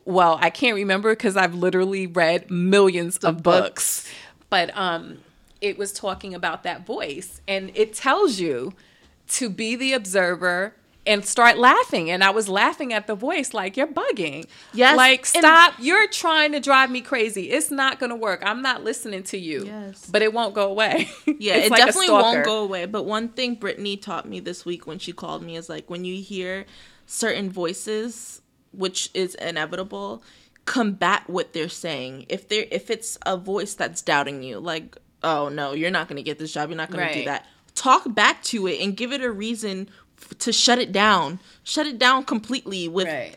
Well, 0.06 0.38
I 0.40 0.48
can't 0.48 0.74
remember 0.74 1.12
because 1.14 1.36
I've 1.36 1.54
literally 1.54 2.06
read 2.06 2.50
millions 2.50 3.18
of 3.18 3.42
books. 3.42 4.10
But 4.48 4.74
um, 4.74 5.18
it 5.60 5.76
was 5.76 5.92
talking 5.92 6.34
about 6.34 6.62
that 6.62 6.86
voice, 6.86 7.42
and 7.46 7.70
it 7.74 7.92
tells 7.92 8.40
you 8.40 8.72
to 9.28 9.50
be 9.50 9.76
the 9.76 9.92
observer 9.92 10.74
and 11.06 11.24
start 11.24 11.58
laughing. 11.58 12.10
And 12.10 12.22
I 12.22 12.30
was 12.30 12.48
laughing 12.48 12.92
at 12.92 13.06
the 13.06 13.14
voice, 13.14 13.52
like 13.52 13.76
you're 13.76 13.86
bugging. 13.86 14.46
Yes, 14.72 14.96
like 14.96 15.20
and- 15.20 15.26
stop. 15.44 15.74
You're 15.78 16.08
trying 16.08 16.52
to 16.52 16.60
drive 16.60 16.90
me 16.90 17.00
crazy. 17.00 17.50
It's 17.50 17.70
not 17.70 17.98
gonna 17.98 18.16
work. 18.16 18.42
I'm 18.44 18.62
not 18.62 18.84
listening 18.84 19.22
to 19.24 19.38
you. 19.38 19.64
Yes. 19.66 20.06
but 20.06 20.22
it 20.22 20.32
won't 20.32 20.54
go 20.54 20.70
away. 20.70 21.08
Yeah, 21.38 21.54
it 21.56 21.70
like 21.70 21.84
definitely 21.84 22.10
won't 22.10 22.44
go 22.44 22.62
away. 22.62 22.86
But 22.86 23.04
one 23.04 23.28
thing 23.30 23.56
Brittany 23.56 23.96
taught 23.96 24.28
me 24.28 24.38
this 24.38 24.64
week 24.64 24.86
when 24.86 24.98
she 25.00 25.12
called 25.12 25.42
me 25.42 25.56
is 25.56 25.68
like 25.68 25.90
when 25.90 26.04
you 26.04 26.22
hear 26.22 26.66
certain 27.06 27.50
voices, 27.50 28.42
which 28.72 29.10
is 29.12 29.34
inevitable, 29.36 30.22
combat 30.66 31.28
what 31.28 31.52
they're 31.52 31.68
saying. 31.68 32.26
If 32.28 32.48
they're 32.48 32.66
if 32.70 32.90
it's 32.90 33.18
a 33.26 33.36
voice 33.36 33.74
that's 33.74 34.02
doubting 34.02 34.42
you, 34.42 34.60
like, 34.60 34.96
oh 35.24 35.48
no, 35.48 35.72
you're 35.72 35.90
not 35.90 36.08
gonna 36.08 36.22
get 36.22 36.38
this 36.38 36.52
job, 36.52 36.68
you're 36.68 36.76
not 36.76 36.90
gonna 36.90 37.12
do 37.12 37.24
that. 37.24 37.46
Talk 37.74 38.14
back 38.14 38.42
to 38.44 38.66
it 38.68 38.80
and 38.80 38.96
give 38.96 39.12
it 39.12 39.22
a 39.22 39.30
reason 39.32 39.88
to 40.40 40.52
shut 40.52 40.78
it 40.78 40.92
down. 40.92 41.40
Shut 41.64 41.86
it 41.86 41.98
down 41.98 42.24
completely 42.24 42.88
with 42.88 43.06
Right. 43.06 43.36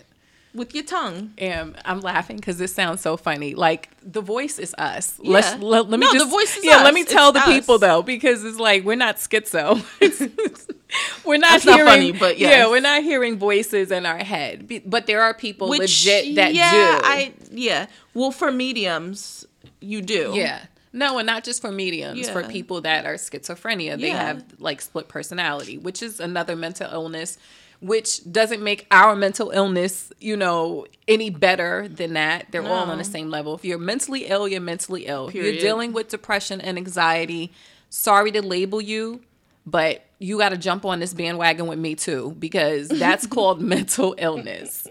with 0.54 0.74
your 0.74 0.84
tongue. 0.84 1.34
And 1.38 1.76
I'm 1.86 2.00
laughing 2.02 2.38
because 2.38 2.58
this 2.58 2.74
sounds 2.74 3.02
so 3.02 3.18
funny. 3.18 3.54
Like 3.56 3.90
the 4.02 4.22
voice 4.22 4.58
is 4.60 4.74
us. 4.78 5.20
Let's 5.20 5.62
let, 5.62 5.90
let 5.90 6.00
me 6.00 6.06
No, 6.06 6.14
the 6.14 6.20
just 6.20 6.32
voice 6.32 6.58
is 6.58 6.66
yeah. 6.66 6.78
us. 6.78 6.84
Let 6.84 6.94
me 6.94 7.04
tell 7.04 7.30
It's 7.30 7.46
the 7.46 7.52
people 7.52 7.78
though 7.78 8.02
because 8.02 8.44
it's 8.44 8.60
like 8.60 8.84
we're 8.84 8.96
not 8.96 9.18
schizo. 9.18 9.84
we're 11.26 11.38
not 11.38 11.52
That's 11.52 11.66
not 11.66 11.80
funny, 11.82 12.12
but 12.12 12.38
yeah, 12.38 12.68
we're 12.68 12.80
not 12.82 13.04
hearing 13.04 13.38
voices 13.38 13.92
in 13.92 14.06
our 14.06 14.18
head. 14.18 14.70
But 14.86 15.08
there 15.08 15.22
are 15.22 15.34
people 15.34 15.70
Which 15.70 15.82
legit 15.82 16.36
that 16.36 16.54
yeah, 16.54 16.72
do. 16.72 17.08
I 17.08 17.34
yeah. 17.52 17.88
Well, 18.14 18.32
for 18.32 18.52
mediums, 18.52 19.46
you 19.82 20.02
do. 20.02 20.32
Yeah. 20.36 20.62
No, 20.96 21.18
and 21.18 21.26
not 21.28 21.44
just 21.44 21.62
for 21.62 21.72
mediums, 21.72 22.30
for 22.30 22.44
people 22.46 22.80
that 22.82 23.06
are 23.06 23.16
schizophrenia. 23.16 24.00
They 24.00 24.08
Yeah. 24.08 24.28
have 24.28 24.46
like 24.60 24.82
split 24.82 25.10
personality, 25.10 25.78
which 25.78 26.02
is 26.02 26.22
another 26.22 26.56
mental 26.56 26.90
illness, 26.90 27.38
which 27.82 28.22
doesn't 28.32 28.64
make 28.64 28.88
our 28.90 29.14
mental 29.14 29.52
illness, 29.52 30.14
you 30.22 30.38
know, 30.38 30.86
any 31.06 31.30
better 31.30 31.90
than 31.90 32.14
that. 32.14 32.48
They're 32.52 32.66
all 32.66 32.90
on 32.90 32.98
the 32.98 33.04
same 33.04 33.30
level. 33.30 33.56
If 33.56 33.66
you're 33.66 33.78
mentally 33.78 34.28
ill, 34.28 34.48
you're 34.48 34.62
mentally 34.62 35.06
ill. 35.06 35.28
If 35.28 35.36
You're 35.36 35.52
dealing 35.52 35.92
with 35.92 36.08
depression 36.08 36.62
and 36.62 36.78
anxiety. 36.78 37.52
Sorry 37.90 38.32
to 38.32 38.42
label 38.42 38.80
you, 38.82 39.22
but 39.66 40.06
you 40.20 40.38
got 40.38 40.50
to 40.50 40.58
jump 40.58 40.86
on 40.86 41.00
this 41.02 41.14
bandwagon 41.14 41.68
with 41.68 41.78
me 41.78 41.96
too, 41.96 42.36
because 42.40 42.88
that's 42.88 43.28
called 43.36 43.62
mental 43.62 44.16
illness. 44.18 44.88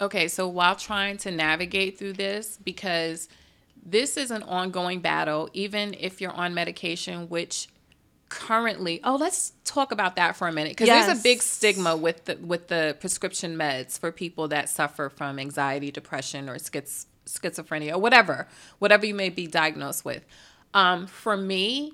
Okay, 0.00 0.26
so 0.26 0.48
while 0.48 0.74
trying 0.74 1.18
to 1.18 1.30
navigate 1.30 1.98
through 1.98 2.14
this, 2.14 2.58
because 2.64 3.28
this 3.84 4.16
is 4.16 4.30
an 4.30 4.42
ongoing 4.42 5.00
battle, 5.00 5.48
even 5.52 5.94
if 5.98 6.20
you're 6.20 6.32
on 6.32 6.54
medication, 6.54 7.28
which 7.28 7.68
currently 8.30 9.00
oh 9.04 9.14
let's 9.14 9.52
talk 9.64 9.92
about 9.92 10.16
that 10.16 10.34
for 10.34 10.48
a 10.48 10.52
minute 10.52 10.72
because 10.72 10.88
there's 10.88 11.20
a 11.20 11.22
big 11.22 11.40
stigma 11.40 11.94
with 11.94 12.24
the 12.24 12.36
with 12.38 12.66
the 12.66 12.96
prescription 12.98 13.54
meds 13.54 13.96
for 13.96 14.10
people 14.10 14.48
that 14.48 14.68
suffer 14.68 15.08
from 15.08 15.38
anxiety 15.38 15.92
depression 15.92 16.48
or 16.48 16.58
schiz- 16.58 17.06
schizophrenia 17.26 17.92
or 17.92 17.98
whatever 17.98 18.48
whatever 18.80 19.06
you 19.06 19.14
may 19.14 19.28
be 19.28 19.46
diagnosed 19.46 20.04
with 20.04 20.24
um, 20.72 21.06
for 21.06 21.36
me 21.36 21.92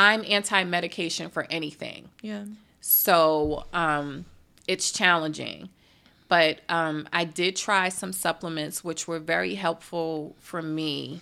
I'm 0.00 0.24
anti 0.26 0.64
medication 0.64 1.28
for 1.28 1.46
anything. 1.50 2.08
Yeah. 2.22 2.44
So 2.80 3.66
um, 3.74 4.24
it's 4.66 4.90
challenging. 4.90 5.68
But 6.30 6.60
um, 6.68 7.08
I 7.12 7.24
did 7.24 7.56
try 7.56 7.90
some 7.90 8.12
supplements, 8.12 8.84
which 8.84 9.06
were 9.08 9.18
very 9.18 9.56
helpful 9.56 10.36
for 10.38 10.62
me 10.62 11.20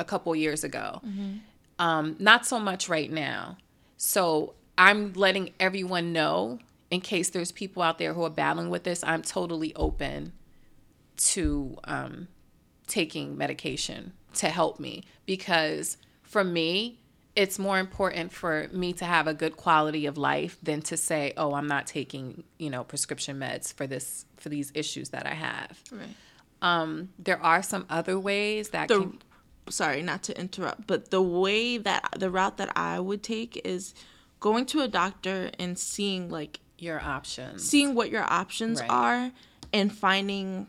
a 0.00 0.04
couple 0.04 0.34
years 0.36 0.64
ago. 0.64 1.00
Um, 1.78 2.16
not 2.18 2.44
so 2.44 2.58
much 2.58 2.88
right 2.88 3.10
now. 3.10 3.56
So 3.96 4.54
I'm 4.76 5.12
letting 5.12 5.52
everyone 5.60 6.12
know 6.12 6.58
in 6.90 7.00
case 7.00 7.30
there's 7.30 7.52
people 7.52 7.82
out 7.82 7.98
there 7.98 8.14
who 8.14 8.24
are 8.24 8.30
battling 8.30 8.68
with 8.68 8.82
this. 8.82 9.04
I'm 9.04 9.22
totally 9.22 9.72
open 9.76 10.32
to 11.18 11.78
um, 11.84 12.26
taking 12.88 13.38
medication 13.38 14.12
to 14.34 14.48
help 14.48 14.80
me 14.80 15.04
because 15.24 15.98
for 16.22 16.42
me, 16.42 16.98
it's 17.38 17.56
more 17.56 17.78
important 17.78 18.32
for 18.32 18.66
me 18.72 18.92
to 18.92 19.04
have 19.04 19.28
a 19.28 19.32
good 19.32 19.56
quality 19.56 20.06
of 20.06 20.18
life 20.18 20.58
than 20.60 20.82
to 20.82 20.96
say, 20.96 21.32
"Oh, 21.36 21.54
I'm 21.54 21.68
not 21.68 21.86
taking, 21.86 22.42
you 22.58 22.68
know, 22.68 22.82
prescription 22.82 23.38
meds 23.38 23.72
for 23.72 23.86
this 23.86 24.26
for 24.38 24.48
these 24.48 24.72
issues 24.74 25.10
that 25.10 25.24
I 25.24 25.34
have." 25.34 25.80
Right. 25.92 26.16
Um, 26.60 27.10
there 27.16 27.40
are 27.40 27.62
some 27.62 27.86
other 27.88 28.18
ways 28.18 28.70
that 28.70 28.88
The 28.88 28.98
can 29.00 29.18
sorry, 29.70 30.02
not 30.02 30.24
to 30.24 30.32
interrupt, 30.40 30.86
but 30.88 31.10
the 31.12 31.22
way 31.22 31.78
that 31.78 32.08
the 32.18 32.28
route 32.30 32.56
that 32.56 32.76
I 32.76 32.98
would 32.98 33.22
take 33.22 33.60
is 33.64 33.94
going 34.40 34.66
to 34.66 34.80
a 34.80 34.88
doctor 34.88 35.50
and 35.60 35.78
seeing 35.78 36.30
like 36.30 36.58
your 36.76 37.00
options. 37.00 37.68
seeing 37.68 37.94
what 37.94 38.10
your 38.10 38.24
options 38.24 38.80
Right. 38.80 38.90
are 38.90 39.32
and 39.72 39.92
finding 39.92 40.66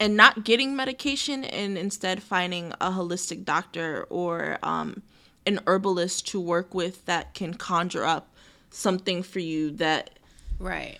and 0.00 0.16
not 0.16 0.44
getting 0.44 0.74
medication 0.74 1.44
and 1.44 1.76
instead 1.78 2.22
finding 2.22 2.72
a 2.80 2.90
holistic 2.90 3.44
doctor 3.44 4.04
or 4.10 4.58
um, 4.62 5.02
an 5.48 5.60
herbalist 5.66 6.26
to 6.28 6.38
work 6.40 6.74
with 6.74 7.04
that 7.06 7.32
can 7.34 7.54
conjure 7.54 8.04
up 8.04 8.28
something 8.70 9.22
for 9.22 9.38
you 9.40 9.70
that 9.72 10.10
Right. 10.58 10.98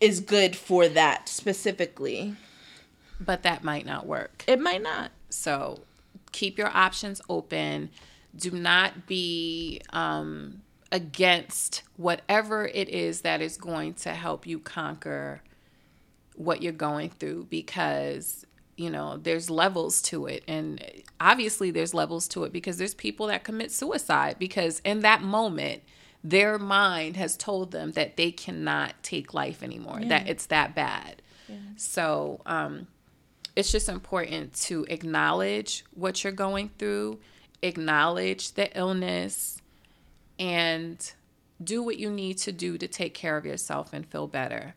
is 0.00 0.20
good 0.20 0.54
for 0.54 0.88
that 0.88 1.28
specifically. 1.28 2.36
But 3.20 3.42
that 3.42 3.64
might 3.64 3.84
not 3.84 4.06
work. 4.06 4.44
It 4.46 4.60
might 4.60 4.82
not. 4.82 5.10
So 5.30 5.80
keep 6.30 6.56
your 6.56 6.68
options 6.68 7.20
open. 7.28 7.90
Do 8.36 8.52
not 8.52 9.06
be 9.08 9.80
um, 9.90 10.62
against 10.92 11.82
whatever 11.96 12.66
it 12.66 12.88
is 12.88 13.22
that 13.22 13.40
is 13.42 13.56
going 13.56 13.94
to 13.94 14.10
help 14.14 14.46
you 14.46 14.60
conquer 14.60 15.42
what 16.36 16.62
you're 16.62 16.72
going 16.72 17.10
through 17.10 17.48
because 17.50 18.46
you 18.78 18.90
know 18.90 19.16
there's 19.16 19.50
levels 19.50 20.00
to 20.02 20.26
it. 20.26 20.44
And 20.46 20.82
obviously 21.20 21.70
there's 21.70 21.94
levels 21.94 22.28
to 22.28 22.44
it 22.44 22.52
because 22.52 22.78
there's 22.78 22.94
people 22.94 23.26
that 23.26 23.44
commit 23.44 23.72
suicide 23.72 24.36
because 24.38 24.80
in 24.84 25.00
that 25.00 25.22
moment 25.22 25.82
their 26.24 26.58
mind 26.58 27.16
has 27.16 27.36
told 27.36 27.70
them 27.70 27.92
that 27.92 28.16
they 28.16 28.32
cannot 28.32 28.92
take 29.02 29.32
life 29.34 29.62
anymore 29.62 30.00
that 30.08 30.28
it's 30.28 30.46
that 30.46 30.74
bad. 30.74 31.22
So 31.76 32.40
um 32.46 32.86
it's 33.56 33.72
just 33.72 33.88
important 33.88 34.54
to 34.54 34.86
acknowledge 34.88 35.84
what 35.92 36.22
you're 36.22 36.32
going 36.32 36.70
through, 36.78 37.18
acknowledge 37.60 38.52
the 38.52 38.76
illness, 38.78 39.60
and 40.38 41.12
do 41.62 41.82
what 41.82 41.98
you 41.98 42.08
need 42.08 42.38
to 42.38 42.52
do 42.52 42.78
to 42.78 42.86
take 42.86 43.14
care 43.14 43.36
of 43.36 43.44
yourself 43.44 43.92
and 43.92 44.06
feel 44.06 44.28
better. 44.28 44.74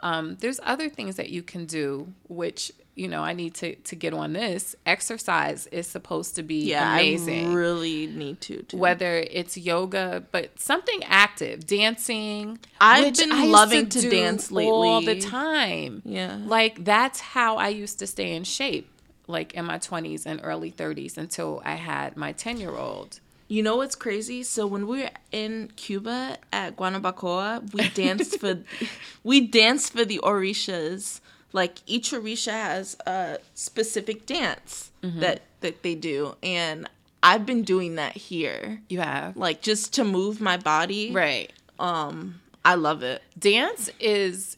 Um, 0.00 0.36
there's 0.40 0.58
other 0.62 0.88
things 0.88 1.16
that 1.16 1.30
you 1.30 1.42
can 1.42 1.66
do, 1.66 2.12
which 2.28 2.72
you 2.94 3.08
know 3.08 3.22
I 3.22 3.32
need 3.32 3.54
to 3.56 3.74
to 3.74 3.96
get 3.96 4.12
on 4.14 4.32
this. 4.34 4.76
Exercise 4.86 5.66
is 5.68 5.86
supposed 5.86 6.36
to 6.36 6.42
be 6.42 6.66
Yeah, 6.66 6.94
amazing 6.94 7.50
I 7.50 7.54
really 7.54 8.06
need 8.06 8.40
to. 8.42 8.62
Too. 8.62 8.76
whether 8.76 9.16
it's 9.18 9.56
yoga, 9.56 10.24
but 10.30 10.58
something 10.60 11.02
active, 11.04 11.66
dancing. 11.66 12.58
I've 12.80 13.16
been 13.16 13.32
I 13.32 13.46
loving 13.46 13.88
to 13.90 14.00
do 14.00 14.10
dance 14.10 14.50
lately 14.52 14.70
all 14.70 15.00
the 15.00 15.20
time. 15.20 16.02
Yeah. 16.04 16.38
like 16.46 16.84
that's 16.84 17.20
how 17.20 17.56
I 17.56 17.68
used 17.68 17.98
to 17.98 18.06
stay 18.06 18.34
in 18.34 18.44
shape, 18.44 18.88
like 19.26 19.54
in 19.54 19.64
my 19.64 19.78
twenties 19.78 20.24
and 20.26 20.40
early 20.44 20.70
thirties, 20.70 21.18
until 21.18 21.62
I 21.64 21.74
had 21.74 22.16
my 22.16 22.32
ten 22.32 22.58
year 22.58 22.76
old. 22.76 23.20
You 23.46 23.62
know 23.62 23.76
what's 23.76 23.94
crazy? 23.94 24.42
So 24.42 24.66
when 24.66 24.86
we 24.86 25.02
were 25.02 25.10
in 25.30 25.70
Cuba 25.76 26.38
at 26.50 26.76
Guanabacoa, 26.76 27.72
we 27.74 27.88
danced 27.90 28.40
for 28.40 28.60
we 29.24 29.40
danced 29.46 29.92
for 29.92 30.04
the 30.04 30.18
orishas. 30.22 31.20
Like 31.54 31.78
each 31.86 32.10
orisha 32.10 32.50
has 32.52 32.96
a 33.06 33.38
specific 33.54 34.26
dance 34.26 34.90
that 35.02 35.42
that 35.60 35.82
they 35.82 35.94
do, 35.94 36.34
and 36.42 36.88
I've 37.22 37.46
been 37.46 37.62
doing 37.62 37.94
that 37.94 38.14
here, 38.16 38.82
You 38.90 39.00
have 39.00 39.34
like 39.36 39.62
just 39.62 39.94
to 39.94 40.04
move 40.04 40.40
my 40.40 40.56
body. 40.58 41.10
right. 41.12 41.50
Um 41.78 42.40
i 42.64 42.74
love 42.74 43.02
it. 43.02 43.22
Dance 43.38 43.88
is 44.00 44.56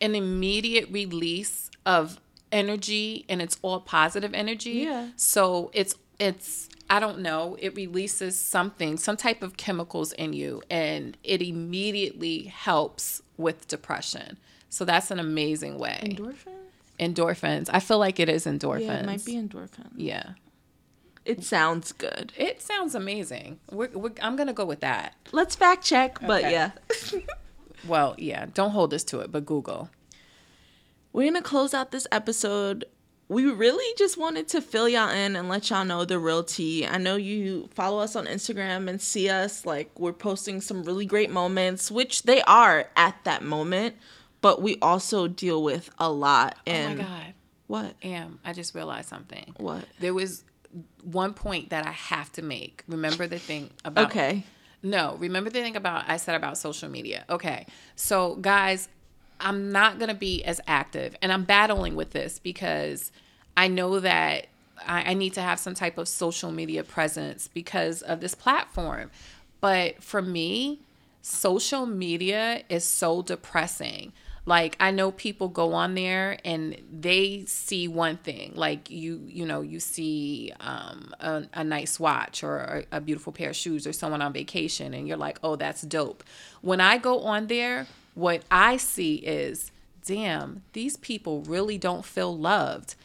an 0.00 0.14
immediate 0.14 0.88
release 0.90 1.70
of 1.84 2.20
energy 2.52 3.24
and 3.28 3.42
it's 3.42 3.58
all 3.62 3.80
positive 3.80 4.32
energy. 4.34 4.84
Yeah. 4.88 5.08
So 5.16 5.70
it's 5.74 5.94
it's 6.18 6.68
I 6.90 7.00
don't 7.00 7.20
know, 7.20 7.56
it 7.60 7.74
releases 7.74 8.38
something, 8.38 8.98
some 8.98 9.16
type 9.16 9.42
of 9.42 9.56
chemicals 9.56 10.12
in 10.12 10.32
you 10.32 10.62
and 10.70 11.16
it 11.24 11.40
immediately 11.42 12.44
helps 12.44 13.22
with 13.36 13.66
depression. 13.68 14.36
So 14.74 14.84
that's 14.84 15.10
an 15.10 15.20
amazing 15.20 15.78
way. 15.78 16.00
Endorphins? 16.02 16.34
Endorphins. 16.98 17.70
I 17.72 17.78
feel 17.78 17.98
like 17.98 18.18
it 18.18 18.28
is 18.28 18.44
endorphins. 18.44 18.86
Yeah, 18.86 18.94
it 18.94 19.06
might 19.06 19.24
be 19.24 19.34
endorphins. 19.34 19.92
Yeah. 19.96 20.30
It 21.24 21.44
sounds 21.44 21.92
good. 21.92 22.32
It 22.36 22.60
sounds 22.60 22.94
amazing. 22.94 23.60
We're, 23.70 23.88
we're, 23.90 24.12
I'm 24.20 24.36
going 24.36 24.48
to 24.48 24.52
go 24.52 24.64
with 24.64 24.80
that. 24.80 25.14
Let's 25.32 25.54
fact 25.54 25.84
check, 25.84 26.18
but 26.20 26.42
yeah. 26.42 26.72
Well, 27.86 28.14
yeah, 28.18 28.46
don't 28.54 28.70
hold 28.70 28.94
us 28.94 29.04
to 29.04 29.20
it, 29.20 29.30
but 29.30 29.44
Google. 29.44 29.90
We're 31.12 31.30
gonna 31.30 31.42
close 31.42 31.74
out 31.74 31.90
this 31.90 32.06
episode. 32.10 32.86
We 33.28 33.44
really 33.46 33.94
just 33.96 34.16
wanted 34.18 34.48
to 34.48 34.60
fill 34.60 34.88
y'all 34.88 35.10
in 35.10 35.36
and 35.36 35.48
let 35.48 35.70
y'all 35.70 35.84
know 35.84 36.04
the 36.04 36.18
real 36.18 36.44
tea. 36.44 36.86
I 36.86 36.98
know 36.98 37.16
you 37.16 37.68
follow 37.74 37.98
us 38.00 38.16
on 38.16 38.26
Instagram 38.26 38.88
and 38.88 39.00
see 39.00 39.28
us 39.28 39.64
like 39.64 39.98
we're 39.98 40.12
posting 40.12 40.60
some 40.60 40.82
really 40.82 41.06
great 41.06 41.30
moments, 41.30 41.90
which 41.90 42.24
they 42.24 42.42
are 42.42 42.88
at 42.96 43.16
that 43.24 43.42
moment, 43.42 43.96
but 44.44 44.60
we 44.60 44.76
also 44.82 45.26
deal 45.26 45.62
with 45.62 45.88
a 45.98 46.10
lot. 46.12 46.58
Oh 46.66 46.70
And 46.70 46.98
my 46.98 47.04
God. 47.04 47.34
what? 47.66 47.94
Am, 48.02 48.38
I 48.44 48.52
just 48.52 48.74
realized 48.74 49.08
something. 49.08 49.54
What? 49.56 49.86
There 50.00 50.12
was 50.12 50.44
one 51.02 51.32
point 51.32 51.70
that 51.70 51.86
I 51.86 51.92
have 51.92 52.30
to 52.32 52.42
make. 52.42 52.84
Remember 52.86 53.26
the 53.26 53.38
thing 53.38 53.70
about 53.86 54.10
Okay. 54.10 54.44
No, 54.82 55.16
remember 55.18 55.48
the 55.48 55.62
thing 55.62 55.76
about 55.76 56.04
I 56.08 56.18
said 56.18 56.34
about 56.34 56.58
social 56.58 56.90
media. 56.90 57.24
Okay. 57.30 57.64
So 57.96 58.34
guys, 58.34 58.90
I'm 59.40 59.72
not 59.72 59.98
gonna 59.98 60.12
be 60.12 60.44
as 60.44 60.60
active 60.66 61.16
and 61.22 61.32
I'm 61.32 61.44
battling 61.44 61.96
with 61.96 62.10
this 62.10 62.38
because 62.38 63.12
I 63.56 63.68
know 63.68 63.98
that 64.00 64.48
I, 64.86 65.12
I 65.12 65.14
need 65.14 65.32
to 65.34 65.40
have 65.40 65.58
some 65.58 65.74
type 65.74 65.96
of 65.96 66.06
social 66.06 66.52
media 66.52 66.84
presence 66.84 67.48
because 67.48 68.02
of 68.02 68.20
this 68.20 68.34
platform. 68.34 69.10
But 69.62 70.02
for 70.02 70.20
me, 70.20 70.80
social 71.22 71.86
media 71.86 72.62
is 72.68 72.84
so 72.84 73.22
depressing. 73.22 74.12
Like 74.46 74.76
I 74.78 74.90
know 74.90 75.10
people 75.10 75.48
go 75.48 75.72
on 75.72 75.94
there 75.94 76.38
and 76.44 76.76
they 76.92 77.44
see 77.46 77.88
one 77.88 78.18
thing, 78.18 78.52
like 78.54 78.90
you, 78.90 79.22
you 79.26 79.46
know, 79.46 79.62
you 79.62 79.80
see 79.80 80.52
um, 80.60 81.14
a, 81.20 81.44
a 81.54 81.64
nice 81.64 81.98
watch 81.98 82.44
or 82.44 82.58
a, 82.58 82.98
a 82.98 83.00
beautiful 83.00 83.32
pair 83.32 83.50
of 83.50 83.56
shoes 83.56 83.86
or 83.86 83.92
someone 83.92 84.20
on 84.20 84.32
vacation, 84.32 84.92
and 84.92 85.08
you're 85.08 85.16
like, 85.16 85.38
oh, 85.42 85.56
that's 85.56 85.82
dope. 85.82 86.22
When 86.60 86.80
I 86.80 86.98
go 86.98 87.20
on 87.20 87.46
there, 87.46 87.86
what 88.14 88.42
I 88.50 88.76
see 88.76 89.16
is, 89.16 89.70
damn, 90.04 90.62
these 90.74 90.98
people 90.98 91.40
really 91.42 91.78
don't 91.78 92.04
feel 92.04 92.36
loved 92.36 92.96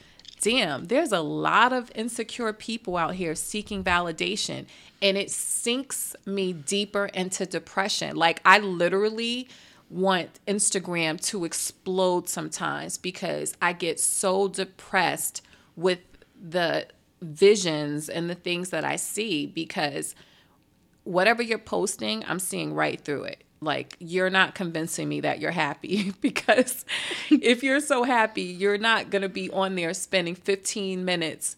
damn, 0.42 0.86
there's 0.86 1.12
a 1.12 1.20
lot 1.20 1.74
of 1.74 1.92
insecure 1.96 2.54
people 2.54 2.98
out 2.98 3.16
here 3.16 3.36
seeking 3.36 3.84
validation. 3.84 4.66
And 5.02 5.18
it 5.18 5.32
sinks 5.32 6.16
me 6.26 6.54
deeper 6.54 7.06
into 7.08 7.46
depression. 7.46 8.16
Like, 8.16 8.42
I 8.46 8.60
literally 8.60 9.48
want 9.90 10.40
Instagram 10.46 11.20
to 11.28 11.46
explode 11.46 12.30
sometimes 12.30 12.98
because 12.98 13.54
I 13.62 13.74
get 13.74 14.00
so 14.00 14.48
depressed 14.48 15.42
with 15.76 16.00
the 16.40 16.88
visions 17.22 18.08
and 18.08 18.30
the 18.30 18.36
things 18.36 18.70
that 18.70 18.86
I 18.86 18.96
see 18.96 19.48
because 19.48 20.16
whatever 21.04 21.42
you're 21.42 21.58
posting, 21.58 22.24
I'm 22.28 22.40
seeing 22.40 22.74
right 22.74 23.02
through 23.02 23.24
it. 23.24 23.44
Like 23.62 23.96
you're 24.00 24.30
not 24.30 24.56
convincing 24.56 25.10
me 25.10 25.22
that 25.22 25.40
you're 25.40 25.52
happy 25.52 26.14
because 26.22 26.86
if 27.30 27.64
you're 27.64 27.82
so 27.82 28.04
happy, 28.04 28.44
you're 28.44 28.78
not 28.78 29.10
going 29.10 29.24
to 29.24 29.30
be 29.30 29.50
on 29.50 29.76
there 29.76 29.94
spending 29.94 30.36
15 30.36 31.04
minutes 31.04 31.58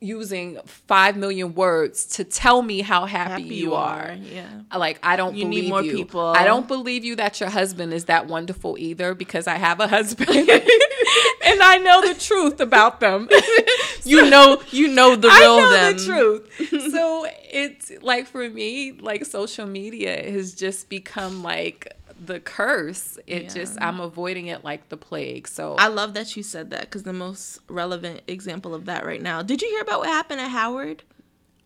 using 0.00 0.58
5 0.64 1.16
million 1.16 1.54
words 1.54 2.06
to 2.06 2.24
tell 2.24 2.62
me 2.62 2.80
how 2.82 3.06
happy, 3.06 3.42
Happy 3.42 3.54
you 3.56 3.74
are. 3.74 4.16
Yeah. 4.20 4.46
Like 4.76 4.98
I 5.02 5.16
don't 5.16 5.34
You 5.36 5.44
need 5.44 5.56
believe 5.56 5.70
more 5.70 5.82
you. 5.82 5.92
people. 5.96 6.20
I 6.26 6.44
don't 6.44 6.68
believe 6.68 7.04
you 7.04 7.16
that 7.16 7.40
your 7.40 7.50
husband 7.50 7.92
is 7.92 8.04
that 8.06 8.26
wonderful 8.26 8.76
either 8.78 9.14
because 9.14 9.46
I 9.46 9.56
have 9.56 9.80
a 9.80 9.88
husband 9.88 10.28
and 10.38 10.48
I 11.62 11.78
know 11.82 12.06
the 12.06 12.14
truth 12.14 12.60
about 12.60 13.00
them. 13.00 13.28
you 14.04 14.28
know, 14.30 14.62
you 14.70 14.88
know 14.88 15.16
the 15.16 15.28
real 15.28 15.34
I 15.36 15.40
know 15.40 15.70
them. 15.70 15.96
the 15.96 16.04
truth. 16.04 16.92
so 16.92 17.26
it's 17.50 17.90
like 18.02 18.26
for 18.26 18.48
me, 18.48 18.92
like 18.92 19.24
social 19.24 19.66
media 19.66 20.30
has 20.30 20.54
just 20.54 20.88
become 20.88 21.42
like 21.42 21.92
the 22.24 22.40
curse. 22.40 23.18
It 23.26 23.44
Yeah. 23.44 23.48
just 23.48 23.78
I'm 23.80 24.00
avoiding 24.00 24.46
it 24.46 24.64
like 24.64 24.88
the 24.88 24.96
plague. 24.96 25.46
So 25.48 25.76
I 25.78 25.88
love 25.88 26.14
that 26.14 26.36
you 26.36 26.42
said 26.42 26.70
that 26.70 26.82
because 26.82 27.02
the 27.04 27.12
most 27.12 27.60
relevant 27.68 28.22
example 28.26 28.74
of 28.74 28.86
that 28.86 29.04
right 29.06 29.22
now. 29.22 29.42
Did 29.42 29.62
you 29.62 29.68
hear 29.68 29.82
about 29.82 30.00
what 30.00 30.08
happened 30.08 30.40
at 30.40 30.50
Howard? 30.50 31.02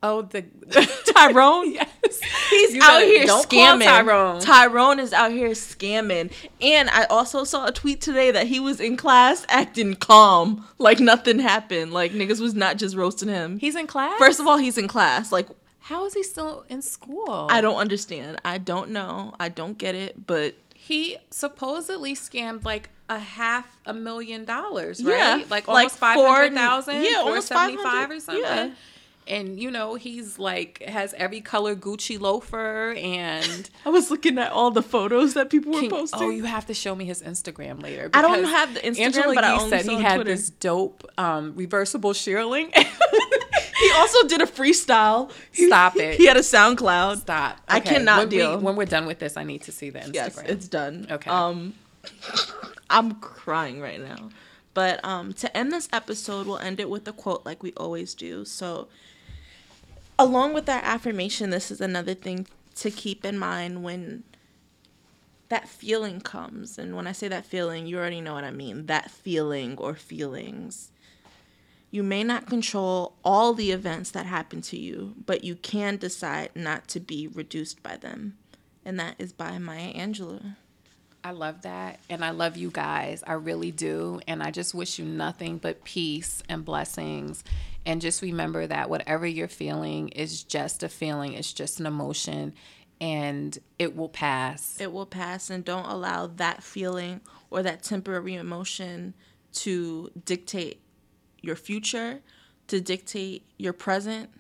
oh 0.04 0.22
the 0.22 0.42
Tyrone. 1.14 1.72
yes. 1.74 2.20
He's 2.50 2.74
You 2.74 2.82
out 2.82 3.02
here 3.02 3.24
scamming. 3.26 3.84
Tyrone. 3.84 4.40
Tyrone 4.40 4.98
is 4.98 5.12
out 5.12 5.30
here 5.30 5.50
scamming. 5.50 6.32
And 6.60 6.90
I 6.90 7.04
also 7.04 7.44
saw 7.44 7.66
a 7.66 7.72
tweet 7.72 8.00
today 8.00 8.32
that 8.32 8.48
he 8.48 8.58
was 8.58 8.80
in 8.80 8.96
class 8.96 9.46
acting 9.48 9.94
calm, 9.94 10.66
like 10.78 10.98
nothing 10.98 11.38
happened. 11.38 11.92
Like 11.92 12.12
niggas 12.12 12.40
was 12.40 12.52
not 12.54 12.78
just 12.78 12.96
roasting 12.96 13.28
him. 13.28 13.58
He's 13.60 13.76
in 13.76 13.86
class. 13.86 14.18
First 14.18 14.40
of 14.40 14.46
all, 14.48 14.56
he's 14.58 14.76
in 14.76 14.88
class. 14.88 15.30
Like 15.30 15.46
how 15.82 16.06
is 16.06 16.14
he 16.14 16.22
still 16.22 16.64
in 16.68 16.80
school? 16.82 17.48
I 17.50 17.60
don't 17.60 17.76
understand. 17.76 18.40
I 18.44 18.58
don't 18.58 18.90
know. 18.90 19.34
I 19.40 19.48
don't 19.48 19.76
get 19.76 19.94
it. 19.94 20.26
But 20.26 20.54
He 20.74 21.16
supposedly 21.30 22.14
scammed 22.14 22.64
like 22.64 22.90
a 23.08 23.18
half 23.18 23.78
a 23.84 23.92
million 23.92 24.44
dollars, 24.44 25.02
right? 25.04 25.38
Like 25.50 25.50
like 25.50 25.68
almost 25.68 25.98
five 25.98 26.14
four- 26.16 26.28
hundred 26.34 26.54
thousand, 26.54 27.02
yeah, 27.02 27.16
almost 27.18 27.48
seventy 27.48 27.76
five 27.76 27.84
500, 28.08 28.16
or 28.16 28.20
something. 28.20 28.42
yeah. 28.44 28.70
And 29.28 29.60
you 29.60 29.70
know 29.70 29.94
he's 29.94 30.38
like 30.38 30.82
has 30.82 31.14
every 31.14 31.40
color 31.40 31.76
Gucci 31.76 32.18
loafer 32.20 32.92
and 32.98 33.70
I 33.86 33.90
was 33.90 34.10
looking 34.10 34.36
at 34.36 34.50
all 34.50 34.70
the 34.72 34.82
photos 34.82 35.34
that 35.34 35.48
people 35.48 35.72
were 35.72 35.80
Can- 35.80 35.90
posting. 35.90 36.22
oh, 36.22 36.30
you 36.30 36.44
have 36.44 36.66
to 36.66 36.74
show 36.74 36.94
me 36.94 37.04
his 37.04 37.22
Instagram 37.22 37.80
later. 37.82 38.10
I 38.12 38.20
don't 38.22 38.44
have 38.44 38.74
the 38.74 38.80
Instagram, 38.80 39.00
Angela 39.00 39.34
but 39.34 39.44
I 39.44 39.54
Yee 39.54 39.60
only 39.60 39.70
said 39.78 39.86
he 39.88 39.94
on 39.96 40.00
had 40.02 40.14
Twitter. 40.16 40.30
this 40.32 40.50
dope 40.50 41.08
um, 41.18 41.54
reversible 41.54 42.12
shearling. 42.12 42.74
he 43.78 43.92
also 43.96 44.26
did 44.26 44.40
a 44.42 44.46
freestyle. 44.46 45.30
Stop 45.52 45.96
it. 45.96 46.16
He 46.16 46.26
had 46.26 46.36
a 46.36 46.40
SoundCloud. 46.40 47.18
Stop. 47.18 47.58
I 47.68 47.78
cannot 47.80 48.18
when 48.18 48.28
deal. 48.28 48.58
We, 48.58 48.64
when 48.64 48.76
we're 48.76 48.86
done 48.86 49.06
with 49.06 49.20
this, 49.20 49.36
I 49.36 49.44
need 49.44 49.62
to 49.62 49.72
see 49.72 49.90
the 49.90 50.00
Instagram. 50.00 50.14
Yes, 50.14 50.38
it's 50.46 50.68
done. 50.68 51.06
Okay. 51.10 51.30
Um, 51.30 51.74
I'm 52.90 53.12
crying 53.20 53.80
right 53.80 54.00
now. 54.00 54.30
But 54.74 55.04
um, 55.04 55.32
to 55.34 55.54
end 55.56 55.70
this 55.70 55.88
episode, 55.92 56.46
we'll 56.46 56.58
end 56.58 56.80
it 56.80 56.88
with 56.88 57.06
a 57.06 57.12
quote 57.12 57.44
like 57.44 57.62
we 57.62 57.72
always 57.76 58.14
do. 58.14 58.44
So, 58.46 58.88
along 60.22 60.54
with 60.54 60.66
that 60.66 60.84
affirmation, 60.84 61.50
this 61.50 61.70
is 61.70 61.80
another 61.80 62.14
thing 62.14 62.46
to 62.76 62.90
keep 62.90 63.24
in 63.24 63.38
mind 63.38 63.82
when 63.82 64.22
that 65.48 65.68
feeling 65.68 66.20
comes. 66.20 66.78
And 66.78 66.94
when 66.94 67.06
I 67.06 67.12
say 67.12 67.26
that 67.28 67.44
feeling, 67.44 67.86
you 67.86 67.98
already 67.98 68.20
know 68.20 68.34
what 68.34 68.44
I 68.44 68.52
mean. 68.52 68.86
That 68.86 69.10
feeling 69.10 69.76
or 69.78 69.94
feelings. 69.94 70.92
You 71.90 72.02
may 72.02 72.22
not 72.22 72.46
control 72.46 73.16
all 73.24 73.52
the 73.52 73.72
events 73.72 74.12
that 74.12 74.24
happen 74.24 74.62
to 74.62 74.78
you, 74.78 75.14
but 75.26 75.44
you 75.44 75.56
can 75.56 75.96
decide 75.96 76.50
not 76.54 76.88
to 76.88 77.00
be 77.00 77.26
reduced 77.26 77.82
by 77.82 77.96
them. 77.96 78.38
And 78.84 78.98
that 79.00 79.16
is 79.18 79.32
by 79.32 79.58
Maya 79.58 79.92
Angelou. 79.92 80.54
I 81.24 81.32
love 81.32 81.62
that. 81.62 82.00
And 82.08 82.24
I 82.24 82.30
love 82.30 82.56
you 82.56 82.70
guys. 82.70 83.22
I 83.26 83.34
really 83.34 83.70
do. 83.70 84.20
And 84.26 84.42
I 84.42 84.50
just 84.50 84.74
wish 84.74 84.98
you 84.98 85.04
nothing 85.04 85.58
but 85.58 85.84
peace 85.84 86.42
and 86.48 86.64
blessings. 86.64 87.44
And 87.84 88.00
just 88.00 88.22
remember 88.22 88.66
that 88.66 88.88
whatever 88.88 89.26
you're 89.26 89.48
feeling 89.48 90.08
is 90.08 90.44
just 90.44 90.82
a 90.82 90.88
feeling, 90.88 91.32
it's 91.32 91.52
just 91.52 91.80
an 91.80 91.86
emotion, 91.86 92.54
and 93.00 93.58
it 93.78 93.96
will 93.96 94.08
pass. 94.08 94.80
It 94.80 94.92
will 94.92 95.06
pass, 95.06 95.50
and 95.50 95.64
don't 95.64 95.86
allow 95.86 96.28
that 96.28 96.62
feeling 96.62 97.20
or 97.50 97.62
that 97.64 97.82
temporary 97.82 98.34
emotion 98.34 99.14
to 99.54 100.10
dictate 100.24 100.80
your 101.40 101.56
future, 101.56 102.20
to 102.68 102.80
dictate 102.80 103.44
your 103.58 103.72
present. 103.72 104.30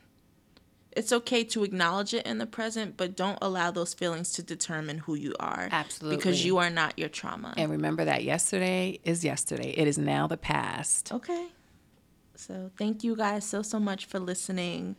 It's 0.92 1.10
okay 1.10 1.42
to 1.44 1.64
acknowledge 1.64 2.14
it 2.14 2.26
in 2.26 2.38
the 2.38 2.46
present, 2.46 2.96
but 2.96 3.16
don't 3.16 3.38
allow 3.42 3.70
those 3.70 3.94
feelings 3.94 4.32
to 4.34 4.42
determine 4.42 4.98
who 4.98 5.14
you 5.14 5.34
are. 5.40 5.68
Absolutely. 5.72 6.16
Because 6.16 6.44
you 6.44 6.58
are 6.58 6.70
not 6.70 6.98
your 6.98 7.08
trauma. 7.08 7.54
And 7.56 7.70
remember 7.70 8.04
that 8.04 8.24
yesterday 8.24 9.00
is 9.02 9.24
yesterday, 9.24 9.70
it 9.70 9.88
is 9.88 9.98
now 9.98 10.26
the 10.26 10.36
past. 10.36 11.10
Okay. 11.10 11.46
So 12.36 12.70
thank 12.78 13.04
you 13.04 13.16
guys 13.16 13.44
so 13.44 13.62
so 13.62 13.78
much 13.78 14.06
for 14.06 14.18
listening 14.18 14.96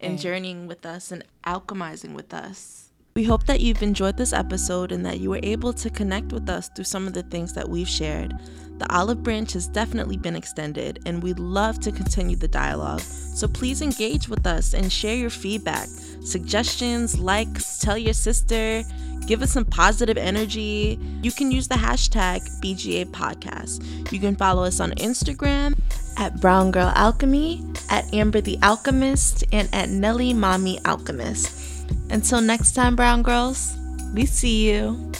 and 0.00 0.18
journeying 0.18 0.66
with 0.66 0.86
us 0.86 1.10
and 1.12 1.24
alchemizing 1.44 2.14
with 2.14 2.32
us. 2.32 2.85
We 3.16 3.24
hope 3.24 3.46
that 3.46 3.60
you've 3.60 3.82
enjoyed 3.82 4.18
this 4.18 4.34
episode 4.34 4.92
and 4.92 5.06
that 5.06 5.20
you 5.20 5.30
were 5.30 5.40
able 5.42 5.72
to 5.72 5.88
connect 5.88 6.34
with 6.34 6.50
us 6.50 6.68
through 6.68 6.84
some 6.84 7.06
of 7.06 7.14
the 7.14 7.22
things 7.22 7.54
that 7.54 7.66
we've 7.66 7.88
shared. 7.88 8.38
The 8.76 8.94
olive 8.94 9.22
branch 9.22 9.54
has 9.54 9.66
definitely 9.66 10.18
been 10.18 10.36
extended, 10.36 11.00
and 11.06 11.22
we'd 11.22 11.38
love 11.38 11.80
to 11.80 11.92
continue 11.92 12.36
the 12.36 12.46
dialogue. 12.46 13.00
So 13.00 13.48
please 13.48 13.80
engage 13.80 14.28
with 14.28 14.46
us 14.46 14.74
and 14.74 14.92
share 14.92 15.16
your 15.16 15.30
feedback, 15.30 15.88
suggestions, 16.20 17.18
likes, 17.18 17.78
tell 17.78 17.96
your 17.96 18.12
sister, 18.12 18.82
give 19.26 19.40
us 19.40 19.52
some 19.52 19.64
positive 19.64 20.18
energy. 20.18 21.00
You 21.22 21.32
can 21.32 21.50
use 21.50 21.68
the 21.68 21.76
hashtag 21.76 22.40
BGA 22.60 23.06
Podcast. 23.06 24.12
You 24.12 24.20
can 24.20 24.36
follow 24.36 24.64
us 24.64 24.78
on 24.78 24.90
Instagram 24.90 25.80
at 26.18 26.38
Brown 26.38 26.70
Girl 26.70 26.92
Alchemy, 26.94 27.64
at 27.88 28.12
Amber 28.12 28.42
the 28.42 28.58
Alchemist, 28.62 29.42
and 29.52 29.74
at 29.74 29.88
Nelly 29.88 30.34
Mommy 30.34 30.78
Alchemist. 30.84 31.75
Until 32.10 32.40
next 32.40 32.72
time, 32.72 32.96
Brown 32.96 33.22
Girls, 33.22 33.76
we 34.14 34.26
see 34.26 34.70
you. 34.70 35.12